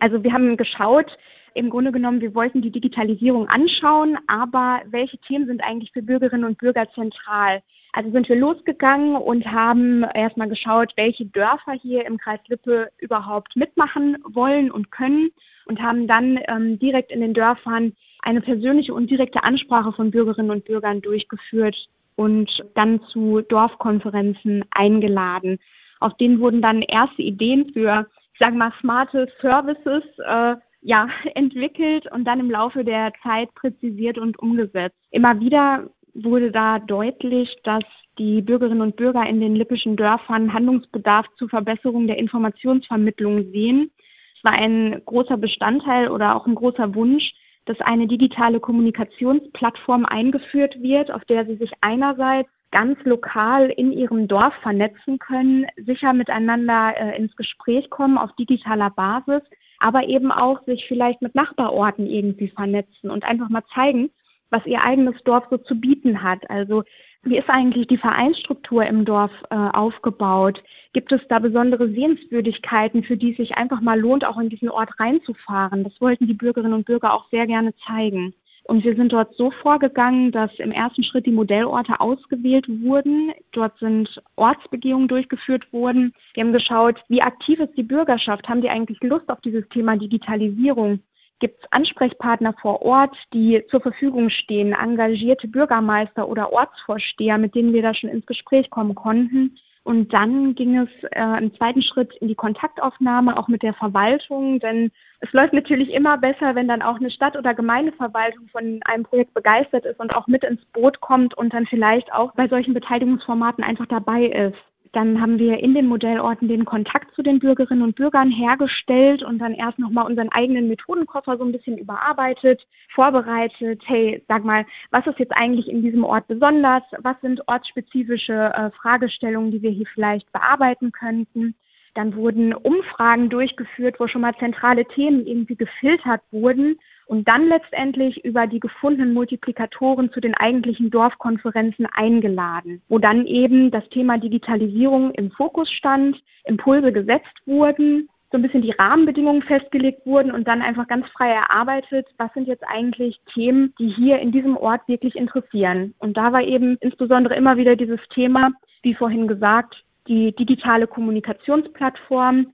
Also 0.00 0.24
wir 0.24 0.32
haben 0.32 0.56
geschaut, 0.56 1.16
im 1.54 1.70
Grunde 1.70 1.92
genommen, 1.92 2.20
wir 2.20 2.34
wollten 2.34 2.62
die 2.62 2.70
Digitalisierung 2.70 3.48
anschauen, 3.48 4.18
aber 4.26 4.82
welche 4.90 5.18
Themen 5.18 5.46
sind 5.46 5.62
eigentlich 5.62 5.92
für 5.92 6.02
Bürgerinnen 6.02 6.44
und 6.44 6.58
Bürger 6.58 6.86
zentral? 6.94 7.62
Also 7.92 8.10
sind 8.10 8.28
wir 8.28 8.36
losgegangen 8.36 9.14
und 9.14 9.46
haben 9.46 10.02
erstmal 10.14 10.48
geschaut, 10.48 10.92
welche 10.96 11.26
Dörfer 11.26 11.72
hier 11.80 12.04
im 12.06 12.18
Kreis 12.18 12.40
Lippe 12.48 12.90
überhaupt 12.98 13.54
mitmachen 13.54 14.16
wollen 14.24 14.72
und 14.72 14.90
können 14.90 15.30
und 15.66 15.80
haben 15.80 16.08
dann 16.08 16.40
ähm, 16.48 16.78
direkt 16.80 17.12
in 17.12 17.20
den 17.20 17.34
Dörfern 17.34 17.92
eine 18.22 18.40
persönliche 18.40 18.92
und 18.92 19.10
direkte 19.10 19.44
Ansprache 19.44 19.92
von 19.92 20.10
Bürgerinnen 20.10 20.50
und 20.50 20.64
Bürgern 20.64 21.02
durchgeführt 21.02 21.76
und 22.16 22.50
dann 22.74 23.00
zu 23.12 23.42
Dorfkonferenzen 23.42 24.64
eingeladen. 24.72 25.60
Auf 26.00 26.16
denen 26.16 26.40
wurden 26.40 26.62
dann 26.62 26.82
erste 26.82 27.22
Ideen 27.22 27.72
für, 27.72 28.08
ich 28.32 28.40
sage 28.40 28.56
mal, 28.56 28.72
smarte 28.80 29.28
Services 29.40 30.02
äh, 30.26 30.56
ja, 30.84 31.08
entwickelt 31.34 32.06
und 32.12 32.24
dann 32.24 32.38
im 32.38 32.50
Laufe 32.50 32.84
der 32.84 33.12
Zeit 33.22 33.52
präzisiert 33.54 34.18
und 34.18 34.38
umgesetzt. 34.38 34.96
Immer 35.10 35.40
wieder 35.40 35.90
wurde 36.14 36.52
da 36.52 36.78
deutlich, 36.78 37.56
dass 37.64 37.82
die 38.18 38.42
Bürgerinnen 38.42 38.82
und 38.82 38.94
Bürger 38.94 39.26
in 39.26 39.40
den 39.40 39.56
lippischen 39.56 39.96
Dörfern 39.96 40.52
Handlungsbedarf 40.52 41.26
zur 41.36 41.48
Verbesserung 41.48 42.06
der 42.06 42.18
Informationsvermittlung 42.18 43.50
sehen. 43.50 43.90
Es 44.36 44.44
war 44.44 44.52
ein 44.52 45.02
großer 45.04 45.36
Bestandteil 45.36 46.08
oder 46.08 46.36
auch 46.36 46.46
ein 46.46 46.54
großer 46.54 46.94
Wunsch, 46.94 47.32
dass 47.64 47.80
eine 47.80 48.06
digitale 48.06 48.60
Kommunikationsplattform 48.60 50.04
eingeführt 50.04 50.80
wird, 50.80 51.10
auf 51.10 51.24
der 51.24 51.46
sie 51.46 51.56
sich 51.56 51.72
einerseits 51.80 52.50
ganz 52.70 52.98
lokal 53.04 53.70
in 53.70 53.90
ihrem 53.90 54.28
Dorf 54.28 54.52
vernetzen 54.62 55.18
können, 55.18 55.66
sicher 55.76 56.12
miteinander 56.12 56.94
äh, 56.96 57.16
ins 57.16 57.34
Gespräch 57.36 57.88
kommen 57.88 58.18
auf 58.18 58.32
digitaler 58.36 58.90
Basis, 58.90 59.42
aber 59.84 60.08
eben 60.08 60.32
auch 60.32 60.64
sich 60.64 60.86
vielleicht 60.88 61.20
mit 61.20 61.34
Nachbarorten 61.34 62.06
irgendwie 62.06 62.48
vernetzen 62.48 63.10
und 63.10 63.22
einfach 63.22 63.50
mal 63.50 63.64
zeigen, 63.74 64.08
was 64.48 64.64
ihr 64.64 64.82
eigenes 64.82 65.22
Dorf 65.24 65.44
so 65.50 65.58
zu 65.58 65.78
bieten 65.78 66.22
hat. 66.22 66.48
Also 66.48 66.84
wie 67.22 67.36
ist 67.36 67.50
eigentlich 67.50 67.86
die 67.88 67.98
Vereinsstruktur 67.98 68.86
im 68.86 69.04
Dorf 69.04 69.30
äh, 69.50 69.54
aufgebaut? 69.54 70.62
Gibt 70.94 71.12
es 71.12 71.20
da 71.28 71.38
besondere 71.38 71.90
Sehenswürdigkeiten, 71.90 73.04
für 73.04 73.18
die 73.18 73.32
es 73.32 73.36
sich 73.36 73.56
einfach 73.58 73.82
mal 73.82 74.00
lohnt, 74.00 74.24
auch 74.24 74.38
in 74.38 74.48
diesen 74.48 74.70
Ort 74.70 74.98
reinzufahren? 74.98 75.84
Das 75.84 76.00
wollten 76.00 76.28
die 76.28 76.32
Bürgerinnen 76.32 76.72
und 76.72 76.86
Bürger 76.86 77.12
auch 77.12 77.28
sehr 77.28 77.46
gerne 77.46 77.74
zeigen. 77.86 78.32
Und 78.64 78.82
wir 78.82 78.96
sind 78.96 79.12
dort 79.12 79.34
so 79.36 79.50
vorgegangen, 79.50 80.32
dass 80.32 80.50
im 80.58 80.72
ersten 80.72 81.04
Schritt 81.04 81.26
die 81.26 81.32
Modellorte 81.32 82.00
ausgewählt 82.00 82.66
wurden. 82.82 83.32
Dort 83.52 83.78
sind 83.78 84.22
Ortsbegehungen 84.36 85.06
durchgeführt 85.06 85.70
worden. 85.72 86.14
Wir 86.32 86.44
haben 86.44 86.52
geschaut, 86.52 86.98
wie 87.08 87.20
aktiv 87.20 87.60
ist 87.60 87.76
die 87.76 87.82
Bürgerschaft? 87.82 88.48
Haben 88.48 88.62
die 88.62 88.70
eigentlich 88.70 89.02
Lust 89.02 89.28
auf 89.28 89.40
dieses 89.42 89.68
Thema 89.68 89.96
Digitalisierung? 89.98 91.00
Gibt 91.40 91.62
es 91.62 91.72
Ansprechpartner 91.72 92.54
vor 92.54 92.80
Ort, 92.80 93.14
die 93.34 93.62
zur 93.70 93.80
Verfügung 93.80 94.30
stehen, 94.30 94.72
engagierte 94.72 95.46
Bürgermeister 95.46 96.26
oder 96.26 96.50
Ortsvorsteher, 96.50 97.36
mit 97.36 97.54
denen 97.54 97.74
wir 97.74 97.82
da 97.82 97.92
schon 97.92 98.08
ins 98.08 98.24
Gespräch 98.24 98.70
kommen 98.70 98.94
konnten? 98.94 99.58
Und 99.84 100.14
dann 100.14 100.54
ging 100.54 100.78
es 100.78 100.88
äh, 101.12 101.38
im 101.38 101.54
zweiten 101.56 101.82
Schritt 101.82 102.14
in 102.16 102.28
die 102.28 102.34
Kontaktaufnahme, 102.34 103.38
auch 103.38 103.48
mit 103.48 103.62
der 103.62 103.74
Verwaltung, 103.74 104.58
denn 104.58 104.90
es 105.20 105.30
läuft 105.32 105.52
natürlich 105.52 105.92
immer 105.92 106.16
besser, 106.16 106.54
wenn 106.54 106.68
dann 106.68 106.80
auch 106.80 106.96
eine 106.96 107.10
Stadt- 107.10 107.36
oder 107.36 107.52
Gemeindeverwaltung 107.52 108.48
von 108.48 108.80
einem 108.86 109.04
Projekt 109.04 109.34
begeistert 109.34 109.84
ist 109.84 110.00
und 110.00 110.14
auch 110.14 110.26
mit 110.26 110.42
ins 110.42 110.64
Boot 110.72 111.00
kommt 111.02 111.36
und 111.36 111.52
dann 111.52 111.66
vielleicht 111.66 112.10
auch 112.14 112.32
bei 112.34 112.48
solchen 112.48 112.72
Beteiligungsformaten 112.72 113.62
einfach 113.62 113.86
dabei 113.86 114.24
ist. 114.24 114.73
Dann 114.94 115.20
haben 115.20 115.40
wir 115.40 115.58
in 115.58 115.74
den 115.74 115.88
Modellorten 115.88 116.46
den 116.46 116.64
Kontakt 116.64 117.12
zu 117.16 117.22
den 117.22 117.40
Bürgerinnen 117.40 117.82
und 117.82 117.96
Bürgern 117.96 118.30
hergestellt 118.30 119.24
und 119.24 119.40
dann 119.40 119.52
erst 119.52 119.80
nochmal 119.80 120.06
unseren 120.06 120.28
eigenen 120.28 120.68
Methodenkoffer 120.68 121.36
so 121.36 121.44
ein 121.44 121.50
bisschen 121.50 121.78
überarbeitet, 121.78 122.64
vorbereitet. 122.94 123.82
Hey, 123.86 124.22
sag 124.28 124.44
mal, 124.44 124.64
was 124.92 125.04
ist 125.08 125.18
jetzt 125.18 125.36
eigentlich 125.36 125.68
in 125.68 125.82
diesem 125.82 126.04
Ort 126.04 126.28
besonders? 126.28 126.84
Was 126.98 127.20
sind 127.22 127.42
ortsspezifische 127.48 128.52
äh, 128.54 128.70
Fragestellungen, 128.70 129.50
die 129.50 129.62
wir 129.62 129.70
hier 129.70 129.86
vielleicht 129.92 130.30
bearbeiten 130.32 130.92
könnten? 130.92 131.56
Dann 131.94 132.16
wurden 132.16 132.52
Umfragen 132.52 133.30
durchgeführt, 133.30 134.00
wo 134.00 134.08
schon 134.08 134.22
mal 134.22 134.34
zentrale 134.38 134.84
Themen 134.84 135.26
irgendwie 135.26 135.56
gefiltert 135.56 136.20
wurden 136.30 136.78
und 137.06 137.28
dann 137.28 137.48
letztendlich 137.48 138.24
über 138.24 138.46
die 138.46 138.60
gefundenen 138.60 139.14
Multiplikatoren 139.14 140.10
zu 140.12 140.20
den 140.20 140.34
eigentlichen 140.34 140.90
Dorfkonferenzen 140.90 141.86
eingeladen, 141.86 142.82
wo 142.88 142.98
dann 142.98 143.26
eben 143.26 143.70
das 143.70 143.88
Thema 143.90 144.18
Digitalisierung 144.18 145.12
im 145.12 145.30
Fokus 145.30 145.70
stand, 145.70 146.20
Impulse 146.44 146.92
gesetzt 146.92 147.34
wurden, 147.46 148.08
so 148.34 148.38
ein 148.38 148.42
bisschen 148.42 148.62
die 148.62 148.72
Rahmenbedingungen 148.72 149.42
festgelegt 149.42 150.04
wurden 150.06 150.32
und 150.32 150.48
dann 150.48 150.60
einfach 150.60 150.88
ganz 150.88 151.06
frei 151.10 151.30
erarbeitet, 151.30 152.08
was 152.18 152.32
sind 152.34 152.48
jetzt 152.48 152.64
eigentlich 152.66 153.20
Themen, 153.32 153.72
die 153.78 153.88
hier 153.90 154.18
in 154.18 154.32
diesem 154.32 154.56
Ort 154.56 154.80
wirklich 154.88 155.14
interessieren. 155.14 155.94
Und 155.98 156.16
da 156.16 156.32
war 156.32 156.42
eben 156.42 156.76
insbesondere 156.80 157.36
immer 157.36 157.56
wieder 157.56 157.76
dieses 157.76 158.00
Thema, 158.12 158.50
wie 158.82 158.94
vorhin 158.94 159.28
gesagt, 159.28 159.84
die 160.08 160.34
digitale 160.34 160.86
Kommunikationsplattform, 160.86 162.52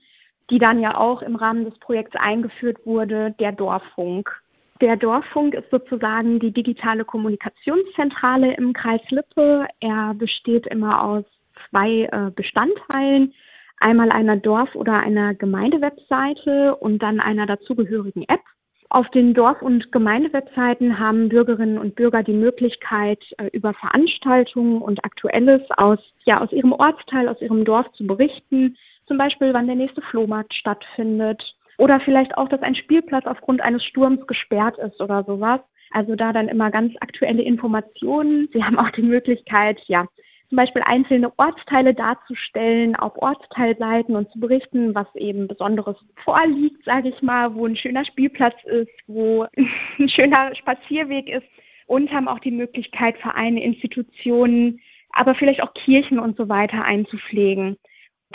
die 0.49 0.59
dann 0.59 0.79
ja 0.79 0.97
auch 0.97 1.21
im 1.21 1.35
Rahmen 1.35 1.65
des 1.65 1.77
Projekts 1.79 2.15
eingeführt 2.15 2.85
wurde, 2.85 3.33
der 3.39 3.51
Dorffunk. 3.51 4.41
Der 4.81 4.97
Dorffunk 4.97 5.53
ist 5.53 5.69
sozusagen 5.69 6.39
die 6.39 6.51
digitale 6.51 7.05
Kommunikationszentrale 7.05 8.55
im 8.55 8.73
Kreis 8.73 9.01
Lippe. 9.09 9.67
Er 9.79 10.13
besteht 10.15 10.65
immer 10.67 11.03
aus 11.03 11.23
zwei 11.69 12.09
äh, 12.11 12.31
Bestandteilen. 12.31 13.33
Einmal 13.79 14.11
einer 14.11 14.37
Dorf- 14.37 14.75
oder 14.75 14.93
einer 14.93 15.35
Gemeindewebseite 15.35 16.75
und 16.75 16.99
dann 16.99 17.19
einer 17.19 17.45
dazugehörigen 17.45 18.23
App. 18.27 18.41
Auf 18.93 19.07
den 19.11 19.33
Dorf- 19.33 19.61
und 19.61 19.93
Gemeindewebseiten 19.93 20.99
haben 20.99 21.29
Bürgerinnen 21.29 21.77
und 21.77 21.95
Bürger 21.95 22.23
die 22.23 22.33
Möglichkeit, 22.33 23.23
äh, 23.37 23.45
über 23.53 23.73
Veranstaltungen 23.73 24.81
und 24.81 25.05
Aktuelles 25.05 25.61
aus, 25.77 25.99
ja, 26.25 26.41
aus 26.41 26.51
ihrem 26.51 26.73
Ortsteil, 26.73 27.29
aus 27.29 27.41
ihrem 27.41 27.63
Dorf 27.63 27.89
zu 27.93 28.05
berichten. 28.05 28.75
Zum 29.07 29.17
Beispiel, 29.17 29.53
wann 29.53 29.67
der 29.67 29.77
nächste 29.77 30.01
Flohmarkt 30.01 30.53
stattfindet. 30.53 31.41
Oder 31.77 32.01
vielleicht 32.01 32.37
auch, 32.37 32.49
dass 32.49 32.61
ein 32.63 32.75
Spielplatz 32.75 33.25
aufgrund 33.27 33.61
eines 33.61 33.81
Sturms 33.85 34.27
gesperrt 34.27 34.77
ist 34.77 34.99
oder 34.99 35.23
sowas. 35.23 35.61
Also 35.91 36.17
da 36.17 36.33
dann 36.33 36.49
immer 36.49 36.69
ganz 36.69 36.93
aktuelle 36.99 37.43
Informationen. 37.43 38.49
Sie 38.51 38.61
haben 38.61 38.77
auch 38.77 38.91
die 38.91 39.03
Möglichkeit, 39.03 39.79
ja, 39.87 40.05
zum 40.51 40.57
Beispiel 40.57 40.81
einzelne 40.85 41.31
Ortsteile 41.37 41.93
darzustellen 41.93 42.97
auf 42.97 43.13
Ortsteilseiten 43.15 44.17
und 44.17 44.29
zu 44.33 44.39
berichten, 44.41 44.93
was 44.93 45.07
eben 45.15 45.47
Besonderes 45.47 45.95
vorliegt, 46.25 46.83
sage 46.83 47.07
ich 47.07 47.21
mal, 47.21 47.55
wo 47.55 47.65
ein 47.65 47.77
schöner 47.77 48.03
Spielplatz 48.03 48.61
ist, 48.65 48.91
wo 49.07 49.45
ein 49.97 50.09
schöner 50.09 50.53
Spazierweg 50.53 51.29
ist 51.29 51.47
und 51.87 52.11
haben 52.11 52.27
auch 52.27 52.39
die 52.39 52.51
Möglichkeit, 52.51 53.17
Vereine, 53.19 53.63
Institutionen, 53.63 54.81
aber 55.13 55.35
vielleicht 55.35 55.63
auch 55.63 55.73
Kirchen 55.73 56.19
und 56.19 56.35
so 56.35 56.49
weiter 56.49 56.83
einzupflegen. 56.83 57.77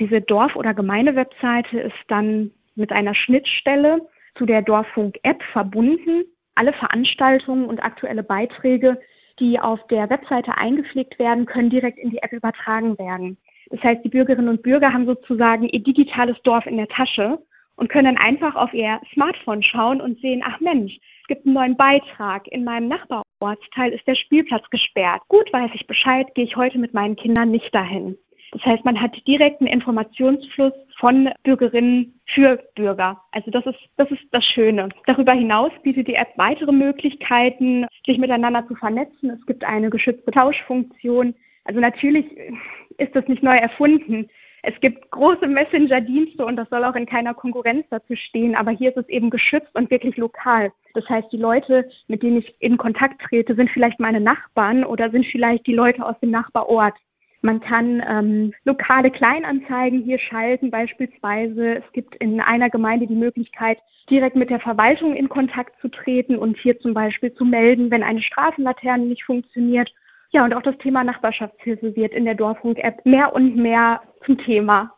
Diese 0.01 0.23
Dorf- 0.23 0.57
oder 0.57 0.73
Gemeindewebseite 0.73 1.81
ist 1.81 1.97
dann 2.09 2.51
mit 2.77 2.93
einer 2.93 3.15
Schnittstelle 3.15 4.09
zu 4.39 4.47
der 4.47 4.63
Dorffunk-App 4.63 5.43
verbunden. 5.53 6.25
Alle 6.55 6.73
Veranstaltungen 6.73 7.67
und 7.67 7.85
aktuelle 7.85 8.23
Beiträge, 8.23 8.99
die 9.39 9.59
auf 9.59 9.87
der 9.89 10.11
Webseite 10.11 10.57
eingepflegt 10.57 11.19
werden, 11.19 11.47
können 11.47 11.71
direkt 11.71 11.99
in 11.99 12.11
die 12.11 12.19
App 12.19 12.33
übertragen 12.33 12.99
werden. 12.99 13.37
Das 13.71 13.83
heißt, 13.83 14.05
die 14.05 14.09
Bürgerinnen 14.09 14.49
und 14.49 14.63
Bürger 14.63 14.93
haben 14.93 15.07
sozusagen 15.07 15.65
ihr 15.65 15.83
digitales 15.83 16.37
Dorf 16.43 16.67
in 16.67 16.77
der 16.77 16.89
Tasche 16.89 17.39
und 17.77 17.89
können 17.89 18.15
dann 18.15 18.25
einfach 18.25 18.55
auf 18.55 18.73
ihr 18.73 19.01
Smartphone 19.13 19.63
schauen 19.63 20.01
und 20.01 20.21
sehen, 20.21 20.43
ach 20.45 20.61
Mensch, 20.61 20.99
es 21.23 21.27
gibt 21.29 21.45
einen 21.45 21.55
neuen 21.55 21.77
Beitrag. 21.77 22.47
In 22.49 22.65
meinem 22.65 22.89
Nachbarortsteil 22.89 23.93
ist 23.93 24.07
der 24.07 24.15
Spielplatz 24.15 24.69
gesperrt. 24.71 25.23
Gut 25.29 25.53
weiß 25.53 25.71
ich 25.75 25.87
Bescheid, 25.87 26.35
gehe 26.35 26.45
ich 26.45 26.57
heute 26.57 26.79
mit 26.79 26.95
meinen 26.95 27.17
Kindern 27.17 27.51
nicht 27.51 27.75
dahin. 27.75 28.17
Das 28.53 28.65
heißt, 28.65 28.85
man 28.85 29.01
hat 29.01 29.15
direkten 29.27 29.67
Informationsfluss 29.67 30.73
von 30.99 31.31
Bürgerinnen 31.43 32.19
für 32.27 32.63
Bürger. 32.75 33.21
Also 33.33 33.51
das 33.51 33.67
ist, 33.67 33.79
das 33.97 34.11
ist 34.11 34.23
das 34.31 34.45
Schöne. 34.45 34.89
Darüber 35.07 35.33
hinaus 35.33 35.73
bietet 35.83 36.09
die 36.09 36.15
App 36.15 36.33
weitere 36.37 36.73
Möglichkeiten, 36.73 37.87
sich 38.07 38.19
miteinander 38.19 38.67
zu 38.67 38.75
vernetzen. 38.75 39.31
Es 39.31 39.45
gibt 39.47 39.65
eine 39.65 39.91
geschützte 39.91 40.31
Tauschfunktion. 40.31 41.35
Also 41.65 41.81
natürlich 41.81 42.27
ist 42.99 43.15
das 43.15 43.27
nicht 43.29 43.43
neu 43.43 43.57
erfunden. 43.57 44.29
Es 44.69 44.75
gibt 44.81 45.13
große 45.13 45.47
Messenger-Dienste 45.47 46.45
und 46.45 46.57
das 46.57 46.69
soll 46.71 46.83
auch 46.85 46.97
in 46.97 47.07
keiner 47.07 47.35
Konkurrenz 47.35 47.87
dazu 47.89 48.17
stehen, 48.17 48.57
aber 48.57 48.73
hier 48.73 48.91
ist 48.91 48.97
es 48.97 49.09
eben 49.09 49.31
geschützt 49.31 49.73
und 49.75 49.93
wirklich 49.93 50.17
lokal. 50.17 50.73
Das 50.95 51.09
heißt, 51.09 51.31
die 51.31 51.37
Leute, 51.37 51.89
mit 52.09 52.25
denen 52.25 52.39
ich 52.39 52.53
in 52.59 52.77
Kontakt 52.77 53.21
trete, 53.23 53.55
sind 53.55 53.71
vielleicht 53.71 54.01
meine 54.01 54.21
Nachbarn 54.21 54.83
oder 54.83 55.11
sind 55.11 55.25
vielleicht 55.27 55.69
die 55.69 55.75
Leute 55.75 56.05
aus 56.05 56.19
dem 56.21 56.33
Nachbarort. 56.33 56.95
Man 57.43 57.61
kann 57.61 58.03
ähm, 58.09 58.53
lokale 58.65 59.11
Kleinanzeigen 59.11 60.03
hier 60.03 60.19
schalten 60.19 60.71
beispielsweise. 60.71 61.77
Es 61.77 61.93
gibt 61.93 62.17
in 62.17 62.41
einer 62.41 62.71
Gemeinde 62.71 63.07
die 63.07 63.15
Möglichkeit, 63.15 63.79
direkt 64.11 64.37
mit 64.37 64.51
der 64.51 64.61
Verwaltung 64.61 65.15
in 65.15 65.29
Kontakt 65.29 65.81
zu 65.81 65.89
treten 65.89 66.37
und 66.37 66.57
hier 66.59 66.79
zum 66.81 66.95
Beispiel 66.95 67.33
zu 67.35 67.45
melden, 67.45 67.91
wenn 67.91 68.03
eine 68.03 68.23
Straßenlaterne 68.23 69.05
nicht 69.05 69.25
funktioniert. 69.25 69.93
Ja, 70.31 70.45
und 70.45 70.55
auch 70.55 70.63
das 70.63 70.79
Thema 70.79 71.05
Nachbarschaftshilfe 71.05 71.95
wird 71.97 72.13
in 72.13 72.25
der 72.25 72.35
Dorfunk-App 72.35 73.05
mehr 73.05 73.35
und 73.35 73.57
mehr 73.57 74.01
zum 74.25 74.39
Thema. 74.39 74.96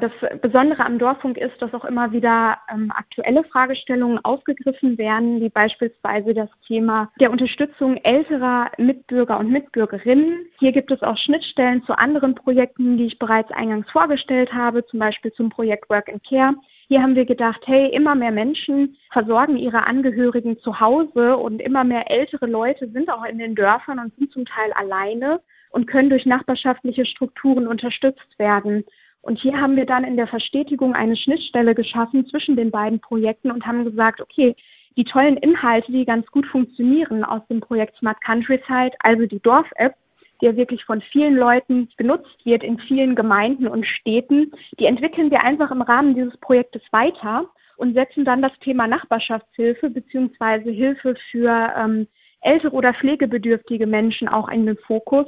Das 0.00 0.12
Besondere 0.40 0.86
am 0.86 1.00
Dorffunk 1.00 1.36
ist, 1.36 1.60
dass 1.60 1.74
auch 1.74 1.84
immer 1.84 2.12
wieder 2.12 2.58
ähm, 2.72 2.92
aktuelle 2.94 3.42
Fragestellungen 3.42 4.24
aufgegriffen 4.24 4.96
werden, 4.96 5.40
wie 5.40 5.48
beispielsweise 5.48 6.34
das 6.34 6.48
Thema 6.68 7.10
der 7.18 7.32
Unterstützung 7.32 7.96
älterer 8.04 8.70
Mitbürger 8.78 9.40
und 9.40 9.50
Mitbürgerinnen. 9.50 10.46
Hier 10.60 10.70
gibt 10.70 10.92
es 10.92 11.02
auch 11.02 11.16
Schnittstellen 11.16 11.82
zu 11.82 11.98
anderen 11.98 12.36
Projekten, 12.36 12.96
die 12.96 13.06
ich 13.06 13.18
bereits 13.18 13.50
eingangs 13.50 13.90
vorgestellt 13.90 14.52
habe, 14.54 14.86
zum 14.86 15.00
Beispiel 15.00 15.32
zum 15.32 15.50
Projekt 15.50 15.90
Work 15.90 16.08
and 16.10 16.22
Care. 16.22 16.54
Hier 16.86 17.02
haben 17.02 17.16
wir 17.16 17.26
gedacht, 17.26 17.62
hey, 17.66 17.88
immer 17.88 18.14
mehr 18.14 18.30
Menschen 18.30 18.96
versorgen 19.10 19.56
ihre 19.56 19.84
Angehörigen 19.84 20.60
zu 20.60 20.78
Hause 20.78 21.36
und 21.36 21.60
immer 21.60 21.82
mehr 21.82 22.08
ältere 22.08 22.46
Leute 22.46 22.88
sind 22.88 23.10
auch 23.10 23.24
in 23.24 23.38
den 23.38 23.56
Dörfern 23.56 23.98
und 23.98 24.14
sind 24.14 24.30
zum 24.30 24.46
Teil 24.46 24.72
alleine 24.74 25.40
und 25.70 25.86
können 25.86 26.08
durch 26.08 26.24
nachbarschaftliche 26.24 27.04
Strukturen 27.04 27.66
unterstützt 27.66 28.38
werden. 28.38 28.84
Und 29.22 29.40
hier 29.40 29.60
haben 29.60 29.76
wir 29.76 29.86
dann 29.86 30.04
in 30.04 30.16
der 30.16 30.26
Verstetigung 30.26 30.94
eine 30.94 31.16
Schnittstelle 31.16 31.74
geschaffen 31.74 32.26
zwischen 32.26 32.56
den 32.56 32.70
beiden 32.70 33.00
Projekten 33.00 33.50
und 33.50 33.66
haben 33.66 33.84
gesagt, 33.84 34.20
okay, 34.20 34.54
die 34.96 35.04
tollen 35.04 35.36
Inhalte, 35.36 35.92
die 35.92 36.04
ganz 36.04 36.26
gut 36.26 36.46
funktionieren 36.46 37.24
aus 37.24 37.46
dem 37.48 37.60
Projekt 37.60 37.96
Smart 37.98 38.20
Countryside, 38.24 38.92
also 39.00 39.26
die 39.26 39.40
Dorf-App, 39.40 39.94
die 40.40 40.46
ja 40.46 40.56
wirklich 40.56 40.84
von 40.84 41.00
vielen 41.12 41.36
Leuten 41.36 41.88
genutzt 41.96 42.44
wird 42.44 42.62
in 42.62 42.78
vielen 42.80 43.14
Gemeinden 43.14 43.66
und 43.68 43.86
Städten, 43.86 44.52
die 44.78 44.86
entwickeln 44.86 45.30
wir 45.30 45.44
einfach 45.44 45.70
im 45.70 45.82
Rahmen 45.82 46.14
dieses 46.14 46.36
Projektes 46.38 46.82
weiter 46.90 47.48
und 47.76 47.94
setzen 47.94 48.24
dann 48.24 48.42
das 48.42 48.52
Thema 48.60 48.86
Nachbarschaftshilfe 48.86 49.90
beziehungsweise 49.90 50.70
Hilfe 50.70 51.14
für 51.30 51.72
ähm, 51.76 52.08
ältere 52.40 52.72
oder 52.72 52.94
pflegebedürftige 52.94 53.86
Menschen 53.86 54.28
auch 54.28 54.48
in 54.48 54.66
den 54.66 54.76
Fokus 54.78 55.26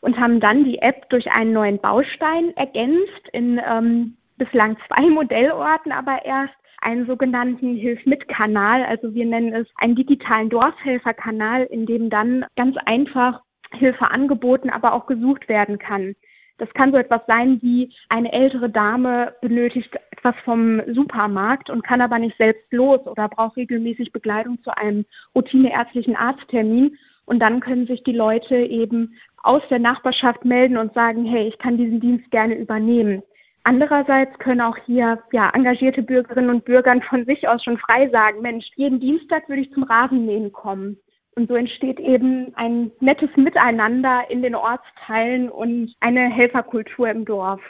und 0.00 0.18
haben 0.18 0.40
dann 0.40 0.64
die 0.64 0.78
App 0.78 1.08
durch 1.10 1.30
einen 1.30 1.52
neuen 1.52 1.78
Baustein 1.78 2.56
ergänzt 2.56 3.28
in 3.32 3.60
ähm, 3.66 4.16
bislang 4.36 4.76
zwei 4.88 5.02
Modellorten, 5.10 5.92
aber 5.92 6.24
erst 6.24 6.54
einen 6.80 7.06
sogenannten 7.06 7.76
Hilf-mit-Kanal. 7.76 8.84
Also 8.84 9.14
wir 9.14 9.26
nennen 9.26 9.52
es 9.52 9.66
einen 9.76 9.96
digitalen 9.96 10.48
Dorfhelferkanal, 10.48 11.64
in 11.64 11.86
dem 11.86 12.08
dann 12.08 12.46
ganz 12.56 12.76
einfach 12.86 13.42
Hilfe 13.72 14.10
angeboten, 14.10 14.70
aber 14.70 14.94
auch 14.94 15.06
gesucht 15.06 15.48
werden 15.48 15.78
kann. 15.78 16.14
Das 16.60 16.68
kann 16.74 16.92
so 16.92 16.98
etwas 16.98 17.22
sein 17.26 17.58
wie 17.62 17.92
eine 18.10 18.32
ältere 18.32 18.68
Dame 18.68 19.34
benötigt 19.40 19.90
etwas 20.10 20.34
vom 20.44 20.82
Supermarkt 20.92 21.70
und 21.70 21.82
kann 21.82 22.02
aber 22.02 22.18
nicht 22.18 22.36
selbst 22.36 22.70
los 22.70 23.00
oder 23.06 23.28
braucht 23.28 23.56
regelmäßig 23.56 24.12
Begleitung 24.12 24.62
zu 24.62 24.76
einem 24.76 25.06
routineärztlichen 25.34 26.16
Arzttermin. 26.16 26.98
Und 27.30 27.38
dann 27.38 27.60
können 27.60 27.86
sich 27.86 28.02
die 28.02 28.10
Leute 28.10 28.56
eben 28.56 29.14
aus 29.44 29.62
der 29.70 29.78
Nachbarschaft 29.78 30.44
melden 30.44 30.76
und 30.76 30.94
sagen, 30.94 31.24
hey, 31.24 31.46
ich 31.46 31.58
kann 31.58 31.76
diesen 31.76 32.00
Dienst 32.00 32.28
gerne 32.32 32.56
übernehmen. 32.56 33.22
Andererseits 33.62 34.36
können 34.40 34.60
auch 34.60 34.76
hier 34.84 35.22
ja, 35.30 35.48
engagierte 35.50 36.02
Bürgerinnen 36.02 36.50
und 36.50 36.64
Bürger 36.64 37.00
von 37.08 37.24
sich 37.26 37.46
aus 37.46 37.62
schon 37.62 37.78
frei 37.78 38.08
sagen, 38.08 38.42
Mensch, 38.42 38.66
jeden 38.74 38.98
Dienstag 38.98 39.48
würde 39.48 39.62
ich 39.62 39.72
zum 39.72 39.84
Rasenmähen 39.84 40.50
kommen. 40.50 40.96
Und 41.36 41.46
so 41.46 41.54
entsteht 41.54 42.00
eben 42.00 42.52
ein 42.56 42.90
nettes 42.98 43.30
Miteinander 43.36 44.24
in 44.28 44.42
den 44.42 44.56
Ortsteilen 44.56 45.50
und 45.50 45.94
eine 46.00 46.28
Helferkultur 46.30 47.10
im 47.10 47.24
Dorf. 47.24 47.60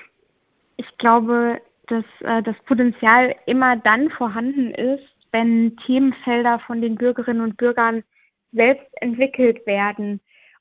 Ich 0.78 0.86
glaube, 0.96 1.60
dass 1.88 2.04
äh, 2.20 2.42
das 2.42 2.56
Potenzial 2.64 3.34
immer 3.44 3.76
dann 3.76 4.08
vorhanden 4.08 4.70
ist, 4.70 5.04
wenn 5.32 5.76
Themenfelder 5.84 6.60
von 6.60 6.80
den 6.80 6.94
Bürgerinnen 6.94 7.42
und 7.42 7.58
Bürgern 7.58 8.04
selbst 8.52 8.86
entwickelt 9.00 9.66
werden 9.66 10.20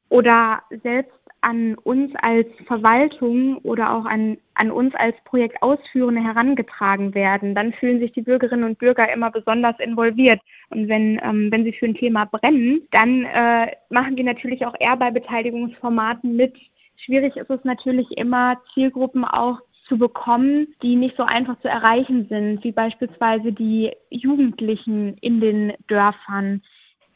oder 0.09 0.61
selbst 0.83 1.13
an 1.41 1.75
uns 1.75 2.13
als 2.17 2.47
Verwaltung 2.65 3.57
oder 3.59 3.93
auch 3.95 4.05
an, 4.05 4.37
an 4.55 4.71
uns 4.71 4.93
als 4.95 5.15
Projektausführende 5.25 6.21
herangetragen 6.21 7.15
werden, 7.15 7.55
dann 7.55 7.73
fühlen 7.73 7.99
sich 7.99 8.11
die 8.11 8.21
Bürgerinnen 8.21 8.65
und 8.65 8.79
Bürger 8.79 9.11
immer 9.11 9.31
besonders 9.31 9.79
involviert. 9.79 10.41
Und 10.69 10.89
wenn, 10.89 11.19
ähm, 11.23 11.51
wenn 11.51 11.63
sie 11.63 11.73
für 11.73 11.85
ein 11.85 11.95
Thema 11.95 12.25
brennen, 12.25 12.81
dann 12.91 13.23
äh, 13.23 13.71
machen 13.89 14.15
die 14.15 14.23
natürlich 14.23 14.65
auch 14.65 14.75
eher 14.79 14.97
bei 14.97 15.11
Beteiligungsformaten 15.11 16.35
mit. 16.35 16.55
Schwierig 16.97 17.37
ist 17.37 17.49
es 17.49 17.63
natürlich 17.63 18.07
immer, 18.17 18.61
Zielgruppen 18.73 19.23
auch 19.23 19.59
zu 19.87 19.97
bekommen, 19.97 20.67
die 20.83 20.95
nicht 20.95 21.15
so 21.17 21.23
einfach 21.23 21.59
zu 21.61 21.67
erreichen 21.67 22.27
sind, 22.29 22.63
wie 22.63 22.71
beispielsweise 22.71 23.51
die 23.51 23.91
Jugendlichen 24.09 25.17
in 25.21 25.39
den 25.39 25.73
Dörfern 25.87 26.61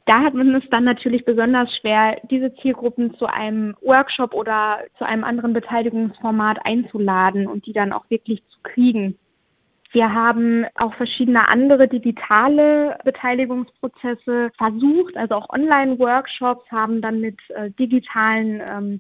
da 0.06 0.22
hat 0.22 0.34
man 0.34 0.54
es 0.56 0.64
dann 0.70 0.84
natürlich 0.84 1.24
besonders 1.24 1.74
schwer, 1.78 2.18
diese 2.30 2.54
Zielgruppen 2.56 3.16
zu 3.16 3.26
einem 3.26 3.76
Workshop 3.82 4.34
oder 4.34 4.80
zu 4.98 5.06
einem 5.06 5.24
anderen 5.24 5.54
Beteiligungsformat 5.54 6.66
einzuladen 6.66 7.48
und 7.48 7.66
die 7.66 7.74
dann 7.74 7.94
auch 7.94 8.10
wirklich 8.10 8.44
zu 8.50 8.60
kriegen. 8.64 9.18
Wir 9.92 10.12
haben 10.12 10.66
auch 10.76 10.94
verschiedene 10.96 11.48
andere 11.48 11.88
digitale 11.88 12.98
Beteiligungsprozesse 13.06 14.52
versucht, 14.58 15.16
also 15.16 15.36
auch 15.36 15.50
Online-Workshops, 15.50 16.70
haben 16.72 17.00
dann 17.02 17.22
mit 17.22 17.38
äh, 17.50 17.70
digitalen 17.72 18.62
ähm, 18.68 19.00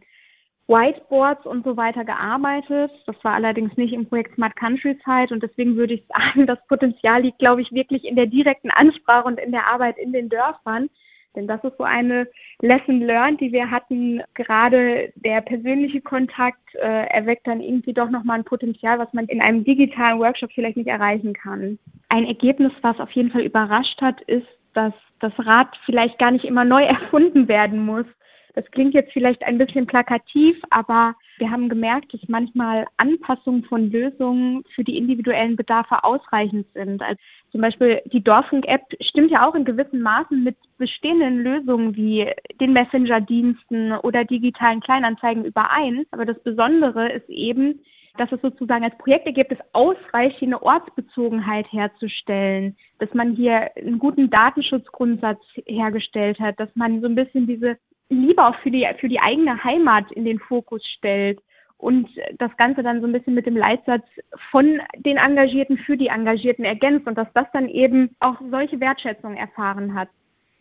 Whiteboards 0.67 1.45
und 1.45 1.65
so 1.65 1.75
weiter 1.75 2.05
gearbeitet. 2.05 2.91
Das 3.05 3.15
war 3.23 3.33
allerdings 3.33 3.75
nicht 3.75 3.93
im 3.93 4.07
Projekt 4.07 4.35
Smart 4.35 4.55
Countryside 4.55 5.33
und 5.33 5.43
deswegen 5.43 5.75
würde 5.75 5.95
ich 5.95 6.05
sagen, 6.07 6.47
das 6.47 6.59
Potenzial 6.67 7.21
liegt, 7.21 7.39
glaube 7.39 7.61
ich, 7.61 7.71
wirklich 7.71 8.05
in 8.05 8.15
der 8.15 8.27
direkten 8.27 8.71
Ansprache 8.71 9.27
und 9.27 9.39
in 9.39 9.51
der 9.51 9.67
Arbeit 9.67 9.97
in 9.97 10.13
den 10.13 10.29
Dörfern. 10.29 10.89
Denn 11.35 11.47
das 11.47 11.63
ist 11.63 11.77
so 11.77 11.83
eine 11.83 12.27
Lesson 12.61 13.01
learned, 13.01 13.41
die 13.41 13.51
wir 13.51 13.71
hatten. 13.71 14.21
Gerade 14.35 15.11
der 15.15 15.41
persönliche 15.41 16.01
Kontakt 16.01 16.75
äh, 16.75 17.07
erweckt 17.07 17.47
dann 17.47 17.59
irgendwie 17.59 17.93
doch 17.93 18.09
nochmal 18.09 18.39
ein 18.39 18.45
Potenzial, 18.45 18.99
was 18.99 19.11
man 19.13 19.25
in 19.25 19.41
einem 19.41 19.63
digitalen 19.63 20.19
Workshop 20.19 20.51
vielleicht 20.53 20.77
nicht 20.77 20.89
erreichen 20.89 21.33
kann. 21.33 21.79
Ein 22.09 22.25
Ergebnis, 22.25 22.71
was 22.81 22.99
auf 22.99 23.11
jeden 23.11 23.31
Fall 23.31 23.41
überrascht 23.41 23.99
hat, 24.01 24.21
ist, 24.21 24.47
dass 24.73 24.93
das 25.19 25.33
Rad 25.39 25.75
vielleicht 25.85 26.19
gar 26.19 26.31
nicht 26.31 26.45
immer 26.45 26.65
neu 26.65 26.83
erfunden 26.83 27.47
werden 27.47 27.83
muss. 27.83 28.05
Das 28.53 28.69
klingt 28.71 28.93
jetzt 28.93 29.11
vielleicht 29.11 29.43
ein 29.43 29.57
bisschen 29.57 29.87
plakativ, 29.87 30.55
aber 30.69 31.15
wir 31.37 31.49
haben 31.49 31.69
gemerkt, 31.69 32.13
dass 32.13 32.21
manchmal 32.27 32.85
Anpassungen 32.97 33.63
von 33.63 33.91
Lösungen 33.91 34.63
für 34.75 34.83
die 34.83 34.97
individuellen 34.97 35.55
Bedarfe 35.55 36.03
ausreichend 36.03 36.67
sind. 36.73 37.01
Also 37.01 37.19
zum 37.51 37.61
Beispiel 37.61 38.01
die 38.05 38.23
Dorfunk-App 38.23 38.81
stimmt 39.01 39.31
ja 39.31 39.47
auch 39.47 39.55
in 39.55 39.65
gewissen 39.65 40.01
Maßen 40.01 40.43
mit 40.43 40.55
bestehenden 40.77 41.39
Lösungen 41.39 41.95
wie 41.95 42.31
den 42.61 42.73
Messenger-Diensten 42.73 43.93
oder 43.93 44.23
digitalen 44.23 44.81
Kleinanzeigen 44.81 45.45
überein. 45.45 46.05
Aber 46.11 46.25
das 46.25 46.39
Besondere 46.43 47.11
ist 47.11 47.29
eben, 47.29 47.79
dass 48.17 48.31
es 48.31 48.41
sozusagen 48.41 48.83
als 48.83 48.97
Projektergebnis 48.99 49.59
ausreicht, 49.73 50.41
eine 50.43 50.61
Ortsbezogenheit 50.61 51.65
herzustellen, 51.71 52.77
dass 52.99 53.11
man 53.15 53.35
hier 53.35 53.75
einen 53.75 53.97
guten 53.97 54.29
Datenschutzgrundsatz 54.29 55.41
hergestellt 55.65 56.39
hat, 56.39 56.59
dass 56.59 56.69
man 56.75 57.01
so 57.01 57.07
ein 57.07 57.15
bisschen 57.15 57.47
diese 57.47 57.77
lieber 58.09 58.49
auch 58.49 58.55
für 58.59 58.71
die, 58.71 58.87
für 58.99 59.09
die 59.09 59.19
eigene 59.19 59.63
Heimat 59.63 60.11
in 60.11 60.25
den 60.25 60.39
Fokus 60.39 60.85
stellt 60.97 61.39
und 61.83 62.09
das 62.37 62.55
Ganze 62.55 62.81
dann 62.81 63.01
so 63.01 63.07
ein 63.07 63.11
bisschen 63.11 63.33
mit 63.33 63.45
dem 63.45 63.57
Leitsatz 63.57 64.05
von 64.51 64.79
den 64.95 65.17
Engagierten 65.17 65.77
für 65.77 65.97
die 65.97 66.07
Engagierten 66.07 66.63
ergänzt 66.63 67.07
und 67.07 67.17
dass 67.17 67.27
das 67.33 67.45
dann 67.51 67.67
eben 67.67 68.15
auch 68.21 68.35
solche 68.49 68.79
Wertschätzung 68.79 69.35
erfahren 69.35 69.93
hat, 69.93 70.07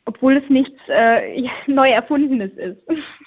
obwohl 0.05 0.37
es 0.39 0.51
nichts 0.51 0.79
äh, 0.89 1.49
neu 1.69 1.91
erfundenes 1.91 2.53
ist. 2.55 2.79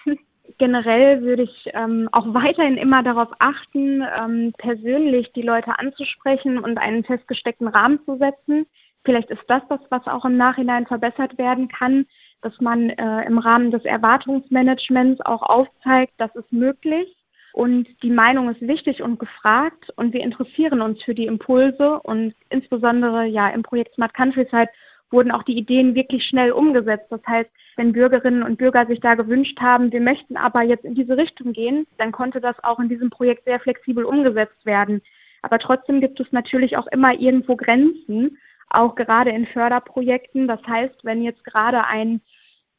Generell 0.58 1.22
würde 1.22 1.44
ich 1.44 1.72
ähm, 1.74 2.08
auch 2.12 2.34
weiterhin 2.34 2.78
immer 2.78 3.02
darauf 3.02 3.30
achten, 3.40 4.04
ähm, 4.20 4.54
persönlich 4.58 5.32
die 5.34 5.42
Leute 5.42 5.80
anzusprechen 5.80 6.60
und 6.60 6.78
einen 6.78 7.04
festgesteckten 7.04 7.68
Rahmen 7.68 8.00
zu 8.06 8.18
setzen. 8.18 8.66
Vielleicht 9.04 9.30
ist 9.32 9.44
das 9.48 9.64
das, 9.70 9.80
was 9.90 10.06
auch 10.08 10.26
im 10.26 10.38
Nachhinein 10.38 10.86
verbessert 10.86 11.38
werden 11.38 11.68
kann 11.68 12.06
dass 12.42 12.60
man 12.60 12.90
äh, 12.90 13.26
im 13.26 13.38
Rahmen 13.38 13.72
des 13.72 13.84
Erwartungsmanagements 13.86 15.22
auch 15.22 15.42
aufzeigt, 15.42 16.14
das 16.18 16.36
ist 16.36 16.52
möglich 16.52 17.16
und 17.54 17.88
die 18.04 18.10
Meinung 18.10 18.50
ist 18.50 18.62
wichtig 18.62 19.02
und 19.02 19.18
gefragt 19.18 19.90
und 19.96 20.14
wir 20.14 20.22
interessieren 20.22 20.82
uns 20.82 21.02
für 21.04 21.16
die 21.16 21.26
Impulse 21.26 22.00
und 22.02 22.34
insbesondere 22.50 23.26
ja 23.26 23.50
im 23.50 23.64
Projekt 23.64 23.96
Smart 23.96 24.14
Countryside 24.14 24.70
wurden 25.10 25.32
auch 25.32 25.44
die 25.44 25.58
Ideen 25.58 25.96
wirklich 25.96 26.26
schnell 26.26 26.52
umgesetzt. 26.52 27.08
Das 27.10 27.22
heißt, 27.26 27.50
wenn 27.78 27.94
Bürgerinnen 27.94 28.44
und 28.44 28.58
Bürger 28.58 28.86
sich 28.86 29.00
da 29.00 29.16
gewünscht 29.16 29.60
haben, 29.62 29.92
wir 29.92 30.02
möchten 30.02 30.36
aber 30.36 30.64
jetzt 30.64 30.84
in 30.84 30.96
diese 30.96 31.16
Richtung 31.16 31.54
gehen, 31.54 31.88
dann 31.98 32.12
konnte 32.12 32.42
das 32.42 32.62
auch 32.64 32.80
in 32.80 32.90
diesem 32.90 33.10
Projekt 33.10 33.46
sehr 33.46 33.60
flexibel 33.60 34.04
umgesetzt 34.04 34.66
werden. 34.66 35.02
Aber 35.42 35.60
trotzdem 35.60 36.02
gibt 36.02 36.20
es 36.20 36.32
natürlich 36.32 36.76
auch 36.76 36.88
immer 36.88 37.14
irgendwo 37.14 37.56
Grenzen, 37.56 38.38
auch 38.70 38.96
gerade 38.96 39.32
in 39.32 39.46
Förderprojekten. 39.48 40.48
Das 40.48 40.62
heißt, 40.68 41.04
wenn 41.04 41.22
jetzt 41.22 41.44
gerade 41.44 41.86
ein 41.86 42.22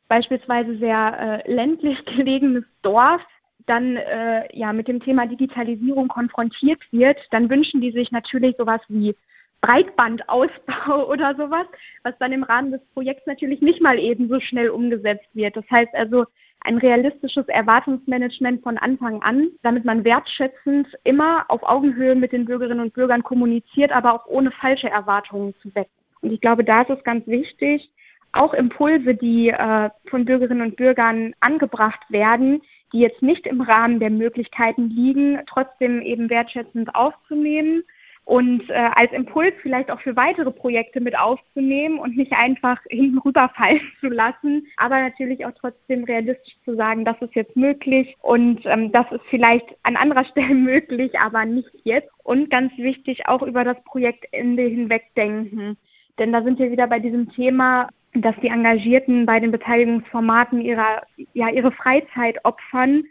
beispielsweise 0.09 0.77
sehr 0.79 1.43
äh, 1.47 1.53
ländlich 1.53 2.05
gelegenes 2.17 2.65
Dorf 2.83 3.21
dann 3.67 3.97
äh, 3.97 4.57
ja 4.57 4.73
mit 4.73 4.87
dem 4.87 5.01
Thema 5.01 5.27
Digitalisierung 5.27 6.09
konfrontiert 6.09 6.81
wird, 6.93 7.19
dann 7.31 7.51
wünschen 7.51 7.81
die 7.81 7.91
sich 7.91 8.13
natürlich 8.13 8.57
sowas 8.57 8.81
wie 8.89 9.17
Breitbandausbau 9.61 11.07
oder 11.09 11.35
sowas, 11.35 11.67
was 12.05 12.15
dann 12.19 12.33
im 12.33 12.45
Rahmen 12.45 12.71
des 12.73 12.81
Projekts 12.95 13.27
natürlich 13.27 13.61
nicht 13.61 13.83
mal 13.83 13.99
eben 13.99 14.29
so 14.29 14.39
schnell 14.41 14.71
umgesetzt 14.71 15.29
wird. 15.35 15.57
Das 15.57 15.65
heißt 15.71 15.95
also, 15.95 16.27
ein 16.67 16.79
realistisches 16.79 17.47
Erwartungsmanagement 17.49 18.63
von 18.63 18.77
Anfang 18.77 19.23
an, 19.23 19.49
damit 19.63 19.85
man 19.85 20.05
wertschätzend 20.05 20.89
immer 21.05 21.45
auf 21.49 21.63
Augenhöhe 21.63 22.15
mit 22.15 22.33
den 22.33 22.45
Bürgerinnen 22.45 22.81
und 22.81 22.93
Bürgern 22.93 23.23
kommuniziert, 23.23 23.93
aber 23.93 24.15
auch 24.15 24.27
ohne 24.27 24.51
falsche 24.51 24.91
Erwartungen 24.91 25.55
zu 25.63 25.75
wecken. 25.75 25.91
Und 26.23 26.33
ich 26.33 26.41
glaube, 26.41 26.65
da 26.65 26.83
ist 26.83 26.91
es 26.91 27.05
ganz 27.05 27.27
wichtig, 27.27 27.89
auch 28.33 28.53
Impulse, 28.53 29.15
die 29.15 29.49
äh, 29.49 29.91
von 30.11 30.25
Bürgerinnen 30.25 30.63
und 30.63 30.77
Bürgern 30.77 31.35
angebracht 31.41 32.01
werden, 32.09 32.61
die 32.93 32.99
jetzt 32.99 33.23
nicht 33.23 33.47
im 33.47 33.61
Rahmen 33.61 34.01
der 34.01 34.11
Möglichkeiten 34.11 34.91
liegen, 34.91 35.41
trotzdem 35.47 36.03
eben 36.03 36.29
wertschätzend 36.29 36.95
aufzunehmen 36.95 37.85
und 38.27 38.69
äh, 38.71 38.91
als 38.97 39.13
Impuls 39.13 39.55
vielleicht 39.63 39.89
auch 39.89 40.01
für 40.01 40.17
weitere 40.17 40.51
Projekte 40.51 41.01
mit 41.01 41.17
aufzunehmen 41.17 42.01
und 42.01 42.17
nicht 42.17 42.33
einfach 42.33 42.79
hinten 42.91 43.19
rüberfallen 43.19 43.81
zu 44.01 44.09
lassen, 44.09 44.67
aber 44.77 45.01
natürlich 45.01 45.47
auch 45.47 45.53
trotzdem 45.59 46.03
realistisch 46.03 46.57
zu 46.65 46.75
sagen, 46.75 47.05
das 47.05 47.17
ist 47.23 47.37
jetzt 47.37 47.57
möglich 47.57 48.17
und 48.21 48.61
ähm, 48.65 48.91
das 48.91 49.07
ist 49.13 49.23
vielleicht 49.31 49.65
an 49.85 49.97
anderer 49.97 50.25
Stelle 50.33 50.55
möglich, 50.55 51.19
aber 51.21 51.45
nicht 51.45 51.71
jetzt. 51.85 52.11
Und 52.25 52.51
ganz 52.51 52.77
wichtig, 52.77 53.29
auch 53.29 53.43
über 53.43 53.63
das 53.63 53.81
Projektende 53.85 54.65
hinweg 54.65 55.05
denken. 55.17 55.77
Denn 56.19 56.33
da 56.33 56.43
sind 56.43 56.59
wir 56.59 56.73
wieder 56.73 56.89
bei 56.89 56.99
diesem 56.99 57.31
Thema, 57.31 57.89
dass 58.13 58.35
die 58.43 58.49
Engagierten 58.49 59.25
bei 59.25 59.39
den 59.39 59.53
Beteiligungsformaten 59.53 60.61
ihrer, 60.61 61.03
ja, 61.33 61.49
ihre 61.51 61.71
Freizeit 61.71 62.45
opfern, 62.45 63.05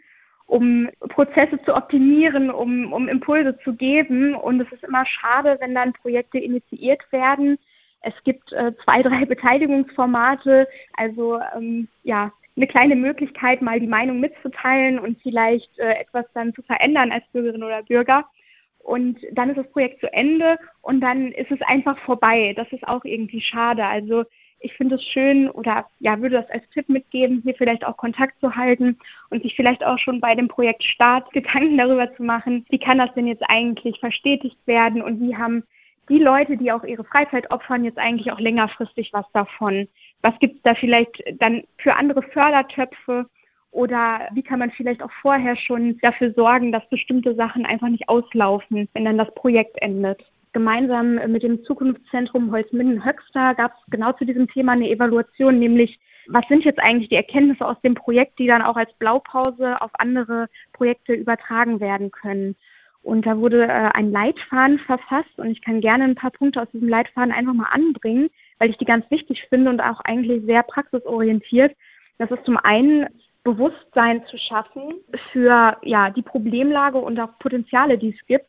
um 0.46 0.88
Prozesse 1.00 1.60
zu 1.64 1.74
optimieren, 1.74 2.50
um, 2.50 2.92
um 2.92 3.08
Impulse 3.08 3.58
zu 3.64 3.74
geben. 3.74 4.34
Und 4.34 4.60
es 4.60 4.72
ist 4.72 4.84
immer 4.84 5.04
schade, 5.04 5.56
wenn 5.60 5.74
dann 5.74 5.92
Projekte 5.92 6.38
initiiert 6.38 7.00
werden. 7.10 7.58
Es 8.00 8.14
gibt 8.24 8.52
äh, 8.52 8.72
zwei, 8.84 9.02
drei 9.04 9.24
Beteiligungsformate, 9.24 10.68
also 10.96 11.40
ähm, 11.56 11.88
ja, 12.04 12.32
eine 12.56 12.66
kleine 12.66 12.96
Möglichkeit, 12.96 13.60
mal 13.60 13.80
die 13.80 13.86
Meinung 13.86 14.20
mitzuteilen 14.20 14.98
und 14.98 15.20
vielleicht 15.22 15.78
äh, 15.78 15.92
etwas 15.94 16.24
dann 16.32 16.54
zu 16.54 16.62
verändern 16.62 17.12
als 17.12 17.24
Bürgerin 17.32 17.62
oder 17.62 17.82
Bürger. 17.82 18.24
Und 18.78 19.18
dann 19.32 19.50
ist 19.50 19.58
das 19.58 19.70
Projekt 19.72 20.00
zu 20.00 20.10
Ende 20.12 20.58
und 20.80 21.00
dann 21.00 21.32
ist 21.32 21.50
es 21.50 21.60
einfach 21.62 21.98
vorbei. 21.98 22.54
Das 22.56 22.70
ist 22.70 22.86
auch 22.86 23.04
irgendwie 23.04 23.40
schade. 23.40 23.84
Also 23.84 24.24
ich 24.66 24.74
finde 24.74 24.96
es 24.96 25.04
schön 25.04 25.48
oder 25.48 25.86
ja, 26.00 26.20
würde 26.20 26.36
das 26.36 26.50
als 26.50 26.68
Tipp 26.70 26.88
mitgeben, 26.88 27.40
hier 27.42 27.54
vielleicht 27.54 27.86
auch 27.86 27.96
Kontakt 27.96 28.38
zu 28.40 28.54
halten 28.54 28.98
und 29.30 29.42
sich 29.42 29.54
vielleicht 29.54 29.84
auch 29.84 29.98
schon 29.98 30.20
bei 30.20 30.34
dem 30.34 30.48
Projekt 30.48 30.84
Start 30.84 31.30
Gedanken 31.32 31.78
darüber 31.78 32.14
zu 32.14 32.22
machen, 32.22 32.66
wie 32.68 32.78
kann 32.78 32.98
das 32.98 33.14
denn 33.14 33.26
jetzt 33.26 33.44
eigentlich 33.48 33.98
verstetigt 34.00 34.58
werden 34.66 35.00
und 35.02 35.20
wie 35.20 35.36
haben 35.36 35.62
die 36.08 36.18
Leute, 36.18 36.56
die 36.56 36.70
auch 36.70 36.84
ihre 36.84 37.04
Freizeit 37.04 37.50
opfern, 37.50 37.84
jetzt 37.84 37.98
eigentlich 37.98 38.30
auch 38.30 38.38
längerfristig 38.38 39.12
was 39.12 39.26
davon? 39.32 39.88
Was 40.22 40.38
gibt 40.38 40.56
es 40.56 40.62
da 40.62 40.74
vielleicht 40.74 41.22
dann 41.40 41.64
für 41.78 41.96
andere 41.96 42.22
Fördertöpfe? 42.22 43.26
Oder 43.72 44.28
wie 44.32 44.42
kann 44.42 44.60
man 44.60 44.70
vielleicht 44.70 45.02
auch 45.02 45.10
vorher 45.20 45.56
schon 45.56 45.98
dafür 45.98 46.32
sorgen, 46.32 46.72
dass 46.72 46.88
bestimmte 46.88 47.34
Sachen 47.34 47.66
einfach 47.66 47.88
nicht 47.88 48.08
auslaufen, 48.08 48.88
wenn 48.94 49.04
dann 49.04 49.18
das 49.18 49.34
Projekt 49.34 49.82
endet? 49.82 50.24
Gemeinsam 50.56 51.16
mit 51.30 51.42
dem 51.42 51.62
Zukunftszentrum 51.64 52.50
Holzminden-Höxter 52.50 53.54
gab 53.56 53.72
es 53.72 53.90
genau 53.90 54.12
zu 54.12 54.24
diesem 54.24 54.48
Thema 54.48 54.72
eine 54.72 54.88
Evaluation, 54.88 55.58
nämlich 55.58 56.00
was 56.28 56.48
sind 56.48 56.64
jetzt 56.64 56.80
eigentlich 56.80 57.10
die 57.10 57.16
Erkenntnisse 57.16 57.66
aus 57.66 57.76
dem 57.82 57.94
Projekt, 57.94 58.38
die 58.38 58.46
dann 58.46 58.62
auch 58.62 58.76
als 58.76 58.90
Blaupause 58.94 59.78
auf 59.82 59.90
andere 59.98 60.48
Projekte 60.72 61.12
übertragen 61.12 61.78
werden 61.78 62.10
können. 62.10 62.56
Und 63.02 63.26
da 63.26 63.36
wurde 63.36 63.64
äh, 63.64 63.90
ein 63.92 64.10
Leitfaden 64.10 64.78
verfasst 64.78 65.36
und 65.36 65.50
ich 65.50 65.60
kann 65.60 65.82
gerne 65.82 66.04
ein 66.04 66.14
paar 66.14 66.30
Punkte 66.30 66.62
aus 66.62 66.70
diesem 66.72 66.88
Leitfaden 66.88 67.32
einfach 67.32 67.52
mal 67.52 67.68
anbringen, 67.70 68.30
weil 68.58 68.70
ich 68.70 68.78
die 68.78 68.86
ganz 68.86 69.04
wichtig 69.10 69.44
finde 69.50 69.68
und 69.68 69.82
auch 69.82 70.00
eigentlich 70.06 70.42
sehr 70.46 70.62
praxisorientiert. 70.62 71.76
Das 72.16 72.30
ist 72.30 72.46
zum 72.46 72.56
einen 72.56 73.08
Bewusstsein 73.44 74.24
zu 74.30 74.38
schaffen 74.38 74.94
für 75.32 75.76
ja, 75.82 76.08
die 76.08 76.22
Problemlage 76.22 76.96
und 76.96 77.20
auch 77.20 77.38
Potenziale, 77.38 77.98
die 77.98 78.16
es 78.18 78.26
gibt 78.26 78.46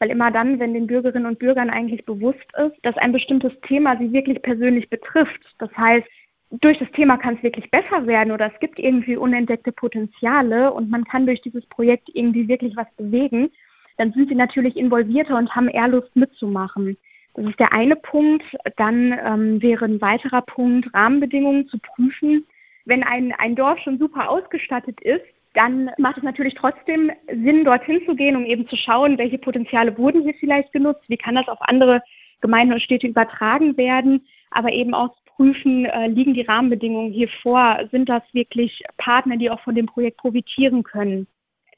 weil 0.00 0.10
immer 0.10 0.30
dann, 0.32 0.58
wenn 0.58 0.74
den 0.74 0.86
Bürgerinnen 0.86 1.26
und 1.26 1.38
Bürgern 1.38 1.70
eigentlich 1.70 2.04
bewusst 2.04 2.46
ist, 2.56 2.76
dass 2.82 2.96
ein 2.96 3.12
bestimmtes 3.12 3.52
Thema 3.68 3.96
sie 3.98 4.12
wirklich 4.12 4.42
persönlich 4.42 4.90
betrifft, 4.90 5.40
das 5.58 5.70
heißt, 5.76 6.06
durch 6.50 6.78
das 6.78 6.90
Thema 6.92 7.16
kann 7.16 7.36
es 7.36 7.42
wirklich 7.44 7.70
besser 7.70 8.06
werden 8.06 8.32
oder 8.32 8.50
es 8.52 8.58
gibt 8.58 8.80
irgendwie 8.80 9.16
unentdeckte 9.16 9.70
Potenziale 9.70 10.72
und 10.72 10.90
man 10.90 11.04
kann 11.04 11.26
durch 11.26 11.40
dieses 11.42 11.64
Projekt 11.66 12.08
irgendwie 12.12 12.48
wirklich 12.48 12.76
was 12.76 12.88
bewegen, 12.96 13.50
dann 13.98 14.12
sind 14.12 14.30
sie 14.30 14.34
natürlich 14.34 14.76
involvierter 14.76 15.36
und 15.36 15.54
haben 15.54 15.68
eher 15.68 15.86
Lust 15.86 16.16
mitzumachen. 16.16 16.96
Das 17.34 17.46
ist 17.46 17.60
der 17.60 17.72
eine 17.72 17.94
Punkt. 17.94 18.44
Dann 18.76 19.16
ähm, 19.24 19.62
wäre 19.62 19.84
ein 19.84 20.00
weiterer 20.00 20.42
Punkt, 20.42 20.92
Rahmenbedingungen 20.92 21.68
zu 21.68 21.78
prüfen. 21.78 22.46
Wenn 22.84 23.04
ein, 23.04 23.32
ein 23.38 23.54
Dorf 23.54 23.78
schon 23.78 23.98
super 23.98 24.28
ausgestattet 24.28 25.00
ist, 25.02 25.22
dann 25.54 25.90
macht 25.98 26.18
es 26.18 26.22
natürlich 26.22 26.54
trotzdem 26.54 27.10
Sinn, 27.28 27.64
dorthin 27.64 28.00
zu 28.06 28.14
gehen, 28.14 28.36
um 28.36 28.44
eben 28.44 28.68
zu 28.68 28.76
schauen, 28.76 29.18
welche 29.18 29.38
Potenziale 29.38 29.96
wurden 29.98 30.22
hier 30.22 30.34
vielleicht 30.38 30.72
genutzt, 30.72 31.02
wie 31.08 31.16
kann 31.16 31.34
das 31.34 31.48
auf 31.48 31.58
andere 31.62 32.02
Gemeinden 32.40 32.74
und 32.74 32.82
Städte 32.82 33.06
übertragen 33.06 33.76
werden, 33.76 34.26
aber 34.50 34.72
eben 34.72 34.94
auch 34.94 35.10
zu 35.10 35.20
prüfen, 35.36 35.86
äh, 35.86 36.06
liegen 36.06 36.34
die 36.34 36.42
Rahmenbedingungen 36.42 37.12
hier 37.12 37.28
vor, 37.42 37.80
sind 37.90 38.08
das 38.08 38.22
wirklich 38.32 38.82
Partner, 38.96 39.36
die 39.36 39.50
auch 39.50 39.60
von 39.60 39.74
dem 39.74 39.86
Projekt 39.86 40.18
profitieren 40.18 40.82
können. 40.82 41.26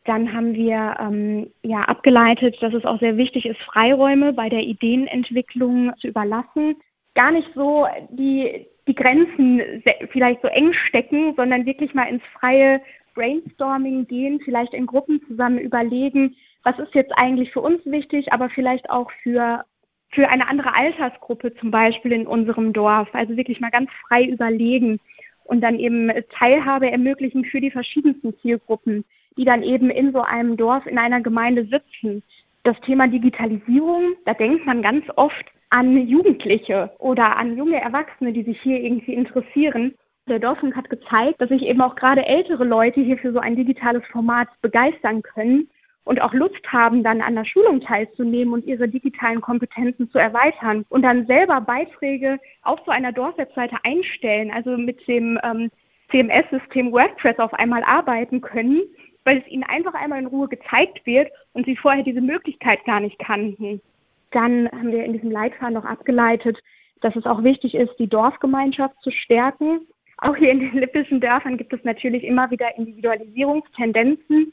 Dann 0.05 0.33
haben 0.33 0.55
wir 0.55 0.97
ähm, 0.99 1.51
ja 1.63 1.83
abgeleitet, 1.83 2.57
dass 2.61 2.75
es 2.75 2.85
auch 2.85 2.99
sehr 2.99 3.17
wichtig 3.17 3.47
ist, 3.47 3.61
Freiräume 3.61 4.33
bei 4.33 4.49
der 4.49 4.63
Ideenentwicklung 4.63 5.93
zu 6.01 6.09
überlassen. 6.09 6.77
Gar 7.15 7.33
nicht 7.33 7.49
so 7.55 7.87
die, 8.11 8.67
die 8.89 8.95
Grenzen 8.95 9.63
vielleicht 10.11 10.43
so 10.43 10.49
eng 10.49 10.73
stecken, 10.73 11.35
sondern 11.37 11.67
wirklich 11.67 11.95
mal 11.95 12.09
ins 12.09 12.23
freie 12.39 12.81
Brainstorming 13.15 14.07
gehen, 14.07 14.41
vielleicht 14.45 14.75
in 14.75 14.87
Gruppen 14.87 15.21
zusammen 15.27 15.59
überlegen, 15.59 16.37
was 16.63 16.79
ist 16.79 16.95
jetzt 16.95 17.13
eigentlich 17.17 17.53
für 17.53 17.61
uns 17.61 17.85
wichtig, 17.85 18.33
aber 18.33 18.49
vielleicht 18.49 18.89
auch 18.91 19.11
für, 19.23 19.65
für 20.11 20.29
eine 20.29 20.49
andere 20.49 20.75
Altersgruppe 20.75 21.55
zum 21.55 21.71
Beispiel 21.71 22.13
in 22.13 22.27
unserem 22.27 22.73
Dorf. 22.73 23.09
Also 23.13 23.37
wirklich 23.37 23.61
mal 23.61 23.71
ganz 23.71 23.91
frei 24.07 24.25
überlegen 24.25 25.01
und 25.45 25.61
dann 25.61 25.79
eben 25.79 26.11
Teilhabe 26.39 26.91
ermöglichen 26.91 27.45
für 27.45 27.61
die 27.61 27.71
verschiedensten 27.71 28.35
Zielgruppen, 28.41 29.05
die 29.37 29.45
dann 29.45 29.63
eben 29.63 29.91
in 29.91 30.13
so 30.13 30.21
einem 30.21 30.57
Dorf, 30.57 30.87
in 30.87 30.99
einer 30.99 31.21
Gemeinde 31.21 31.67
sitzen. 31.67 32.23
Das 32.63 32.79
Thema 32.83 33.09
Digitalisierung, 33.09 34.15
da 34.25 34.35
denkt 34.35 34.67
man 34.67 34.83
ganz 34.83 35.05
oft 35.17 35.45
an 35.71 36.07
Jugendliche 36.07 36.91
oder 36.99 37.37
an 37.37 37.57
junge 37.57 37.81
Erwachsene, 37.81 38.33
die 38.33 38.45
sich 38.45 38.61
hier 38.61 38.79
irgendwie 38.79 39.15
interessieren. 39.15 39.95
Der 40.29 40.39
Dorfunk 40.39 40.77
hat 40.77 40.89
gezeigt, 40.89 41.41
dass 41.41 41.49
sich 41.49 41.63
eben 41.63 41.81
auch 41.81 41.97
gerade 41.97 42.25
ältere 42.25 42.65
Leute 42.65 43.01
hier 43.01 43.19
für 43.19 43.33
so 43.33 43.41
ein 43.41 43.57
digitales 43.57 44.05
Format 44.13 44.49
begeistern 44.61 45.23
können 45.23 45.69
und 46.05 46.21
auch 46.21 46.33
Lust 46.33 46.63
haben, 46.69 47.03
dann 47.03 47.21
an 47.21 47.35
der 47.35 47.45
Schulung 47.45 47.81
teilzunehmen 47.81 48.55
und 48.55 48.65
ihre 48.65 48.89
digitalen 48.89 49.41
Kompetenzen 49.41 50.11
zu 50.11 50.19
erweitern 50.19 50.85
und 50.89 51.03
dann 51.03 51.27
selber 51.27 51.61
Beiträge 51.61 52.39
auf 52.63 52.79
so 52.87 52.93
einer 52.93 53.11
Dorfwebseite 53.11 53.77
einstellen, 53.83 54.53
also 54.53 54.77
mit 54.77 55.07
dem 55.09 55.41
ähm, 55.43 55.71
CMS-System 56.13 56.93
WordPress 56.93 57.41
auf 57.41 57.55
einmal 57.55 57.83
arbeiten 57.83 58.41
können, 58.41 58.83
weil 59.25 59.39
es 59.39 59.49
ihnen 59.49 59.65
einfach 59.65 59.95
einmal 59.95 60.21
in 60.21 60.27
Ruhe 60.27 60.47
gezeigt 60.47 61.05
wird 61.05 61.33
und 61.53 61.67
sie 61.67 61.77
vorher 61.77 62.05
diese 62.05 62.21
Möglichkeit 62.21 62.85
gar 62.85 63.01
nicht 63.01 63.19
kannten. 63.19 63.81
Dann 64.31 64.71
haben 64.71 64.93
wir 64.93 65.05
in 65.05 65.15
diesem 65.15 65.33
Leitfaden 65.33 65.75
noch 65.75 65.85
abgeleitet, 65.85 66.59
dass 67.01 67.17
es 67.17 67.27
auch 67.27 67.43
wichtig 67.43 67.75
ist, 67.75 67.93
die 67.99 68.09
Dorfgemeinschaft 68.09 68.95
zu 69.03 69.11
stärken 69.11 69.81
auch 70.23 70.37
hier 70.37 70.51
in 70.51 70.61
den 70.61 70.79
lippischen 70.79 71.21
Dörfern 71.21 71.57
gibt 71.57 71.73
es 71.73 71.85
natürlich 71.85 72.25
immer 72.25 72.51
wieder 72.51 72.77
Individualisierungstendenzen. 72.77 74.53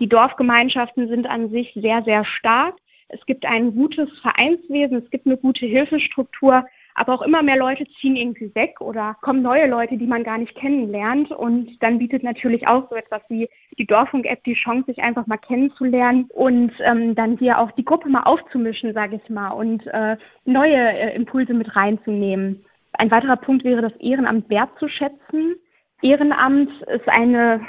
Die 0.00 0.08
Dorfgemeinschaften 0.08 1.08
sind 1.08 1.26
an 1.26 1.50
sich 1.50 1.72
sehr, 1.74 2.02
sehr 2.02 2.24
stark. 2.24 2.76
Es 3.08 3.24
gibt 3.26 3.44
ein 3.44 3.74
gutes 3.74 4.08
Vereinswesen, 4.20 5.02
es 5.04 5.10
gibt 5.10 5.26
eine 5.26 5.36
gute 5.36 5.66
Hilfestruktur, 5.66 6.64
aber 6.94 7.14
auch 7.14 7.22
immer 7.22 7.42
mehr 7.42 7.58
Leute 7.58 7.84
ziehen 8.00 8.16
irgendwie 8.16 8.54
weg 8.54 8.80
oder 8.80 9.16
kommen 9.20 9.42
neue 9.42 9.66
Leute, 9.66 9.98
die 9.98 10.06
man 10.06 10.24
gar 10.24 10.38
nicht 10.38 10.54
kennenlernt. 10.54 11.30
Und 11.30 11.82
dann 11.82 11.98
bietet 11.98 12.22
natürlich 12.22 12.66
auch 12.66 12.88
so 12.88 12.96
etwas 12.96 13.20
wie 13.28 13.48
die 13.78 13.86
Dorfunk-App 13.86 14.42
die 14.44 14.54
Chance, 14.54 14.86
sich 14.86 15.02
einfach 15.02 15.26
mal 15.26 15.36
kennenzulernen 15.36 16.26
und 16.30 16.72
ähm, 16.80 17.14
dann 17.14 17.36
hier 17.38 17.58
auch 17.58 17.70
die 17.72 17.84
Gruppe 17.84 18.08
mal 18.08 18.22
aufzumischen, 18.22 18.94
sage 18.94 19.20
ich 19.22 19.30
mal, 19.30 19.50
und 19.50 19.86
äh, 19.88 20.16
neue 20.46 20.76
äh, 20.76 21.14
Impulse 21.14 21.52
mit 21.52 21.76
reinzunehmen. 21.76 22.64
Ein 22.92 23.10
weiterer 23.10 23.36
Punkt 23.36 23.64
wäre, 23.64 23.82
das 23.82 23.96
Ehrenamt 23.96 24.48
wertzuschätzen. 24.50 25.56
Ehrenamt 26.02 26.70
ist 26.82 27.08
eine 27.08 27.66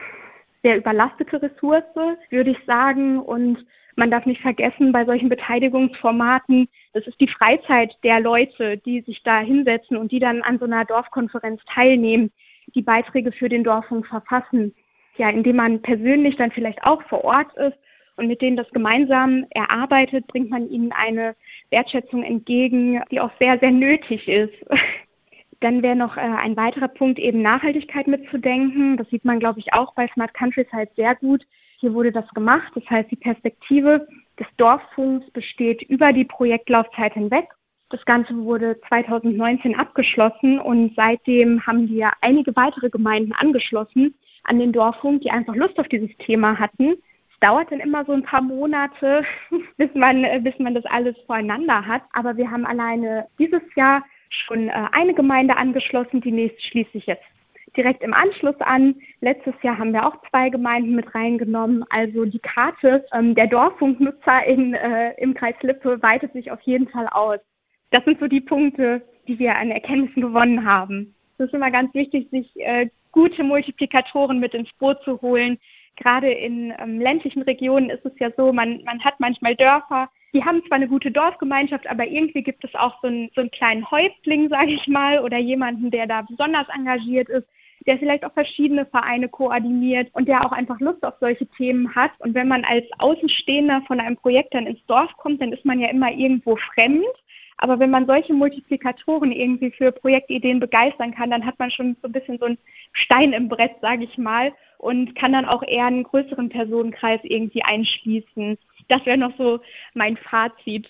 sehr 0.63 0.78
überlastete 0.78 1.41
Ressource, 1.41 1.84
würde 2.30 2.51
ich 2.51 2.65
sagen. 2.65 3.19
Und 3.19 3.65
man 3.95 4.09
darf 4.09 4.26
nicht 4.26 4.41
vergessen, 4.41 4.91
bei 4.91 5.05
solchen 5.05 5.30
Beteiligungsformaten, 5.30 6.67
das 6.93 7.05
ist 7.05 7.19
die 7.19 7.28
Freizeit 7.28 7.95
der 8.03 8.19
Leute, 8.19 8.78
die 8.78 9.01
sich 9.01 9.21
da 9.24 9.39
hinsetzen 9.39 9.97
und 9.97 10.11
die 10.11 10.19
dann 10.19 10.41
an 10.41 10.59
so 10.59 10.65
einer 10.65 10.86
Dorfkonferenz 10.86 11.61
teilnehmen, 11.74 12.32
die 12.74 12.82
Beiträge 12.82 13.32
für 13.32 13.49
den 13.49 13.63
Dorfung 13.63 14.03
verfassen. 14.03 14.74
Ja, 15.17 15.30
indem 15.30 15.57
man 15.57 15.82
persönlich 15.84 16.38
dann 16.38 16.51
vielleicht 16.51 16.84
auch 16.84 17.03
vor 17.03 17.24
Ort 17.24 17.55
ist 17.57 17.78
und 18.15 18.28
mit 18.28 18.41
denen 18.41 18.57
das 18.57 18.69
gemeinsam 18.71 19.45
erarbeitet, 19.51 20.26
bringt 20.26 20.49
man 20.49 20.67
ihnen 20.69 20.91
eine 20.91 21.36
Wertschätzung 21.69 22.24
entgegen, 22.24 23.01
die 23.11 23.19
auch 23.19 23.32
sehr, 23.39 23.59
sehr 23.59 23.71
nötig 23.71 24.28
ist. 24.28 24.53
Dann 25.64 25.82
wäre 25.82 25.95
noch 25.95 26.18
äh, 26.18 26.20
ein 26.20 26.57
weiterer 26.57 26.89
Punkt 26.89 27.18
eben 27.20 27.41
Nachhaltigkeit 27.41 28.05
mitzudenken. 28.07 28.97
Das 28.97 29.09
sieht 29.09 29.24
man, 29.24 29.39
glaube 29.39 29.61
ich, 29.61 29.74
auch 29.74 29.93
bei 29.93 30.09
Smart 30.09 30.34
Countries 30.34 30.68
halt 30.74 30.89
sehr 30.97 31.16
gut. 31.16 31.41
Hier 31.78 31.93
wurde 31.93 32.11
das 32.11 32.28
gemacht. 32.34 32.70
Das 32.76 32.84
heißt, 32.89 33.09
die 33.09 33.16
Perspektive 33.16 34.05
des 34.38 34.47
Dorffunks 34.57 35.30
besteht 35.32 35.82
über 35.84 36.11
die 36.11 36.26
Projektlaufzeit 36.26 37.14
hinweg. 37.14 37.45
Das 37.91 38.03
Ganze 38.03 38.36
wurde 38.36 38.78
2019 38.89 39.80
abgeschlossen 39.80 40.59
und 40.59 40.95
seitdem 40.97 41.66
haben 41.66 41.88
wir 41.88 42.11
einige 42.20 42.53
weitere 42.57 42.89
Gemeinden 42.89 43.32
angeschlossen 43.32 44.16
an 44.43 44.59
den 44.59 44.74
Dorffunk, 44.74 45.22
die 45.22 45.32
einfach 45.32 45.55
Lust 45.55 45.80
auf 45.80 45.88
dieses 45.88 46.11
Thema 46.18 46.59
hatten. 46.59 46.95
Es 47.32 47.39
dauert 47.39 47.72
dann 47.72 47.80
immer 47.80 48.03
so 48.03 48.11
ein 48.11 48.24
paar 48.24 48.41
Monate, 48.41 49.24
bis 49.78 49.93
man, 49.93 50.26
bis 50.43 50.59
man 50.59 50.76
das 50.76 50.86
alles 50.88 51.16
voreinander 51.26 51.86
hat. 51.88 52.01
Aber 52.11 52.36
wir 52.36 52.51
haben 52.51 52.66
alleine 52.66 53.28
dieses 53.39 53.61
Jahr 53.78 54.03
schon 54.34 54.69
äh, 54.69 54.88
eine 54.91 55.13
Gemeinde 55.13 55.57
angeschlossen, 55.57 56.21
die 56.21 56.31
nächste 56.31 56.61
schließe 56.61 56.97
ich 56.97 57.05
jetzt 57.05 57.23
direkt 57.75 58.03
im 58.03 58.13
Anschluss 58.13 58.59
an. 58.59 58.95
Letztes 59.21 59.55
Jahr 59.61 59.77
haben 59.77 59.93
wir 59.93 60.05
auch 60.05 60.15
zwei 60.29 60.49
Gemeinden 60.49 60.95
mit 60.95 61.13
reingenommen. 61.15 61.84
Also 61.89 62.25
die 62.25 62.39
Karte 62.39 63.05
ähm, 63.13 63.36
der 63.36 63.47
Dorffunknutzer 63.47 64.45
in, 64.45 64.73
äh, 64.73 65.13
im 65.17 65.34
Kreis 65.34 65.55
Lippe 65.61 66.01
weitet 66.01 66.34
sich 66.34 66.51
auf 66.51 66.61
jeden 66.61 66.88
Fall 66.88 67.07
aus. 67.07 67.39
Das 67.91 68.03
sind 68.05 68.19
so 68.19 68.27
die 68.27 68.41
Punkte, 68.41 69.01
die 69.27 69.39
wir 69.39 69.55
an 69.57 69.71
Erkenntnissen 69.71 70.21
gewonnen 70.21 70.65
haben. 70.65 71.15
Es 71.38 71.47
ist 71.47 71.53
immer 71.53 71.71
ganz 71.71 71.93
wichtig, 71.93 72.29
sich 72.29 72.51
äh, 72.57 72.89
gute 73.11 73.43
Multiplikatoren 73.43 74.39
mit 74.39 74.53
ins 74.53 74.71
Boot 74.79 75.01
zu 75.03 75.21
holen. 75.21 75.59
Gerade 75.95 76.31
in 76.31 76.73
ähm, 76.79 76.99
ländlichen 76.99 77.43
Regionen 77.43 77.89
ist 77.89 78.05
es 78.05 78.13
ja 78.19 78.29
so, 78.36 78.51
man, 78.51 78.84
man 78.84 79.03
hat 79.03 79.19
manchmal 79.19 79.55
Dörfer, 79.55 80.09
die 80.34 80.43
haben 80.43 80.63
zwar 80.67 80.77
eine 80.77 80.88
gute 80.88 81.11
Dorfgemeinschaft, 81.11 81.88
aber 81.88 82.07
irgendwie 82.07 82.41
gibt 82.41 82.63
es 82.63 82.73
auch 82.75 82.99
so 83.01 83.07
einen, 83.07 83.29
so 83.36 83.41
einen 83.41 83.51
kleinen 83.51 83.89
Häuptling, 83.89 84.49
sage 84.49 84.71
ich 84.71 84.88
mal, 84.88 85.19
oder 85.19 85.38
jemanden, 85.38 85.91
der 85.91 86.07
da 86.07 86.23
besonders 86.23 86.67
engagiert 86.75 87.29
ist, 87.29 87.47
der 87.86 87.99
vielleicht 87.99 88.25
auch 88.25 88.34
verschiedene 88.34 88.86
Vereine 88.86 89.29
koordiniert 89.29 90.09
und 90.13 90.27
der 90.27 90.45
auch 90.45 90.51
einfach 90.51 90.79
Lust 90.79 91.03
auf 91.03 91.15
solche 91.19 91.45
Themen 91.45 91.93
hat. 91.93 92.11
Und 92.19 92.34
wenn 92.34 92.47
man 92.47 92.63
als 92.63 92.86
Außenstehender 92.97 93.84
von 93.88 93.99
einem 93.99 94.17
Projekt 94.17 94.53
dann 94.53 94.67
ins 94.67 94.84
Dorf 94.88 95.11
kommt, 95.17 95.41
dann 95.41 95.51
ist 95.51 95.65
man 95.65 95.79
ja 95.79 95.89
immer 95.89 96.11
irgendwo 96.11 96.55
fremd. 96.73 97.05
Aber 97.57 97.79
wenn 97.79 97.91
man 97.91 98.07
solche 98.07 98.34
Multiplikatoren 98.34 99.31
irgendwie 99.31 99.71
für 99.71 99.91
Projektideen 99.91 100.59
begeistern 100.59 101.13
kann, 101.13 101.29
dann 101.29 101.45
hat 101.45 101.59
man 101.59 101.71
schon 101.71 101.95
so 102.01 102.07
ein 102.07 102.11
bisschen 102.11 102.39
so 102.39 102.45
einen 102.45 102.57
Stein 102.93 103.34
im 103.34 103.47
Brett, 103.47 103.75
sage 103.81 104.05
ich 104.05 104.17
mal, 104.17 104.53
und 104.79 105.15
kann 105.15 105.34
dann 105.34 105.45
auch 105.45 105.63
eher 105.63 105.86
einen 105.86 106.03
größeren 106.03 106.49
Personenkreis 106.49 107.19
irgendwie 107.23 107.63
einschließen 107.63 108.57
das 108.88 109.05
wäre 109.05 109.17
noch 109.17 109.36
so 109.38 109.59
mein 109.93 110.17
Fazit. 110.17 110.88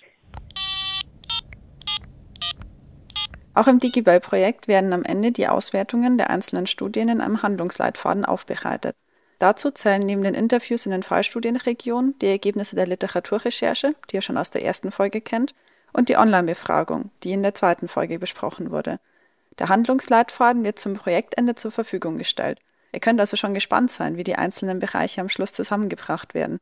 Auch 3.56 3.68
im 3.68 3.80
Digibel-Projekt 3.80 4.68
werden 4.68 4.94
am 4.94 5.04
Ende 5.04 5.32
die 5.32 5.48
Auswertungen 5.48 6.18
der 6.18 6.32
einzelnen 6.32 6.66
Studien 6.66 7.10
in 7.10 7.22
einem 7.22 7.44
Handlungsleitfaden 7.44 8.26
aufbereitet. 8.26 8.96
Dazu 9.38 9.72
zählen 9.72 10.02
neben 10.02 10.24
den 10.24 10.34
Interviews 10.34 10.86
in 10.86 10.92
den 10.92 11.04
Fallstudienregionen 11.04 12.18
die 12.20 12.28
Ergebnisse 12.28 12.76
der 12.76 12.88
Literaturrecherche, 12.88 13.94
die 14.10 14.16
ihr 14.16 14.22
schon 14.22 14.38
aus 14.38 14.50
der 14.50 14.64
ersten 14.64 14.92
Folge 14.92 15.22
kennt, 15.22 15.54
und 15.92 16.10
die 16.10 16.18
Online-Befragung, 16.18 17.12
die 17.24 17.34
in 17.34 17.44
der 17.44 17.54
zweiten 17.54 17.88
Folge 17.88 18.18
besprochen 18.18 18.72
wurde. 18.72 19.00
Der 19.60 19.70
Handlungsleitfaden 19.70 20.64
wird 20.64 20.80
zum 20.80 20.96
Projektende 20.96 21.54
zur 21.54 21.72
Verfügung 21.72 22.18
gestellt. 22.18 22.60
Ihr 22.92 23.00
könnt 23.00 23.20
also 23.20 23.38
schon 23.38 23.54
gespannt 23.54 23.92
sein, 23.92 24.18
wie 24.18 24.24
die 24.24 24.36
einzelnen 24.36 24.80
Bereiche 24.80 25.22
am 25.22 25.30
Schluss 25.30 25.54
zusammengebracht 25.54 26.34
werden. 26.34 26.60